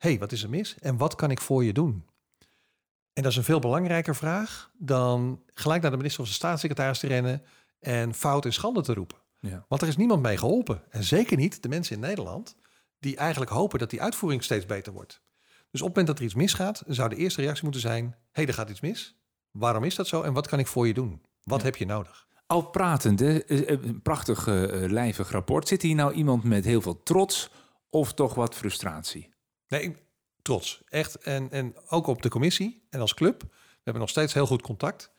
hey, 0.00 0.18
wat 0.18 0.32
is 0.32 0.42
er 0.42 0.50
mis 0.50 0.76
en 0.78 0.96
wat 0.96 1.14
kan 1.14 1.30
ik 1.30 1.40
voor 1.40 1.64
je 1.64 1.72
doen? 1.72 2.04
En 3.12 3.22
dat 3.22 3.32
is 3.32 3.36
een 3.38 3.44
veel 3.44 3.58
belangrijker 3.58 4.16
vraag 4.16 4.70
dan 4.78 5.42
gelijk 5.54 5.82
naar 5.82 5.90
de 5.90 5.96
minister 5.96 6.22
of 6.22 6.28
de 6.28 6.34
staatssecretaris 6.34 6.98
te 6.98 7.06
rennen 7.06 7.42
en 7.80 8.14
fout 8.14 8.44
en 8.44 8.52
schande 8.52 8.82
te 8.82 8.94
roepen. 8.94 9.18
Ja. 9.40 9.64
Want 9.68 9.82
er 9.82 9.88
is 9.88 9.96
niemand 9.96 10.22
mee 10.22 10.36
geholpen. 10.36 10.82
En 10.90 11.04
zeker 11.04 11.36
niet 11.36 11.62
de 11.62 11.68
mensen 11.68 11.94
in 11.94 12.00
Nederland 12.00 12.56
die 12.98 13.16
eigenlijk 13.16 13.50
hopen 13.50 13.78
dat 13.78 13.90
die 13.90 14.02
uitvoering 14.02 14.42
steeds 14.42 14.66
beter 14.66 14.92
wordt. 14.92 15.22
Dus 15.70 15.80
op 15.80 15.86
het 15.86 15.96
moment 15.96 16.06
dat 16.06 16.18
er 16.18 16.24
iets 16.24 16.34
misgaat, 16.34 16.82
zou 16.86 17.08
de 17.08 17.16
eerste 17.16 17.40
reactie 17.40 17.62
moeten 17.62 17.80
zijn: 17.80 18.04
hé, 18.04 18.16
hey, 18.32 18.46
er 18.46 18.54
gaat 18.54 18.70
iets 18.70 18.80
mis. 18.80 19.16
Waarom 19.50 19.84
is 19.84 19.94
dat 19.94 20.06
zo 20.06 20.22
en 20.22 20.32
wat 20.32 20.46
kan 20.46 20.58
ik 20.58 20.66
voor 20.66 20.86
je 20.86 20.94
doen? 20.94 21.22
Wat 21.42 21.58
ja. 21.58 21.64
heb 21.64 21.76
je 21.76 21.86
nodig? 21.86 22.28
Al 22.46 22.62
pratend, 22.62 23.20
een 23.20 24.00
prachtig 24.02 24.46
uh, 24.46 24.90
lijvig 24.90 25.30
rapport. 25.30 25.68
Zit 25.68 25.82
hier 25.82 25.94
nou 25.94 26.12
iemand 26.12 26.44
met 26.44 26.64
heel 26.64 26.80
veel 26.80 27.02
trots 27.02 27.50
of 27.90 28.14
toch 28.14 28.34
wat 28.34 28.54
frustratie? 28.54 29.30
Nee, 29.70 29.96
trots. 30.42 30.82
Echt. 30.88 31.14
En, 31.14 31.50
en 31.50 31.74
ook 31.88 32.06
op 32.06 32.22
de 32.22 32.28
commissie 32.28 32.86
en 32.90 33.00
als 33.00 33.14
club. 33.14 33.42
We 33.42 33.80
hebben 33.82 34.02
nog 34.02 34.10
steeds 34.10 34.34
heel 34.34 34.46
goed 34.46 34.62
contact. 34.62 35.10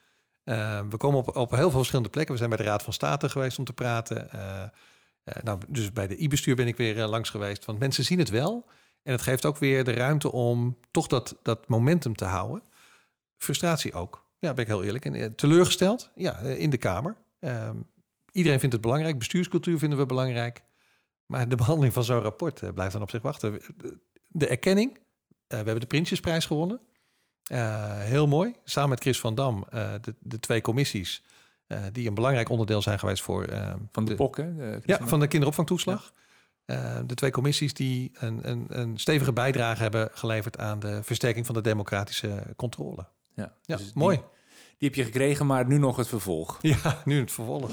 Uh, 0.46 0.82
we 0.90 0.98
komen 0.98 1.20
op, 1.20 1.36
op 1.36 1.52
heel 1.52 1.70
veel 1.70 1.78
verschillende 1.78 2.10
plekken. 2.10 2.34
We 2.34 2.40
zijn 2.40 2.50
bij 2.50 2.66
de 2.66 2.70
Raad 2.70 2.84
van 2.84 2.94
State 2.94 3.30
geweest 3.30 3.60
om 3.60 3.66
te 3.66 3.74
praten. 3.74 4.30
Uh, 4.36 4.64
uh, 5.26 5.44
nou, 5.44 5.60
dus 5.68 5.94
bij 5.94 6.08
de 6.08 6.22
i-bestuur 6.22 6.56
ben 6.56 6.68
ik 6.68 6.78
weer 6.78 7.06
langs 7.06 7.30
geweest. 7.30 7.66
Want 7.66 7.80
mensen 7.80 8.04
zien 8.04 8.20
het 8.20 8.30
wel. 8.30 8.70
En 9.04 9.12
het 9.12 9.22
geeft 9.22 9.46
ook 9.46 9.58
weer 9.58 9.84
de 9.84 9.94
ruimte 9.94 10.32
om 10.32 10.78
toch 10.92 11.08
dat, 11.08 11.38
dat 11.42 11.68
momentum 11.68 12.16
te 12.16 12.26
houden. 12.26 12.64
Frustratie 13.38 13.94
ook. 13.94 14.26
Ja, 14.40 14.54
ben 14.54 14.64
ik 14.64 14.70
heel 14.70 14.84
eerlijk. 14.84 15.06
En 15.06 15.36
teleurgesteld, 15.36 16.12
ja, 16.16 16.38
in 16.38 16.70
de 16.70 16.78
Kamer. 16.78 17.16
Ehm, 17.40 17.76
iedereen 18.32 18.60
vindt 18.60 18.74
het 18.74 18.84
belangrijk. 18.84 19.18
Bestuurscultuur 19.18 19.78
vinden 19.78 19.98
we 19.98 20.06
belangrijk. 20.06 20.64
Maar 21.26 21.50
de 21.50 21.56
behandeling 21.56 21.94
van 21.94 22.04
zo'n 22.04 22.22
rapport 22.22 22.74
blijft 22.74 22.94
dan 22.94 23.02
op 23.02 23.10
zich 23.10 23.22
wachten. 23.22 23.62
De 24.32 24.48
erkenning, 24.48 25.00
Uh, 25.52 25.58
we 25.60 25.66
hebben 25.66 25.80
de 25.80 25.86
Prinsjesprijs 25.86 26.46
gewonnen. 26.46 26.80
Uh, 27.52 28.00
heel 28.00 28.28
mooi. 28.28 28.56
Samen 28.64 28.90
met 28.90 29.00
Chris 29.00 29.20
van 29.20 29.36
Dam, 29.36 29.66
uh, 29.74 29.92
de, 30.02 30.16
de, 30.20 30.40
twee 30.40 30.62
commissies 30.62 31.24
die 31.92 32.08
een 32.08 32.14
belangrijk 32.14 32.50
onderdeel 32.50 32.82
zijn 32.82 33.00
geweest 33.00 33.24
voor... 33.24 33.48
van 33.92 34.06
de? 34.06 34.16
De, 34.16 34.82
ja, 34.86 35.00
van 35.08 35.20
de 35.20 35.28
kinderopvangtoeslag. 35.28 36.14
Ja. 36.66 37.04
de 37.04 37.14
twee 37.14 37.32
commissies 37.32 37.74
die 37.74 38.12
een, 38.14 38.50
een, 38.50 38.66
een, 38.70 38.98
stevige 38.98 39.34
bijdrage 39.34 39.82
hebben 39.82 40.10
geleverd 40.14 40.58
aan 40.58 40.80
de 40.80 41.04
versterking 41.04 41.46
van 41.46 41.56
de 41.56 41.62
democratische 41.62 42.44
controle. 42.56 43.06
Ja, 43.36 43.54
ja 43.62 43.78
dus 43.78 43.94
mooi. 43.94 44.16
Die, 44.16 44.26
die 44.78 44.88
heb 44.88 44.96
je 44.98 45.04
gekregen, 45.04 45.46
maar 45.46 45.68
nu 45.68 45.78
nog 45.78 45.98
het 45.98 46.08
vervolg. 46.08 46.58
Ja, 46.62 47.02
nu 47.06 47.20
het 47.20 47.32
vervolg. 47.32 47.72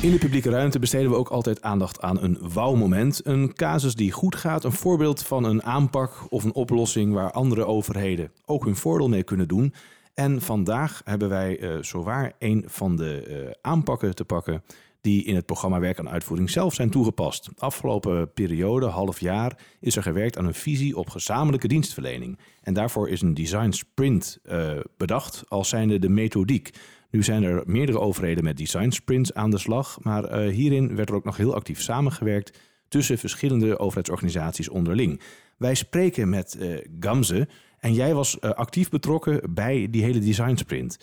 In 0.00 0.10
de 0.10 0.18
publieke 0.18 0.50
ruimte 0.50 0.78
besteden 0.78 1.10
we 1.10 1.16
ook 1.16 1.28
altijd 1.28 1.62
aandacht 1.62 2.00
aan 2.00 2.22
een 2.22 2.38
wauw-moment. 2.52 3.20
Een 3.26 3.54
casus 3.54 3.94
die 3.94 4.12
goed 4.12 4.36
gaat, 4.36 4.64
een 4.64 4.72
voorbeeld 4.72 5.22
van 5.22 5.44
een 5.44 5.62
aanpak 5.62 6.26
of 6.28 6.44
een 6.44 6.54
oplossing 6.54 7.12
waar 7.12 7.30
andere 7.30 7.64
overheden 7.64 8.32
ook 8.44 8.64
hun 8.64 8.76
voordeel 8.76 9.08
mee 9.08 9.22
kunnen 9.22 9.48
doen. 9.48 9.74
En 10.14 10.40
vandaag 10.40 11.00
hebben 11.04 11.28
wij 11.28 11.60
uh, 11.60 11.82
zowaar 11.82 12.32
een 12.38 12.64
van 12.66 12.96
de 12.96 13.24
uh, 13.28 13.50
aanpakken 13.60 14.14
te 14.14 14.24
pakken 14.24 14.62
die 15.00 15.24
in 15.24 15.34
het 15.34 15.46
programma 15.46 15.80
Werk 15.80 15.98
aan 15.98 16.08
Uitvoering 16.08 16.50
zelf 16.50 16.74
zijn 16.74 16.90
toegepast. 16.90 17.48
Afgelopen 17.56 18.32
periode, 18.32 18.86
half 18.86 19.20
jaar, 19.20 19.58
is 19.80 19.96
er 19.96 20.02
gewerkt 20.02 20.38
aan 20.38 20.46
een 20.46 20.54
visie 20.54 20.96
op 20.96 21.10
gezamenlijke 21.10 21.68
dienstverlening. 21.68 22.38
En 22.62 22.74
daarvoor 22.74 23.08
is 23.08 23.22
een 23.22 23.34
design 23.34 23.70
sprint 23.70 24.38
uh, 24.44 24.70
bedacht 24.96 25.44
als 25.48 25.68
zijnde 25.68 25.98
de 25.98 26.08
methodiek. 26.08 26.70
Nu 27.10 27.22
zijn 27.22 27.42
er 27.42 27.62
meerdere 27.66 28.00
overheden 28.00 28.44
met 28.44 28.56
design 28.56 28.90
sprints 28.90 29.34
aan 29.34 29.50
de 29.50 29.58
slag, 29.58 29.98
maar 30.02 30.24
uh, 30.24 30.52
hierin 30.52 30.96
werd 30.96 31.08
er 31.08 31.14
ook 31.14 31.24
nog 31.24 31.36
heel 31.36 31.54
actief 31.54 31.80
samengewerkt 31.80 32.78
tussen 32.88 33.18
verschillende 33.18 33.78
overheidsorganisaties 33.78 34.68
onderling. 34.68 35.22
Wij 35.58 35.74
spreken 35.74 36.28
met 36.28 36.58
uh, 36.60 36.78
Gamze 37.00 37.48
en 37.80 37.92
jij 37.92 38.14
was 38.14 38.38
uh, 38.40 38.50
actief 38.50 38.90
betrokken 38.90 39.54
bij 39.54 39.86
die 39.90 40.04
hele 40.04 40.18
design 40.18 40.54
sprint. 40.54 40.98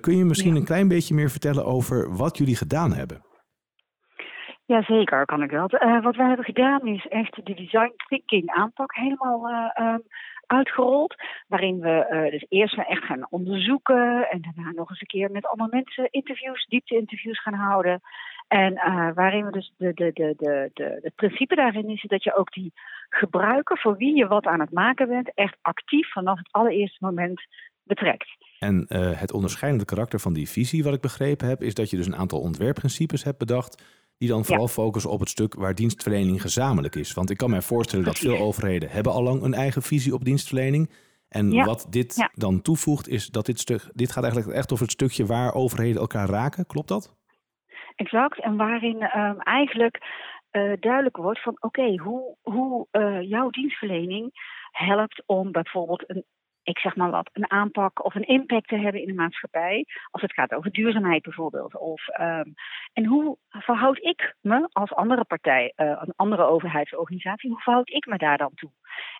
kun 0.00 0.16
je 0.16 0.24
misschien 0.24 0.52
ja. 0.52 0.58
een 0.58 0.64
klein 0.64 0.88
beetje 0.88 1.14
meer 1.14 1.30
vertellen 1.30 1.64
over 1.64 2.16
wat 2.16 2.38
jullie 2.38 2.56
gedaan 2.56 2.92
hebben? 2.92 3.20
Jazeker, 4.64 5.24
kan 5.24 5.42
ik 5.42 5.50
wel. 5.50 5.68
wat 6.02 6.16
wij 6.16 6.26
hebben 6.26 6.44
gedaan 6.44 6.86
is 6.86 7.06
echt 7.06 7.40
de 7.44 7.54
design 7.54 7.92
thinking 8.08 8.50
aanpak 8.50 8.94
helemaal 8.94 9.50
um, 9.80 10.02
uitgerold. 10.52 11.14
Waarin 11.48 11.80
we 11.80 12.06
uh, 12.10 12.30
dus 12.30 12.46
eerst 12.48 12.78
echt 12.78 13.04
gaan 13.04 13.26
onderzoeken 13.30 14.30
en 14.30 14.40
daarna 14.40 14.70
nog 14.70 14.90
eens 14.90 15.00
een 15.00 15.06
keer 15.06 15.30
met 15.30 15.46
allemaal 15.46 15.68
mensen 15.70 16.08
interviews, 16.10 16.66
diepte-interviews 16.66 17.42
gaan 17.42 17.54
houden. 17.54 18.00
En 18.48 18.72
uh, 18.72 19.08
waarin 19.14 19.44
we 19.44 19.50
dus 19.50 19.72
de, 19.76 19.92
de, 19.94 20.10
de, 20.12 20.34
de, 20.36 20.70
de, 20.74 20.98
het 21.02 21.14
principe 21.14 21.54
daarin 21.54 21.88
is 21.88 22.04
dat 22.06 22.24
je 22.24 22.36
ook 22.36 22.52
die 22.52 22.72
gebruiker 23.08 23.78
voor 23.78 23.96
wie 23.96 24.16
je 24.16 24.26
wat 24.26 24.46
aan 24.46 24.60
het 24.60 24.72
maken 24.72 25.08
bent, 25.08 25.34
echt 25.34 25.56
actief 25.62 26.12
vanaf 26.12 26.38
het 26.38 26.48
allereerste 26.50 26.98
moment 27.00 27.46
betrekt. 27.84 28.36
En 28.58 28.86
uh, 28.88 29.20
het 29.20 29.32
onderscheidende 29.32 29.84
karakter 29.84 30.20
van 30.20 30.32
die 30.32 30.48
visie, 30.48 30.84
wat 30.84 30.94
ik 30.94 31.00
begrepen 31.00 31.48
heb, 31.48 31.62
is 31.62 31.74
dat 31.74 31.90
je 31.90 31.96
dus 31.96 32.06
een 32.06 32.16
aantal 32.16 32.40
ontwerpprincipes 32.40 33.24
hebt 33.24 33.38
bedacht 33.38 34.01
die 34.22 34.30
dan 34.30 34.44
vooral 34.44 34.66
ja. 34.66 34.72
focussen 34.72 35.10
op 35.10 35.20
het 35.20 35.28
stuk 35.28 35.54
waar 35.54 35.74
dienstverlening 35.74 36.40
gezamenlijk 36.40 36.94
is. 36.94 37.14
Want 37.14 37.30
ik 37.30 37.36
kan 37.36 37.50
mij 37.50 37.62
voorstellen 37.62 38.04
dat 38.04 38.18
veel 38.18 38.38
overheden 38.38 38.90
hebben 38.90 39.12
al 39.12 39.22
lang 39.22 39.42
een 39.42 39.54
eigen 39.54 39.82
visie 39.82 40.14
op 40.14 40.24
dienstverlening. 40.24 40.90
En 41.28 41.50
ja. 41.50 41.64
wat 41.64 41.86
dit 41.90 42.16
ja. 42.16 42.30
dan 42.34 42.62
toevoegt, 42.62 43.08
is 43.08 43.26
dat 43.26 43.46
dit 43.46 43.60
stuk, 43.60 43.90
dit 43.92 44.12
gaat 44.12 44.24
eigenlijk 44.24 44.54
echt 44.54 44.72
over 44.72 44.84
het 44.84 44.92
stukje 44.92 45.26
waar 45.26 45.54
overheden 45.54 46.00
elkaar 46.00 46.28
raken. 46.28 46.66
Klopt 46.66 46.88
dat? 46.88 47.16
Exact. 47.94 48.40
En 48.40 48.56
waarin 48.56 49.02
um, 49.02 49.38
eigenlijk 49.38 49.96
uh, 50.52 50.72
duidelijk 50.80 51.16
wordt 51.16 51.42
van 51.42 51.56
oké, 51.60 51.80
okay, 51.80 51.96
hoe, 51.96 52.36
hoe 52.42 52.86
uh, 52.92 53.22
jouw 53.22 53.50
dienstverlening 53.50 54.30
helpt 54.70 55.22
om 55.26 55.52
bijvoorbeeld 55.52 56.04
een 56.06 56.24
ik 56.62 56.78
zeg 56.78 56.96
maar 56.96 57.10
wat, 57.10 57.30
een 57.32 57.50
aanpak 57.50 58.04
of 58.04 58.14
een 58.14 58.26
impact 58.26 58.68
te 58.68 58.76
hebben 58.76 59.00
in 59.00 59.06
de 59.06 59.14
maatschappij. 59.14 59.86
Als 60.10 60.22
het 60.22 60.32
gaat 60.32 60.54
over 60.54 60.70
duurzaamheid 60.70 61.22
bijvoorbeeld. 61.22 61.76
Of, 61.76 62.08
um, 62.20 62.54
en 62.92 63.06
hoe 63.06 63.36
verhoud 63.48 63.98
ik 63.98 64.34
me 64.40 64.68
als 64.72 64.92
andere 64.92 65.24
partij, 65.24 65.72
uh, 65.76 65.86
een 66.00 66.12
andere 66.16 66.44
overheidsorganisatie, 66.44 67.50
hoe 67.50 67.60
verhoud 67.60 67.90
ik 67.90 68.06
me 68.06 68.18
daar 68.18 68.38
dan 68.38 68.54
toe? 68.54 68.70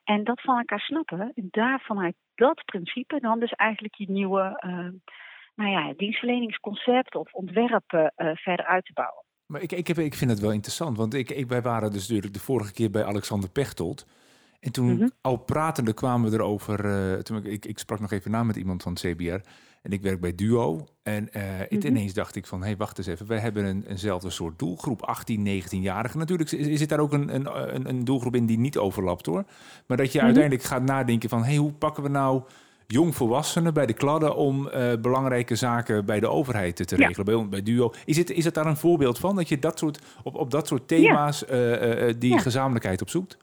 En 0.05 0.25
dat 0.25 0.41
van 0.41 0.59
elkaar 0.59 0.81
snappen, 0.81 1.33
en 1.35 1.49
daar 1.51 1.81
vanuit 1.81 2.15
dat 2.35 2.65
principe 2.65 3.21
dan 3.21 3.41
dus 3.41 3.53
eigenlijk 3.53 3.95
je 3.95 4.11
nieuwe 4.11 4.63
uh, 4.67 4.89
nou 5.55 5.71
ja, 5.71 5.93
dienstverleningsconcept 5.97 7.15
of 7.15 7.33
ontwerp 7.33 7.93
uh, 7.93 8.07
verder 8.35 8.67
uit 8.67 8.85
te 8.85 8.93
bouwen. 8.93 9.25
Maar 9.47 9.63
ik, 9.63 9.73
ik, 9.73 9.87
heb, 9.87 9.97
ik 9.97 10.15
vind 10.15 10.31
het 10.31 10.41
wel 10.41 10.53
interessant, 10.53 10.97
want 10.97 11.15
ik, 11.15 11.31
ik, 11.31 11.49
wij 11.49 11.63
waren 11.63 11.91
dus 11.91 12.09
natuurlijk 12.09 12.35
de 12.35 12.41
vorige 12.41 12.73
keer 12.73 12.91
bij 12.91 13.05
Alexander 13.05 13.51
Pechtold. 13.51 14.07
En 14.63 14.73
toen 14.73 14.95
Mhm. 14.95 15.09
al 15.21 15.37
pratende 15.37 15.93
kwamen 15.93 16.31
we 16.31 16.37
erover. 16.37 16.85
eh 16.85 17.19
toen 17.19 17.37
ik, 17.37 17.45
ik, 17.45 17.65
ik 17.67 17.79
sprak 17.79 18.01
nog 18.01 18.13
even 18.13 18.31
na 18.31 18.43
met 18.43 18.57
iemand 18.57 18.83
van 18.83 18.93
het 18.93 19.01
CBR. 19.03 19.49
En 19.83 19.91
ik 19.91 20.03
werk 20.03 20.21
bij 20.21 20.35
Duo. 20.35 20.87
En 21.03 21.33
eh, 21.33 21.43
Mhm. 21.71 21.87
ineens 21.87 22.13
dacht 22.15 22.37
ik 22.37 22.47
van, 22.47 22.61
hé, 22.61 22.67
hey, 22.67 22.77
wacht 22.77 22.99
eens 22.99 23.07
even. 23.07 23.27
Wij 23.27 23.39
hebben 23.39 23.65
een, 23.65 23.85
eenzelfde 23.89 24.31
soort 24.31 24.59
doelgroep, 24.59 25.03
18, 25.03 25.43
19-jarigen. 25.43 26.19
Natuurlijk 26.19 26.51
is- 26.53 26.79
zit 26.79 26.89
daar 26.89 26.99
ook 27.01 27.13
een, 27.13 27.35
een, 27.35 27.89
een, 27.89 28.05
doelgroep 28.05 28.35
in 28.35 28.47
die 28.47 28.59
niet 28.59 28.79
overlapt 28.79 29.27
hoor. 29.27 29.45
Maar 29.87 29.97
dat 29.97 30.13
je 30.13 30.17
Mhm. 30.19 30.27
uiteindelijk 30.27 30.65
gaat 30.65 30.83
nadenken 30.83 31.29
van, 31.29 31.39
hé, 31.43 31.47
hey, 31.49 31.57
hoe 31.57 31.73
pakken 31.73 32.03
we 32.03 32.09
nou 32.09 32.43
jongvolwassenen 32.87 33.75
bij 33.75 33.87
de 33.87 33.93
kladden 33.93 34.37
om 34.37 34.69
eh, 34.69 34.93
belangrijke 35.01 35.55
zaken 35.57 36.05
bij 36.05 36.21
de 36.21 36.29
overheid 36.29 36.77
te, 36.77 36.85
te 36.85 36.97
Ja. 36.99 37.07
regelen, 37.07 37.25
bij, 37.37 37.49
bij 37.49 37.63
Duo. 37.63 37.93
Is 38.05 38.17
het, 38.17 38.31
is 38.31 38.45
het 38.45 38.55
daar 38.55 38.67
een 38.67 38.77
voorbeeld 38.77 39.19
van, 39.19 39.37
dat 39.37 39.49
je 39.49 39.59
dat 39.59 39.79
soort, 39.79 40.03
op, 40.23 40.35
op 40.35 40.51
dat 40.51 40.67
soort 40.67 40.89
thema's 40.89 41.45
eh, 41.45 42.13
die 42.19 42.31
Ja. 42.33 42.39
gezamenlijkheid 42.39 43.03
opzoekt? 43.03 43.39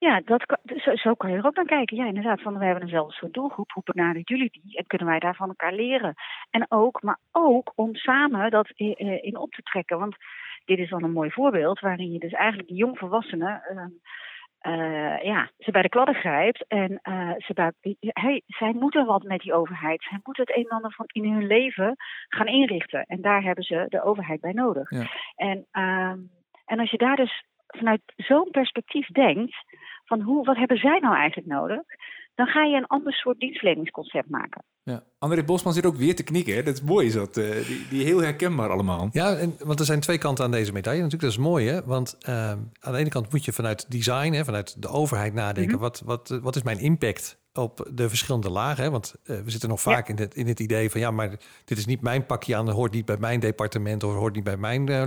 Ja, 0.00 0.20
dat 0.24 0.58
zo, 0.76 0.96
zo 0.96 1.14
kan 1.14 1.30
je 1.30 1.36
er 1.36 1.46
ook 1.46 1.54
naar 1.56 1.64
kijken. 1.64 1.96
Ja, 1.96 2.06
inderdaad, 2.06 2.40
van 2.42 2.58
we 2.58 2.64
hebben 2.64 2.82
eenzelfde 2.82 3.12
soort 3.14 3.32
doelgroep. 3.32 3.70
Hoe 3.72 3.82
benaderen 3.84 4.22
jullie 4.24 4.50
die? 4.62 4.76
En 4.76 4.86
kunnen 4.86 5.06
wij 5.06 5.18
daar 5.18 5.34
van 5.34 5.48
elkaar 5.48 5.72
leren? 5.72 6.14
En 6.50 6.66
ook, 6.68 7.02
maar 7.02 7.18
ook 7.32 7.72
om 7.74 7.94
samen 7.94 8.50
dat 8.50 8.80
i- 8.80 8.92
eh, 8.92 9.24
in 9.24 9.36
op 9.36 9.50
te 9.50 9.62
trekken. 9.62 9.98
Want 9.98 10.16
dit 10.64 10.78
is 10.78 10.88
dan 10.90 11.02
een 11.04 11.12
mooi 11.12 11.30
voorbeeld 11.30 11.80
waarin 11.80 12.12
je 12.12 12.18
dus 12.18 12.32
eigenlijk 12.32 12.68
die 12.68 12.76
jongvolwassenen... 12.78 13.62
eh, 14.58 15.22
ja, 15.22 15.50
ze 15.58 15.70
bij 15.70 15.82
de 15.82 15.88
kladden 15.88 16.14
grijpt 16.14 16.64
en 16.68 16.98
eh, 17.02 17.30
ze 17.38 17.52
bij, 17.54 17.72
hey, 18.00 18.42
zij 18.46 18.72
moeten 18.72 19.06
wat 19.06 19.22
met 19.22 19.40
die 19.40 19.52
overheid. 19.54 20.02
Zij 20.02 20.18
moeten 20.24 20.44
het 20.46 20.56
een 20.56 20.64
en 20.64 20.76
ander 20.76 20.92
van 20.92 21.06
in 21.12 21.32
hun 21.32 21.46
leven 21.46 21.96
gaan 22.28 22.46
inrichten. 22.46 23.04
En 23.06 23.20
daar 23.20 23.42
hebben 23.42 23.64
ze 23.64 23.86
de 23.88 24.02
overheid 24.02 24.40
bij 24.40 24.52
nodig. 24.52 24.90
Ja. 24.90 25.06
En, 25.36 25.66
ehm, 25.70 26.18
en 26.64 26.78
als 26.78 26.90
je 26.90 26.98
daar 26.98 27.16
dus 27.16 27.44
vanuit 27.78 28.00
zo'n 28.16 28.48
perspectief 28.50 29.06
denkt, 29.06 29.54
van 30.04 30.20
hoe, 30.20 30.44
wat 30.44 30.56
hebben 30.56 30.76
zij 30.76 30.98
nou 30.98 31.14
eigenlijk 31.14 31.48
nodig, 31.48 31.82
dan 32.34 32.46
ga 32.46 32.64
je 32.64 32.76
een 32.76 32.86
ander 32.86 33.12
soort 33.12 33.38
dienstverleningsconcept 33.38 34.28
maken. 34.28 34.64
Ja. 34.82 35.02
André 35.18 35.44
Bosman 35.44 35.72
zit 35.72 35.86
ook 35.86 35.96
weer 35.96 36.14
te 36.14 36.22
knikken. 36.22 36.54
Hè? 36.54 36.62
Dat 36.62 36.74
is 36.74 36.82
mooi, 36.82 37.06
is 37.06 37.12
dat. 37.12 37.36
eh, 37.36 37.66
die, 37.66 37.88
die 37.88 38.04
heel 38.04 38.22
herkenbaar 38.22 38.70
allemaal. 38.70 39.08
Ja, 39.12 39.36
en, 39.36 39.54
want 39.64 39.78
er 39.78 39.84
zijn 39.84 40.00
twee 40.00 40.18
kanten 40.18 40.44
aan 40.44 40.50
deze 40.50 40.72
medaille. 40.72 41.02
Natuurlijk, 41.02 41.32
dat 41.32 41.40
is 41.40 41.46
mooi, 41.48 41.68
hè? 41.68 41.84
Want 41.84 42.16
ehm, 42.20 42.58
aan 42.80 42.92
de 42.92 42.98
ene 42.98 43.08
kant 43.08 43.32
moet 43.32 43.44
je 43.44 43.52
vanuit 43.52 43.90
design, 43.90 44.32
hè, 44.32 44.44
vanuit 44.44 44.82
de 44.82 44.88
overheid 44.88 45.34
nadenken. 45.34 45.72
Mhm. 45.72 45.80
wat, 45.80 46.02
wat, 46.04 46.28
wat 46.42 46.56
is 46.56 46.62
mijn 46.62 46.78
impact 46.78 47.38
op 47.52 47.88
de 47.92 48.08
verschillende 48.08 48.50
lagen? 48.50 48.84
Hè? 48.84 48.90
Want 48.90 49.14
eh, 49.24 49.40
we 49.40 49.50
zitten 49.50 49.68
nog 49.68 49.80
vaak 49.80 50.08
in, 50.08 50.16
het, 50.16 50.34
in 50.34 50.46
het 50.46 50.60
idee 50.60 50.90
van... 50.90 51.00
ja, 51.00 51.10
maar 51.10 51.28
dit 51.64 51.78
is 51.78 51.86
niet 51.86 52.00
mijn 52.00 52.26
pakje 52.26 52.56
aan, 52.56 52.70
hoort 52.70 52.92
niet 52.92 53.04
bij 53.04 53.16
mijn 53.18 53.40
departement... 53.40 54.04
of 54.04 54.14
hoort 54.14 54.34
niet 54.34 54.44
bij 54.44 54.56
mijn 54.56 54.88
eh, 54.88 55.06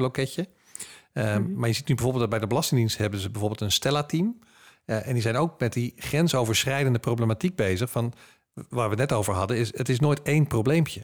Ehm, 1.13 1.41
Mhm. 1.41 1.59
Maar 1.59 1.67
je 1.67 1.75
ziet 1.75 1.87
nu 1.87 1.93
bijvoorbeeld 1.93 2.21
dat 2.21 2.31
bij 2.31 2.39
de 2.39 2.47
Belastingdienst... 2.47 2.97
hebben 2.97 3.19
ze 3.19 3.29
bijvoorbeeld 3.29 3.61
een 3.61 3.71
Stella-team. 3.71 4.39
Eh, 4.85 5.07
en 5.07 5.13
die 5.13 5.21
zijn 5.21 5.35
ook 5.35 5.59
met 5.59 5.73
die 5.73 5.93
grensoverschrijdende 5.95 6.99
problematiek 6.99 7.55
bezig... 7.55 7.91
van 7.91 8.13
waar 8.53 8.89
we 8.89 8.95
het 8.95 9.09
net 9.09 9.11
over 9.13 9.33
hadden, 9.33 9.57
is 9.57 9.77
het 9.77 9.89
is 9.89 9.99
nooit 9.99 10.21
één 10.21 10.47
probleempje. 10.47 11.01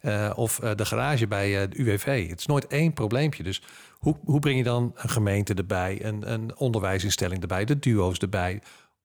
Eh, 0.00 0.32
of 0.34 0.60
eh, 0.60 0.70
de 0.74 0.84
garage 0.84 1.26
bij 1.26 1.68
de 1.68 1.78
UWV. 1.78 2.28
Het 2.28 2.40
is 2.40 2.46
nooit 2.46 2.66
één 2.66 2.92
probleempje. 2.92 3.42
Dus 3.42 3.62
hoe, 3.98 4.16
hoe 4.24 4.40
breng 4.40 4.56
je 4.56 4.64
dan 4.64 4.92
een 4.94 5.10
gemeente 5.10 5.54
erbij, 5.54 6.04
een, 6.04 6.32
een 6.32 6.56
onderwijsinstelling 6.56 7.40
erbij, 7.40 7.64
de 7.64 7.78
duo's 7.78 8.18
erbij? 8.18 8.60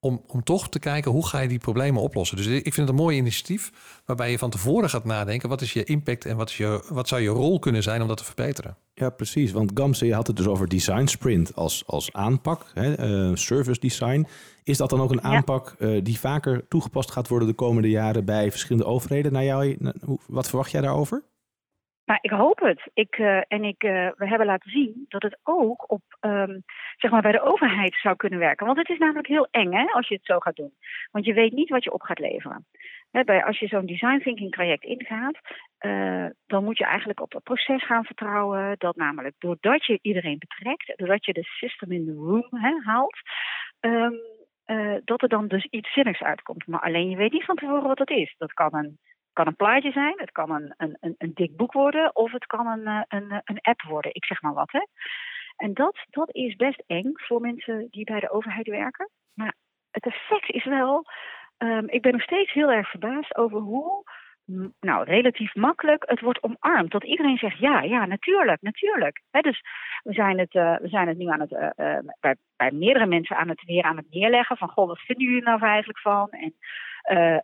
Om, 0.06 0.22
om 0.28 0.44
toch 0.44 0.70
te 0.70 0.80
kijken 0.80 1.12
hoe 1.12 1.28
ga 1.28 1.40
je 1.40 1.48
die 1.48 1.60
problemen 1.60 2.02
oplossen. 2.02 2.38
Dus 2.38 2.46
ik 2.48 2.74
vind 2.74 2.76
het 2.76 2.90
een 2.90 3.04
mooi 3.04 3.18
initiatief 3.18 3.72
waarbij 4.06 4.32
je 4.32 4.38
van 4.38 4.50
tevoren 4.50 4.90
gaat 4.90 5.06
nadenken: 5.06 5.50
wat 5.50 5.62
is 5.62 5.74
je 5.74 5.84
impact 5.84 6.26
en 6.26 6.38
wat, 6.38 6.50
is 6.50 6.58
je, 6.58 6.86
wat 6.90 7.08
zou 7.08 7.22
je 7.22 7.30
rol 7.30 7.60
kunnen 7.60 7.84
zijn 7.84 8.02
om 8.02 8.08
dat 8.08 8.18
te 8.18 8.24
verbeteren? 8.24 8.78
Ja, 8.94 9.10
precies. 9.10 9.52
Want 9.52 9.72
Gamse, 9.74 10.06
je 10.06 10.14
had 10.14 10.28
het 10.28 10.36
dus 10.36 10.48
over 10.48 10.68
design 10.68 11.06
sprint 11.06 11.56
als, 11.56 11.84
als 11.88 12.14
aanpak, 12.14 12.72
hè, 12.74 12.94
eh, 12.94 13.36
service 13.36 13.80
design. 13.80 14.28
Is 14.64 14.78
dat 14.78 14.90
dan 14.90 15.02
ook 15.02 15.12
een 15.12 15.20
Ja. 15.24 15.36
aanpak 15.36 15.76
eh, 15.80 16.04
die 16.04 16.20
vaker 16.20 16.68
toegepast 16.68 17.12
gaat 17.12 17.28
worden 17.28 17.48
de 17.48 17.54
komende 17.54 17.90
jaren 17.90 18.26
bij 18.26 18.52
verschillende 18.52 18.90
overheden? 18.90 19.32
Naar 19.32 19.44
jou, 19.44 19.78
wat 20.28 20.48
verwacht 20.48 20.72
jij 20.72 20.82
daarover? 20.82 21.24
Maar 22.06 22.20
ik 22.22 22.30
hoop 22.32 22.60
het. 22.60 22.90
Ik, 22.94 23.16
eh, 23.16 23.42
en 23.48 23.64
ik, 23.64 23.84
eh, 23.84 24.10
we 24.18 24.28
hebben 24.28 24.48
laten 24.48 24.72
zien 24.72 25.06
dat 25.08 25.22
het 25.22 25.38
ook 25.44 25.92
op, 25.92 26.02
ehm, 26.20 26.60
zeg 26.98 27.12
maar 27.12 27.22
bij 27.22 27.32
de 27.32 27.42
overheid 27.42 27.96
zou 27.96 28.16
kunnen 28.16 28.40
werken. 28.40 28.66
Want 28.66 28.78
het 28.78 28.90
is 28.90 28.98
namelijk 28.98 29.28
heel 29.28 29.48
eng 29.52 29.72
hè, 29.72 29.86
als 29.86 30.08
je 30.08 30.16
het 30.16 30.26
zo 30.26 30.40
gaat 30.40 30.56
doen. 30.56 30.74
Want 31.12 31.26
je 31.26 31.34
weet 31.34 31.52
niet 31.52 31.70
wat 31.70 31.84
je 31.84 31.94
op 31.94 32.02
gaat 32.02 32.20
leveren. 32.20 32.66
Bij, 33.12 33.44
als 33.44 33.60
je 33.60 33.68
zo'n 33.68 33.86
design 33.86 34.20
thinking 34.20 34.52
traject 34.52 34.84
ingaat, 34.84 35.38
eh, 35.78 36.26
dan 36.48 36.64
moet 36.64 36.78
je 36.78 36.86
eigenlijk 36.86 37.22
op 37.22 37.34
het 37.34 37.44
proces 37.44 37.86
gaan 37.86 38.06
vertrouwen. 38.06 38.76
Dat 38.78 38.96
namelijk 38.96 39.36
doordat 39.38 39.86
je 39.86 40.00
iedereen 40.02 40.38
betrekt, 40.38 40.94
doordat 40.96 41.26
je 41.26 41.34
de 41.34 41.44
system 41.44 41.92
in 41.92 42.06
the 42.06 42.14
room 42.14 42.84
haalt, 42.84 43.18
ehm, 43.80 44.14
eh, 44.66 44.96
dat 45.04 45.22
er 45.22 45.30
dan 45.30 45.48
dus 45.48 45.66
iets 45.66 45.94
zinnigs 45.94 46.22
uitkomt. 46.22 46.68
Maar 46.68 46.80
alleen 46.80 47.10
je 47.10 47.16
weet 47.16 47.32
niet 47.32 47.46
van 47.46 47.56
tevoren 47.56 47.88
wat 47.88 47.98
dat 47.98 48.10
is. 48.10 48.36
Dat 48.38 48.54
kan 48.54 48.76
een 48.76 49.00
kan 49.36 49.48
een 49.48 49.56
plaatje 49.56 49.92
zijn, 49.92 50.14
het 50.18 50.32
kan 50.32 50.52
een, 50.52 50.74
een, 50.78 50.98
een, 51.00 51.16
een 51.18 51.32
dik 51.34 51.56
boek 51.56 51.74
worden 51.74 52.16
of 52.16 52.32
het 52.32 52.46
kan 52.46 52.68
een, 52.68 52.88
eh, 52.88 53.02
een, 53.08 53.42
een 53.44 53.60
app 53.62 53.82
worden. 53.82 54.14
Ik 54.14 54.26
zeg 54.26 54.42
maar 54.42 54.54
wat. 54.54 54.72
Hè. 54.72 54.80
En 55.56 55.74
dat, 55.74 55.98
dat 56.10 56.36
is 56.36 56.56
best 56.56 56.84
eng 56.88 57.12
voor 57.14 57.42
mensen 57.42 57.88
die 57.90 58.04
bij 58.04 58.20
de 58.20 58.32
overheid 58.32 58.68
werken. 58.68 59.10
Maar 59.34 59.56
het 59.92 60.06
effect 60.06 60.50
is 60.50 60.66
wel. 60.66 61.06
ehm, 61.58 61.86
ik 61.88 62.02
ben 62.02 62.12
nog 62.12 62.22
steeds 62.22 62.54
heel 62.54 62.72
erg 62.72 62.90
verbaasd 62.90 63.36
over 63.36 63.60
hoe. 63.60 64.04
Nou, 64.80 65.04
relatief 65.04 65.56
makkelijk 65.56 66.04
het 66.08 66.22
wordt 66.22 66.44
omarmd. 66.44 66.92
Dat 66.92 67.04
iedereen 67.04 67.38
zegt: 67.38 67.58
ja, 67.58 67.82
ja, 67.82 68.06
natuurlijk, 68.06 68.62
natuurlijk. 68.62 69.22
Dus 69.32 69.62
we 70.04 70.14
zijn 70.14 70.40
het, 70.40 70.56
eh, 70.56 70.78
we 70.78 70.88
zijn 70.88 71.08
het 71.08 71.18
nu 71.18 71.28
aan 71.28 71.40
het, 71.40 71.54
eh, 71.54 71.70
eh, 71.76 72.06
bij, 72.20 72.36
bij 72.58 72.72
meerdere 72.72 73.06
mensen 73.06 73.38
aan 73.38 73.50
het 73.50 73.64
weer 73.66 73.84
aan 73.84 73.98
het 73.98 74.10
neerleggen. 74.10 74.58
Van: 74.58 74.70
Goh, 74.70 74.88
wat 74.88 75.00
vinden 75.00 75.26
jullie 75.26 75.44
nou 75.44 75.62
eigenlijk 75.62 76.00
van? 76.00 76.30
En 76.30 76.54
eh, 77.06 77.38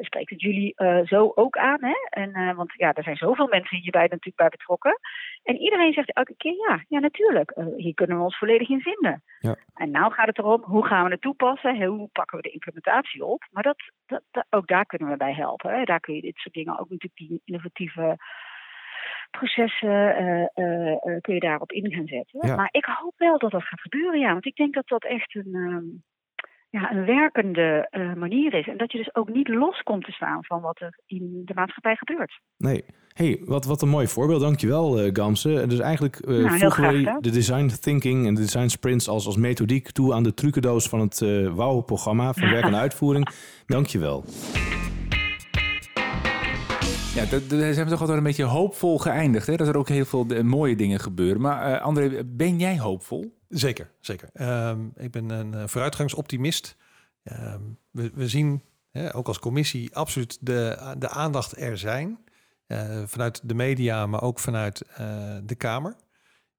spreekt 0.00 0.30
het 0.30 0.40
jullie 0.40 0.74
zo 1.04 1.32
ook 1.34 1.56
aan? 1.56 1.84
Hè? 1.84 1.94
En, 2.22 2.56
want 2.56 2.72
ja, 2.76 2.92
er 2.92 3.02
zijn 3.02 3.16
zoveel 3.16 3.46
mensen 3.48 3.76
hierbij 3.78 4.02
natuurlijk 4.02 4.36
bij 4.36 4.48
betrokken. 4.48 4.98
En 5.42 5.56
iedereen 5.56 5.92
zegt 5.92 6.12
elke 6.12 6.34
keer 6.36 6.54
ja, 6.68 6.84
ja 6.88 6.98
natuurlijk. 6.98 7.54
Hier 7.76 7.94
kunnen 7.94 8.16
we 8.16 8.22
ons 8.22 8.38
volledig 8.38 8.68
in 8.68 8.80
vinden. 8.80 9.22
Ja. 9.38 9.56
En 9.74 9.90
nou 9.90 10.12
gaat 10.12 10.26
het 10.26 10.38
erom, 10.38 10.62
hoe 10.62 10.86
gaan 10.86 11.04
we 11.04 11.10
het 11.10 11.20
toepassen? 11.20 11.84
Hoe 11.84 12.08
pakken 12.12 12.36
we 12.36 12.42
de 12.42 12.50
implementatie 12.52 13.24
op? 13.24 13.44
Maar 13.50 13.62
dat, 13.62 13.82
dat, 14.06 14.22
dat- 14.30 14.46
ook 14.50 14.66
daar 14.66 14.86
kunnen 14.86 15.08
we 15.08 15.16
bij 15.16 15.32
helpen. 15.34 15.70
Hè? 15.70 15.84
Daar 15.84 16.00
kun 16.00 16.14
je 16.14 16.20
dit 16.20 16.36
soort 16.36 16.54
dingen 16.54 16.72
ook 16.78 16.90
natuurlijk 16.90 17.16
die 17.16 17.40
innovatieve 17.44 18.16
processen 19.38 20.16
eh, 20.16 20.46
eh, 20.54 20.92
eh, 20.92 21.20
kun 21.20 21.34
je 21.34 21.40
daarop 21.40 21.72
in 21.72 21.92
gaan 21.92 22.06
zetten. 22.06 22.46
Ja. 22.46 22.56
Maar 22.56 22.68
ik 22.70 22.84
hoop 22.84 23.14
wel 23.16 23.38
dat 23.38 23.50
dat 23.50 23.62
gaat 23.62 23.80
gebeuren, 23.80 24.20
ja. 24.20 24.32
Want 24.32 24.46
ik 24.46 24.56
denk 24.56 24.74
dat 24.74 24.88
dat 24.88 25.04
echt 25.04 25.34
een, 25.34 25.54
ehm, 25.54 25.84
ja, 26.70 26.92
een 26.92 27.04
werkende 27.04 27.88
manier 28.16 28.54
is. 28.54 28.68
En 28.68 28.76
dat 28.76 28.92
je 28.92 28.98
dus 28.98 29.14
ook 29.14 29.28
niet 29.28 29.48
los 29.48 29.82
komt 29.82 30.04
te 30.04 30.12
staan 30.12 30.44
van 30.44 30.60
wat 30.60 30.80
er 30.80 30.98
in 31.06 31.42
de 31.44 31.54
maatschappij 31.54 31.96
gebeurt. 31.96 32.40
Nee. 32.56 32.84
hey, 33.12 33.42
wat, 33.44 33.64
wat 33.64 33.82
een 33.82 33.88
mooi 33.88 34.06
voorbeeld. 34.06 34.40
Dankjewel, 34.40 34.98
eh 34.98 35.10
Gamse. 35.12 35.64
Dus 35.66 35.78
eigenlijk 35.78 36.16
voegen 36.16 36.60
we 36.60 36.70
gedaan. 36.70 37.20
de 37.20 37.30
design 37.30 37.66
thinking 37.66 38.26
en 38.26 38.34
de 38.34 38.40
design 38.40 38.68
sprints 38.68 39.08
als, 39.08 39.26
als 39.26 39.36
methodiek 39.36 39.90
toe 39.90 40.14
aan 40.14 40.22
de 40.22 40.34
trucendoos 40.34 40.88
van 40.88 41.00
het 41.00 41.20
eh 41.20 41.48
WOW-programma 41.48 42.32
van 42.32 42.50
werk 42.56 42.64
en 42.64 42.76
uitvoering. 42.76 43.28
Dankjewel. 43.66 44.24
Ja, 47.14 47.24
dat, 47.24 47.50
dat 47.50 47.58
zijn 47.74 47.84
we 47.84 47.90
toch 47.90 48.00
altijd 48.00 48.18
een 48.18 48.24
beetje 48.24 48.44
hoopvol 48.44 48.98
geëindigd. 48.98 49.46
Hè? 49.46 49.56
Dat 49.56 49.68
er 49.68 49.76
ook 49.76 49.88
heel 49.88 50.04
veel 50.04 50.24
mooie 50.42 50.76
dingen 50.76 51.00
gebeuren. 51.00 51.40
Maar 51.40 51.72
eh, 51.72 51.82
André, 51.82 52.24
ben 52.24 52.58
jij 52.58 52.78
hoopvol? 52.78 53.38
Zeker, 53.48 53.90
zeker. 54.00 54.28
Ehm, 54.32 54.86
ik 54.96 55.10
ben 55.10 55.30
een 55.30 55.54
eh, 55.54 55.62
vooruitgangsoptimist. 55.66 56.76
Ehm, 57.22 57.60
we, 57.90 58.10
we 58.14 58.28
zien 58.28 58.62
hè, 58.90 59.14
ook 59.14 59.26
als 59.28 59.38
commissie 59.38 59.96
absoluut 59.96 60.38
de, 60.40 60.94
de 60.98 61.08
aandacht 61.08 61.60
er 61.60 61.78
zijn. 61.78 62.18
Eh, 62.66 63.02
vanuit 63.06 63.40
de 63.48 63.54
media, 63.54 64.06
maar 64.06 64.22
ook 64.22 64.38
vanuit 64.38 64.84
de 65.44 65.54
Kamer. 65.56 65.96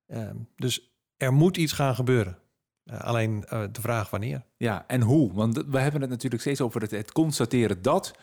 Ehm, 0.08 0.36
dus 0.56 0.96
er 1.18 1.34
moet 1.34 1.58
iets 1.58 1.74
gaan 1.74 1.96
gebeuren. 1.96 2.38
Alleen 2.86 3.40
de 3.50 3.82
vraag 3.82 4.10
wanneer. 4.10 4.46
Ja, 4.58 4.84
en 4.88 5.02
hoe? 5.02 5.34
Want 5.34 5.64
we 5.68 5.80
hebben 5.80 6.02
het 6.02 6.10
natuurlijk 6.10 6.42
steeds 6.42 6.62
over 6.62 6.82
het, 6.82 6.92
het 6.92 7.12
constateren 7.12 7.82
dat. 7.82 8.14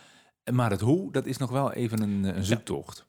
Maar 0.52 0.70
het 0.70 0.80
hoe, 0.80 1.12
dat 1.12 1.26
is 1.26 1.36
nog 1.36 1.50
wel 1.50 1.72
even 1.72 2.02
een, 2.02 2.24
een 2.24 2.44
zoektocht. 2.44 3.08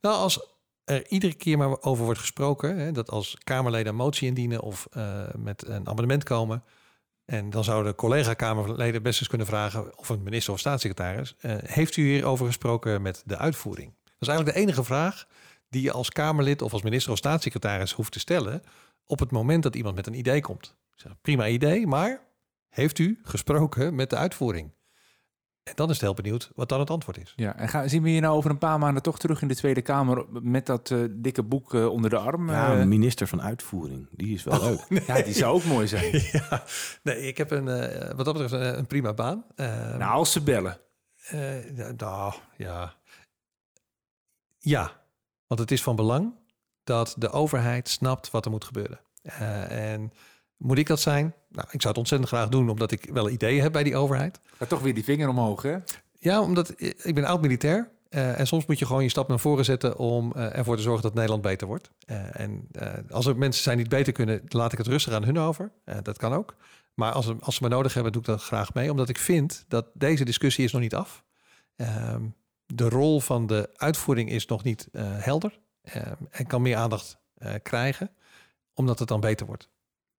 Nou, 0.00 0.16
als 0.16 0.54
er 0.84 1.08
iedere 1.08 1.34
keer 1.34 1.58
maar 1.58 1.82
over 1.82 2.04
wordt 2.04 2.20
gesproken, 2.20 2.78
hè, 2.78 2.92
dat 2.92 3.10
als 3.10 3.38
Kamerleden 3.44 3.86
een 3.86 3.98
motie 3.98 4.28
indienen 4.28 4.60
of 4.60 4.86
eh, 4.90 5.24
met 5.36 5.66
een 5.66 5.88
amendement 5.88 6.24
komen, 6.24 6.64
en 7.24 7.50
dan 7.50 7.64
zouden 7.64 7.94
collega-Kamerleden 7.94 9.02
best 9.02 9.18
eens 9.18 9.28
kunnen 9.28 9.46
vragen, 9.46 9.98
of 9.98 10.08
een 10.08 10.22
minister 10.22 10.52
of 10.52 10.58
staatssecretaris, 10.58 11.34
eh, 11.38 11.56
heeft 11.62 11.96
u 11.96 12.02
hierover 12.02 12.46
gesproken 12.46 13.02
met 13.02 13.22
de 13.26 13.36
uitvoering? 13.36 13.92
Dat 14.04 14.14
is 14.18 14.28
eigenlijk 14.28 14.56
de 14.56 14.62
enige 14.62 14.84
vraag 14.84 15.26
die 15.68 15.82
je 15.82 15.92
als 15.92 16.10
Kamerlid 16.10 16.62
of 16.62 16.72
als 16.72 16.82
minister 16.82 17.12
of 17.12 17.18
staatssecretaris 17.18 17.92
hoeft 17.92 18.12
te 18.12 18.18
stellen 18.18 18.62
op 19.06 19.18
het 19.18 19.30
moment 19.30 19.62
dat 19.62 19.76
iemand 19.76 19.94
met 19.94 20.06
een 20.06 20.18
idee 20.18 20.40
komt. 20.40 20.76
Ik 20.94 21.00
zeg, 21.00 21.12
prima 21.20 21.48
idee, 21.48 21.86
maar 21.86 22.20
heeft 22.68 22.98
u 22.98 23.20
gesproken 23.22 23.94
met 23.94 24.10
de 24.10 24.16
uitvoering? 24.16 24.70
En 25.66 25.72
dan 25.74 25.86
is 25.86 25.92
het 25.94 26.02
heel 26.04 26.14
benieuwd 26.14 26.50
wat 26.54 26.68
dan 26.68 26.80
het 26.80 26.90
antwoord 26.90 27.18
is. 27.18 27.32
Ja, 27.36 27.56
en 27.56 27.68
gaan, 27.68 27.88
zien 27.88 28.02
we 28.02 28.12
je 28.12 28.20
nou 28.20 28.36
over 28.36 28.50
een 28.50 28.58
paar 28.58 28.78
maanden 28.78 29.02
toch 29.02 29.18
terug 29.18 29.42
in 29.42 29.48
de 29.48 29.56
Tweede 29.56 29.82
Kamer 29.82 30.24
met 30.42 30.66
dat 30.66 30.90
eh, 30.90 30.98
dikke 31.10 31.42
boek 31.42 31.74
eh, 31.74 31.86
onder 31.86 32.10
de 32.10 32.16
arm? 32.16 32.50
Ja, 32.50 32.78
Eh, 32.78 32.84
minister 32.84 33.26
van 33.26 33.42
Uitvoering. 33.42 34.08
Die 34.10 34.34
is 34.34 34.44
wel 34.44 34.60
leuk. 34.88 35.02
ja, 35.06 35.22
die 35.22 35.34
zou 35.34 35.54
ook 35.54 35.64
mooi 35.64 35.86
zijn. 35.86 36.12
ja, 36.32 36.62
nee, 37.02 37.20
ik 37.20 37.36
heb 37.36 37.50
een, 37.50 37.68
eh, 37.68 38.14
wat 38.14 38.24
dat 38.24 38.34
betreft 38.38 38.52
een, 38.52 38.78
een 38.78 38.86
prima 38.86 39.12
baan. 39.14 39.44
Eh, 39.56 39.96
Nou, 39.96 40.12
als 40.12 40.32
ze 40.32 40.42
bellen. 40.42 40.78
eh, 41.28 41.76
ja, 41.76 41.92
nou, 41.96 42.34
ja. 42.56 42.94
Ja, 44.58 45.00
want 45.46 45.60
het 45.60 45.70
is 45.70 45.82
van 45.82 45.96
belang 45.96 46.34
dat 46.84 47.14
de 47.18 47.30
overheid 47.30 47.88
snapt 47.88 48.30
wat 48.30 48.44
er 48.44 48.50
moet 48.50 48.64
gebeuren. 48.64 49.00
Eh, 49.22 49.92
en 49.92 50.12
moet 50.56 50.78
ik 50.78 50.86
dat 50.86 51.00
zijn? 51.00 51.34
Nou, 51.56 51.68
ik 51.70 51.80
zou 51.80 51.88
het 51.88 51.98
ontzettend 51.98 52.30
graag 52.30 52.48
doen, 52.48 52.70
omdat 52.70 52.90
ik 52.90 53.08
wel 53.12 53.30
ideeën 53.30 53.62
heb 53.62 53.72
bij 53.72 53.82
die 53.82 53.96
overheid. 53.96 54.40
Gaat 54.58 54.68
toch 54.68 54.80
weer 54.80 54.94
die 54.94 55.04
vinger 55.04 55.28
omhoog, 55.28 55.62
hè? 55.62 55.76
Ja, 56.18 56.40
omdat 56.40 56.74
ik 56.80 57.14
ben 57.14 57.24
oud-militair. 57.24 57.90
eh, 58.08 58.38
en 58.40 58.46
soms 58.46 58.66
moet 58.66 58.78
je 58.78 58.86
gewoon 58.86 59.02
je 59.02 59.08
stap 59.08 59.28
naar 59.28 59.38
voren 59.38 59.64
zetten 59.64 59.96
om 59.98 60.32
eh, 60.32 60.56
ervoor 60.58 60.76
te 60.76 60.82
zorgen 60.82 61.02
dat 61.02 61.14
Nederland 61.14 61.42
beter 61.42 61.66
wordt. 61.66 61.90
Eh, 62.06 62.40
en 62.40 62.68
als 63.10 63.26
er 63.26 63.36
mensen 63.36 63.62
zijn 63.62 63.76
die 63.76 63.86
het 63.86 63.94
beter 63.94 64.12
kunnen, 64.12 64.42
laat 64.48 64.72
ik 64.72 64.78
het 64.78 64.86
rustig 64.86 65.12
aan 65.12 65.24
hun 65.24 65.38
over. 65.38 65.70
Dat 66.02 66.18
kan 66.18 66.32
ook. 66.32 66.54
Maar 66.94 67.12
als, 67.12 67.26
ze- 67.26 67.36
als 67.40 67.54
ze 67.56 67.62
me 67.62 67.68
nodig 67.68 67.94
hebben, 67.94 68.12
doe 68.12 68.20
ik 68.20 68.26
dat 68.28 68.42
graag 68.42 68.74
mee. 68.74 68.90
Omdat 68.90 69.08
ik 69.08 69.18
vind 69.18 69.64
dat 69.68 69.86
deze 69.94 70.24
discussie 70.24 70.64
is 70.64 70.72
nog 70.72 70.80
niet 70.82 70.94
af. 70.94 71.24
Ehm, 71.76 72.22
de 72.66 72.88
rol 72.88 73.20
van 73.20 73.46
de 73.46 73.70
uitvoering 73.76 74.30
is 74.30 74.46
nog 74.46 74.62
niet 74.62 74.88
helder. 75.02 75.58
ehm, 75.82 76.14
en 76.30 76.46
kan 76.46 76.62
meer 76.62 76.76
aandacht 76.76 77.18
krijgen, 77.62 78.10
omdat 78.74 78.98
het 78.98 79.08
dan 79.08 79.20
beter 79.20 79.46
wordt. 79.46 79.68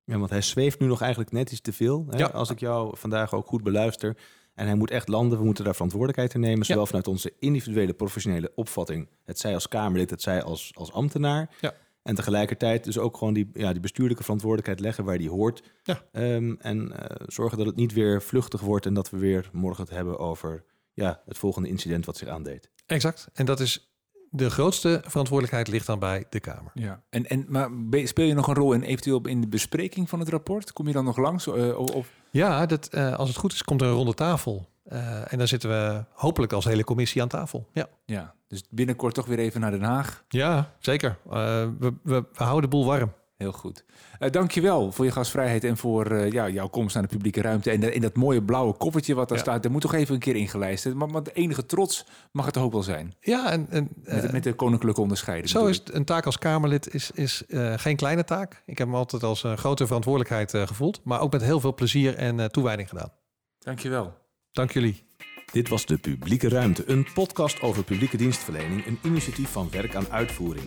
Ja, 0.08 0.18
want 0.18 0.30
hij 0.30 0.42
zweeft 0.42 0.80
nu 0.80 0.88
nog 0.88 1.02
eigenlijk 1.02 1.32
net 1.32 1.52
iets 1.52 1.62
te 1.62 1.74
veel. 1.74 2.06
Hè? 2.10 2.18
Ja. 2.18 2.26
Als 2.26 2.50
ik 2.50 2.60
jou 2.60 2.98
vandaag 2.98 3.34
ook 3.34 3.48
goed 3.48 3.64
beluister. 3.64 4.18
En 4.54 4.66
hij 4.66 4.76
moet 4.76 4.92
echt 4.92 5.08
landen. 5.08 5.38
We 5.38 5.46
moeten 5.46 5.64
daar 5.64 5.74
verantwoordelijkheid 5.74 6.34
in 6.34 6.40
nemen. 6.40 6.66
Zowel 6.66 6.86
vanuit 6.86 7.08
onze 7.08 7.34
individuele 7.40 7.94
professionele 7.94 8.52
opvatting. 8.56 9.10
Het 9.24 9.40
zij 9.40 9.54
als 9.54 9.68
Kamerlid, 9.68 10.10
het 10.10 10.22
zij 10.22 10.44
als, 10.44 10.72
als 10.76 10.92
ambtenaar. 10.92 11.56
Ja. 11.62 11.74
En 12.04 12.16
tegelijkertijd 12.16 12.84
dus 12.84 12.98
ook 12.98 13.18
gewoon 13.18 13.34
die, 13.34 13.50
ja, 13.54 13.72
die 13.72 13.82
bestuurlijke 13.82 14.24
verantwoordelijkheid 14.24 14.80
leggen 14.80 15.04
waar 15.04 15.18
die 15.18 15.30
hoort. 15.30 15.64
Ja. 15.84 16.04
Ehm, 16.12 16.56
en 16.60 16.92
eh, 16.92 17.26
zorgen 17.28 17.58
dat 17.58 17.68
het 17.68 17.76
niet 17.76 17.94
weer 17.94 18.22
vluchtig 18.22 18.62
wordt. 18.62 18.86
En 18.86 18.94
dat 18.94 19.10
we 19.10 19.18
weer 19.18 19.50
morgen 19.52 19.84
het 19.84 19.94
hebben 19.94 20.20
over 20.20 20.64
ja, 20.94 21.22
het 21.26 21.38
volgende 21.38 21.68
incident 21.68 22.06
wat 22.06 22.18
zich 22.18 22.28
aandeed. 22.28 22.70
Exact. 22.86 23.28
En 23.34 23.46
dat 23.46 23.60
is 23.60 23.87
de 24.30 24.50
grootste 24.50 25.02
verantwoordelijkheid 25.06 25.68
ligt 25.68 25.86
dan 25.88 26.00
bij 26.00 26.26
de 26.30 26.40
Kamer. 26.40 26.72
Ja. 26.74 27.02
En, 27.10 27.26
en, 27.26 27.46
maar 27.48 27.70
speel 27.92 28.26
je 28.26 28.34
nog 28.34 28.48
een 28.48 28.54
rol 28.56 28.74
in 28.74 28.82
eventueel 28.82 29.22
in 29.22 29.42
de 29.42 29.48
bespreking 29.48 30.10
van 30.10 30.20
het 30.20 30.30
rapport? 30.30 30.74
Kom 30.74 30.88
je 30.88 30.94
dan 30.94 31.06
nog 31.06 31.18
langs? 31.18 31.48
eh, 31.48 31.78
of, 31.78 32.08
Ja, 32.32 32.66
dat, 32.66 32.88
eh, 32.88 33.14
als 33.14 33.30
het 33.30 33.38
goed 33.38 33.54
is, 33.54 33.64
komt 33.64 33.82
er 33.82 33.88
een 33.88 33.94
ronde 33.94 34.14
tafel. 34.14 34.70
Eh, 34.84 35.32
en 35.34 35.38
dan 35.38 35.48
zitten 35.48 35.70
we 35.70 36.04
hopelijk 36.14 36.54
als 36.54 36.66
hele 36.66 36.84
commissie 36.84 37.22
aan 37.22 37.28
tafel. 37.28 37.68
Ja, 37.74 37.88
ja, 38.06 38.34
dus 38.48 38.64
binnenkort 38.70 39.14
toch 39.14 39.26
weer 39.26 39.40
even 39.40 39.62
naar 39.62 39.72
Den 39.72 39.84
Haag. 39.84 40.24
ja 40.28 40.74
zeker. 40.80 41.18
We, 41.24 41.74
we, 41.80 41.94
we 42.04 42.26
houden 42.34 42.70
de 42.70 42.76
boel 42.76 42.86
warm. 42.86 43.14
Heel 43.38 43.52
goed. 43.52 43.86
Eh 44.20 44.32
dankjewel 44.32 44.92
voor 44.92 45.06
je 45.06 45.12
gastvrijheid 45.12 45.64
en 45.64 45.78
voor 45.78 46.06
eh, 46.12 46.32
ja, 46.32 46.50
jouw 46.50 46.68
komst 46.68 46.94
naar 46.94 47.04
de 47.04 47.10
publieke 47.10 47.42
ruimte. 47.42 47.72
En, 47.72 47.80
de- 47.80 47.92
en 47.92 48.02
dat 48.02 48.16
mooie 48.16 48.44
blauwe 48.44 48.74
koffertje 48.74 49.14
wat 49.16 49.30
daar 49.30 49.38
Ja. 49.38 49.44
staat, 49.44 49.64
dat 49.64 49.72
moet 49.72 49.82
toch 49.82 49.94
even 49.94 50.14
een 50.14 50.20
keer 50.20 50.36
ingelijst. 50.36 50.94
Maar, 50.94 51.08
maar 51.08 51.24
de 51.24 51.32
enige 51.34 51.66
trots 51.66 52.06
mag 52.32 52.46
het 52.46 52.54
toch 52.54 52.64
ook 52.64 52.72
wel 52.72 52.84
zijn. 52.84 53.14
Ja, 53.20 53.52
en, 53.52 53.68
en 53.70 53.90
Met, 54.04 54.24
eh, 54.26 54.32
met 54.32 54.44
de 54.44 54.54
koninklijke 54.54 55.02
onderscheiding. 55.02 55.50
zo 55.50 55.66
is 55.66 55.78
het, 55.78 55.94
een 55.94 56.06
taak 56.06 56.26
als 56.26 56.38
Kamerlid 56.38 56.94
is, 56.94 57.12
is 57.12 57.46
eh, 57.46 57.74
geen 57.78 57.96
kleine 57.96 58.24
taak. 58.24 58.64
Ik 58.66 58.78
heb 58.78 58.88
hem 58.88 58.96
altijd 58.96 59.24
als 59.24 59.44
een 59.44 59.58
grote 59.58 59.86
verantwoordelijkheid 59.86 60.54
eh, 60.54 60.68
gevoeld. 60.68 61.02
Maar 61.04 61.20
ook 61.20 61.32
met 61.32 61.42
heel 61.42 61.60
veel 61.60 61.74
plezier 61.74 62.16
en 62.16 62.40
eh, 62.40 62.46
toewijding 62.46 62.90
gedaan. 62.90 63.12
Dankjewel. 63.60 64.14
Dank 64.52 64.72
jullie. 64.72 65.06
Dit 65.52 65.70
was 65.70 65.86
De 65.86 65.98
Publieke 65.98 66.50
Ruimte, 66.50 66.84
een 66.92 67.08
podcast 67.14 67.62
over 67.62 67.84
publieke 67.84 68.18
dienstverlening, 68.18 68.86
een 68.86 69.00
initiatief 69.04 69.50
van 69.52 69.68
Werk 69.72 69.96
aan 69.96 70.10
Uitvoering. 70.12 70.66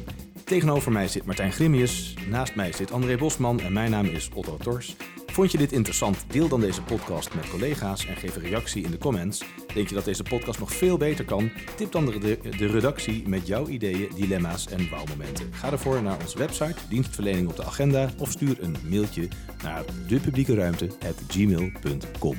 Tegenover 0.51 0.93
mij 0.93 1.09
zit 1.09 1.25
Martijn 1.25 1.53
Grimius, 1.53 2.15
naast 2.29 2.55
mij 2.55 2.73
zit 2.73 2.93
André 2.93 3.17
Bosman 3.17 3.61
en 3.61 3.73
mijn 3.73 3.91
naam 3.91 4.05
is 4.05 4.31
Otto 4.35 4.57
Tors. 4.57 4.97
Vond 5.27 5.53
je 5.53 5.59
dit 5.59 5.73
interessant? 5.73 6.25
Deel 6.29 6.49
dan 6.49 6.61
deze 6.61 6.83
podcast 6.83 7.35
met 7.35 7.51
collega's 7.51 8.07
en 8.07 8.17
geef 8.17 8.37
een 8.37 8.43
reactie 8.43 8.85
in 8.85 8.91
de 8.91 8.99
comments. 8.99 9.45
Denk 9.75 9.89
je 9.89 9.95
dat 9.95 10.05
deze 10.05 10.23
podcast 10.23 10.59
nog 10.59 10.73
veel 10.73 10.97
beter 10.97 11.25
kan? 11.25 11.51
Tip 11.77 11.93
dan 11.93 12.07
de, 12.07 12.67
redactie 12.67 13.29
met 13.29 13.47
jouw 13.47 13.69
ideeën, 13.69 14.09
dilemma's 14.15 14.67
en 14.67 14.91
wauwmomenten. 14.91 15.55
Ga 15.55 15.73
ervoor 15.73 16.03
naar 16.03 16.21
onze 16.21 16.39
website, 16.39 16.77
dienstverlening 16.89 17.49
op 17.49 17.57
de 17.57 17.65
agenda 17.65 18.11
of 18.19 18.31
stuur 18.31 18.57
een 18.61 18.77
mailtje 18.89 19.29
naar 19.63 19.85
depubliekeruimte.gmail.com. 20.07 22.37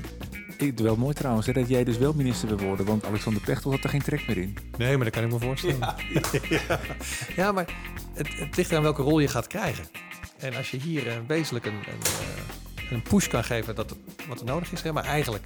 Ik, 0.61 0.79
wel 0.79 0.95
mooi 0.95 1.13
trouwens 1.13 1.47
hè, 1.47 1.53
dat 1.53 1.69
jij 1.69 1.83
dus 1.83 1.97
wel 1.97 2.13
minister 2.13 2.47
wil 2.47 2.67
worden, 2.67 2.85
want 2.85 3.05
Alexander 3.05 3.41
Pechtel 3.41 3.71
had 3.71 3.83
er 3.83 3.89
geen 3.89 4.01
trek 4.01 4.27
meer 4.27 4.37
in. 4.37 4.57
Nee, 4.77 4.95
maar 4.95 5.05
dat 5.05 5.13
kan 5.13 5.23
ik 5.23 5.31
me 5.31 5.39
voorstellen. 5.39 5.79
Ja, 5.79 6.79
ja. 7.35 7.51
maar 7.51 7.65
het, 8.13 8.27
het 8.39 8.55
ligt 8.55 8.73
aan 8.73 8.81
welke 8.81 9.01
rol 9.01 9.19
je 9.19 9.27
gaat 9.27 9.47
krijgen. 9.47 9.85
En 10.37 10.55
als 10.55 10.71
je 10.71 10.77
hier 10.77 11.07
eh, 11.07 11.13
wezenlijk 11.27 11.65
een, 11.65 11.73
een, 11.73 12.01
eh, 12.85 12.91
een 12.91 13.01
push 13.01 13.27
kan 13.27 13.43
geven 13.43 13.75
dat 13.75 13.95
wat 14.27 14.39
er 14.39 14.45
nodig 14.45 14.71
is, 14.71 14.81
hè, 14.81 14.91
maar 14.91 15.03
eigenlijk 15.03 15.43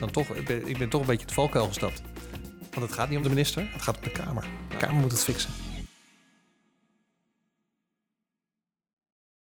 dan 0.00 0.10
toch, 0.10 0.28
ik 0.28 0.44
ben, 0.44 0.68
ik 0.68 0.78
ben 0.78 0.88
toch 0.88 1.00
een 1.00 1.06
beetje 1.06 1.26
het 1.26 1.34
valkuil 1.34 1.66
gestapt. 1.66 2.02
Want 2.70 2.86
het 2.86 2.92
gaat 2.92 3.08
niet 3.08 3.16
om 3.16 3.22
de 3.22 3.28
minister, 3.28 3.68
het 3.72 3.82
gaat 3.82 3.96
om 3.96 4.02
de 4.02 4.10
Kamer. 4.10 4.44
De 4.68 4.76
Kamer 4.76 5.00
moet 5.00 5.12
het 5.12 5.24
fixen. 5.24 5.50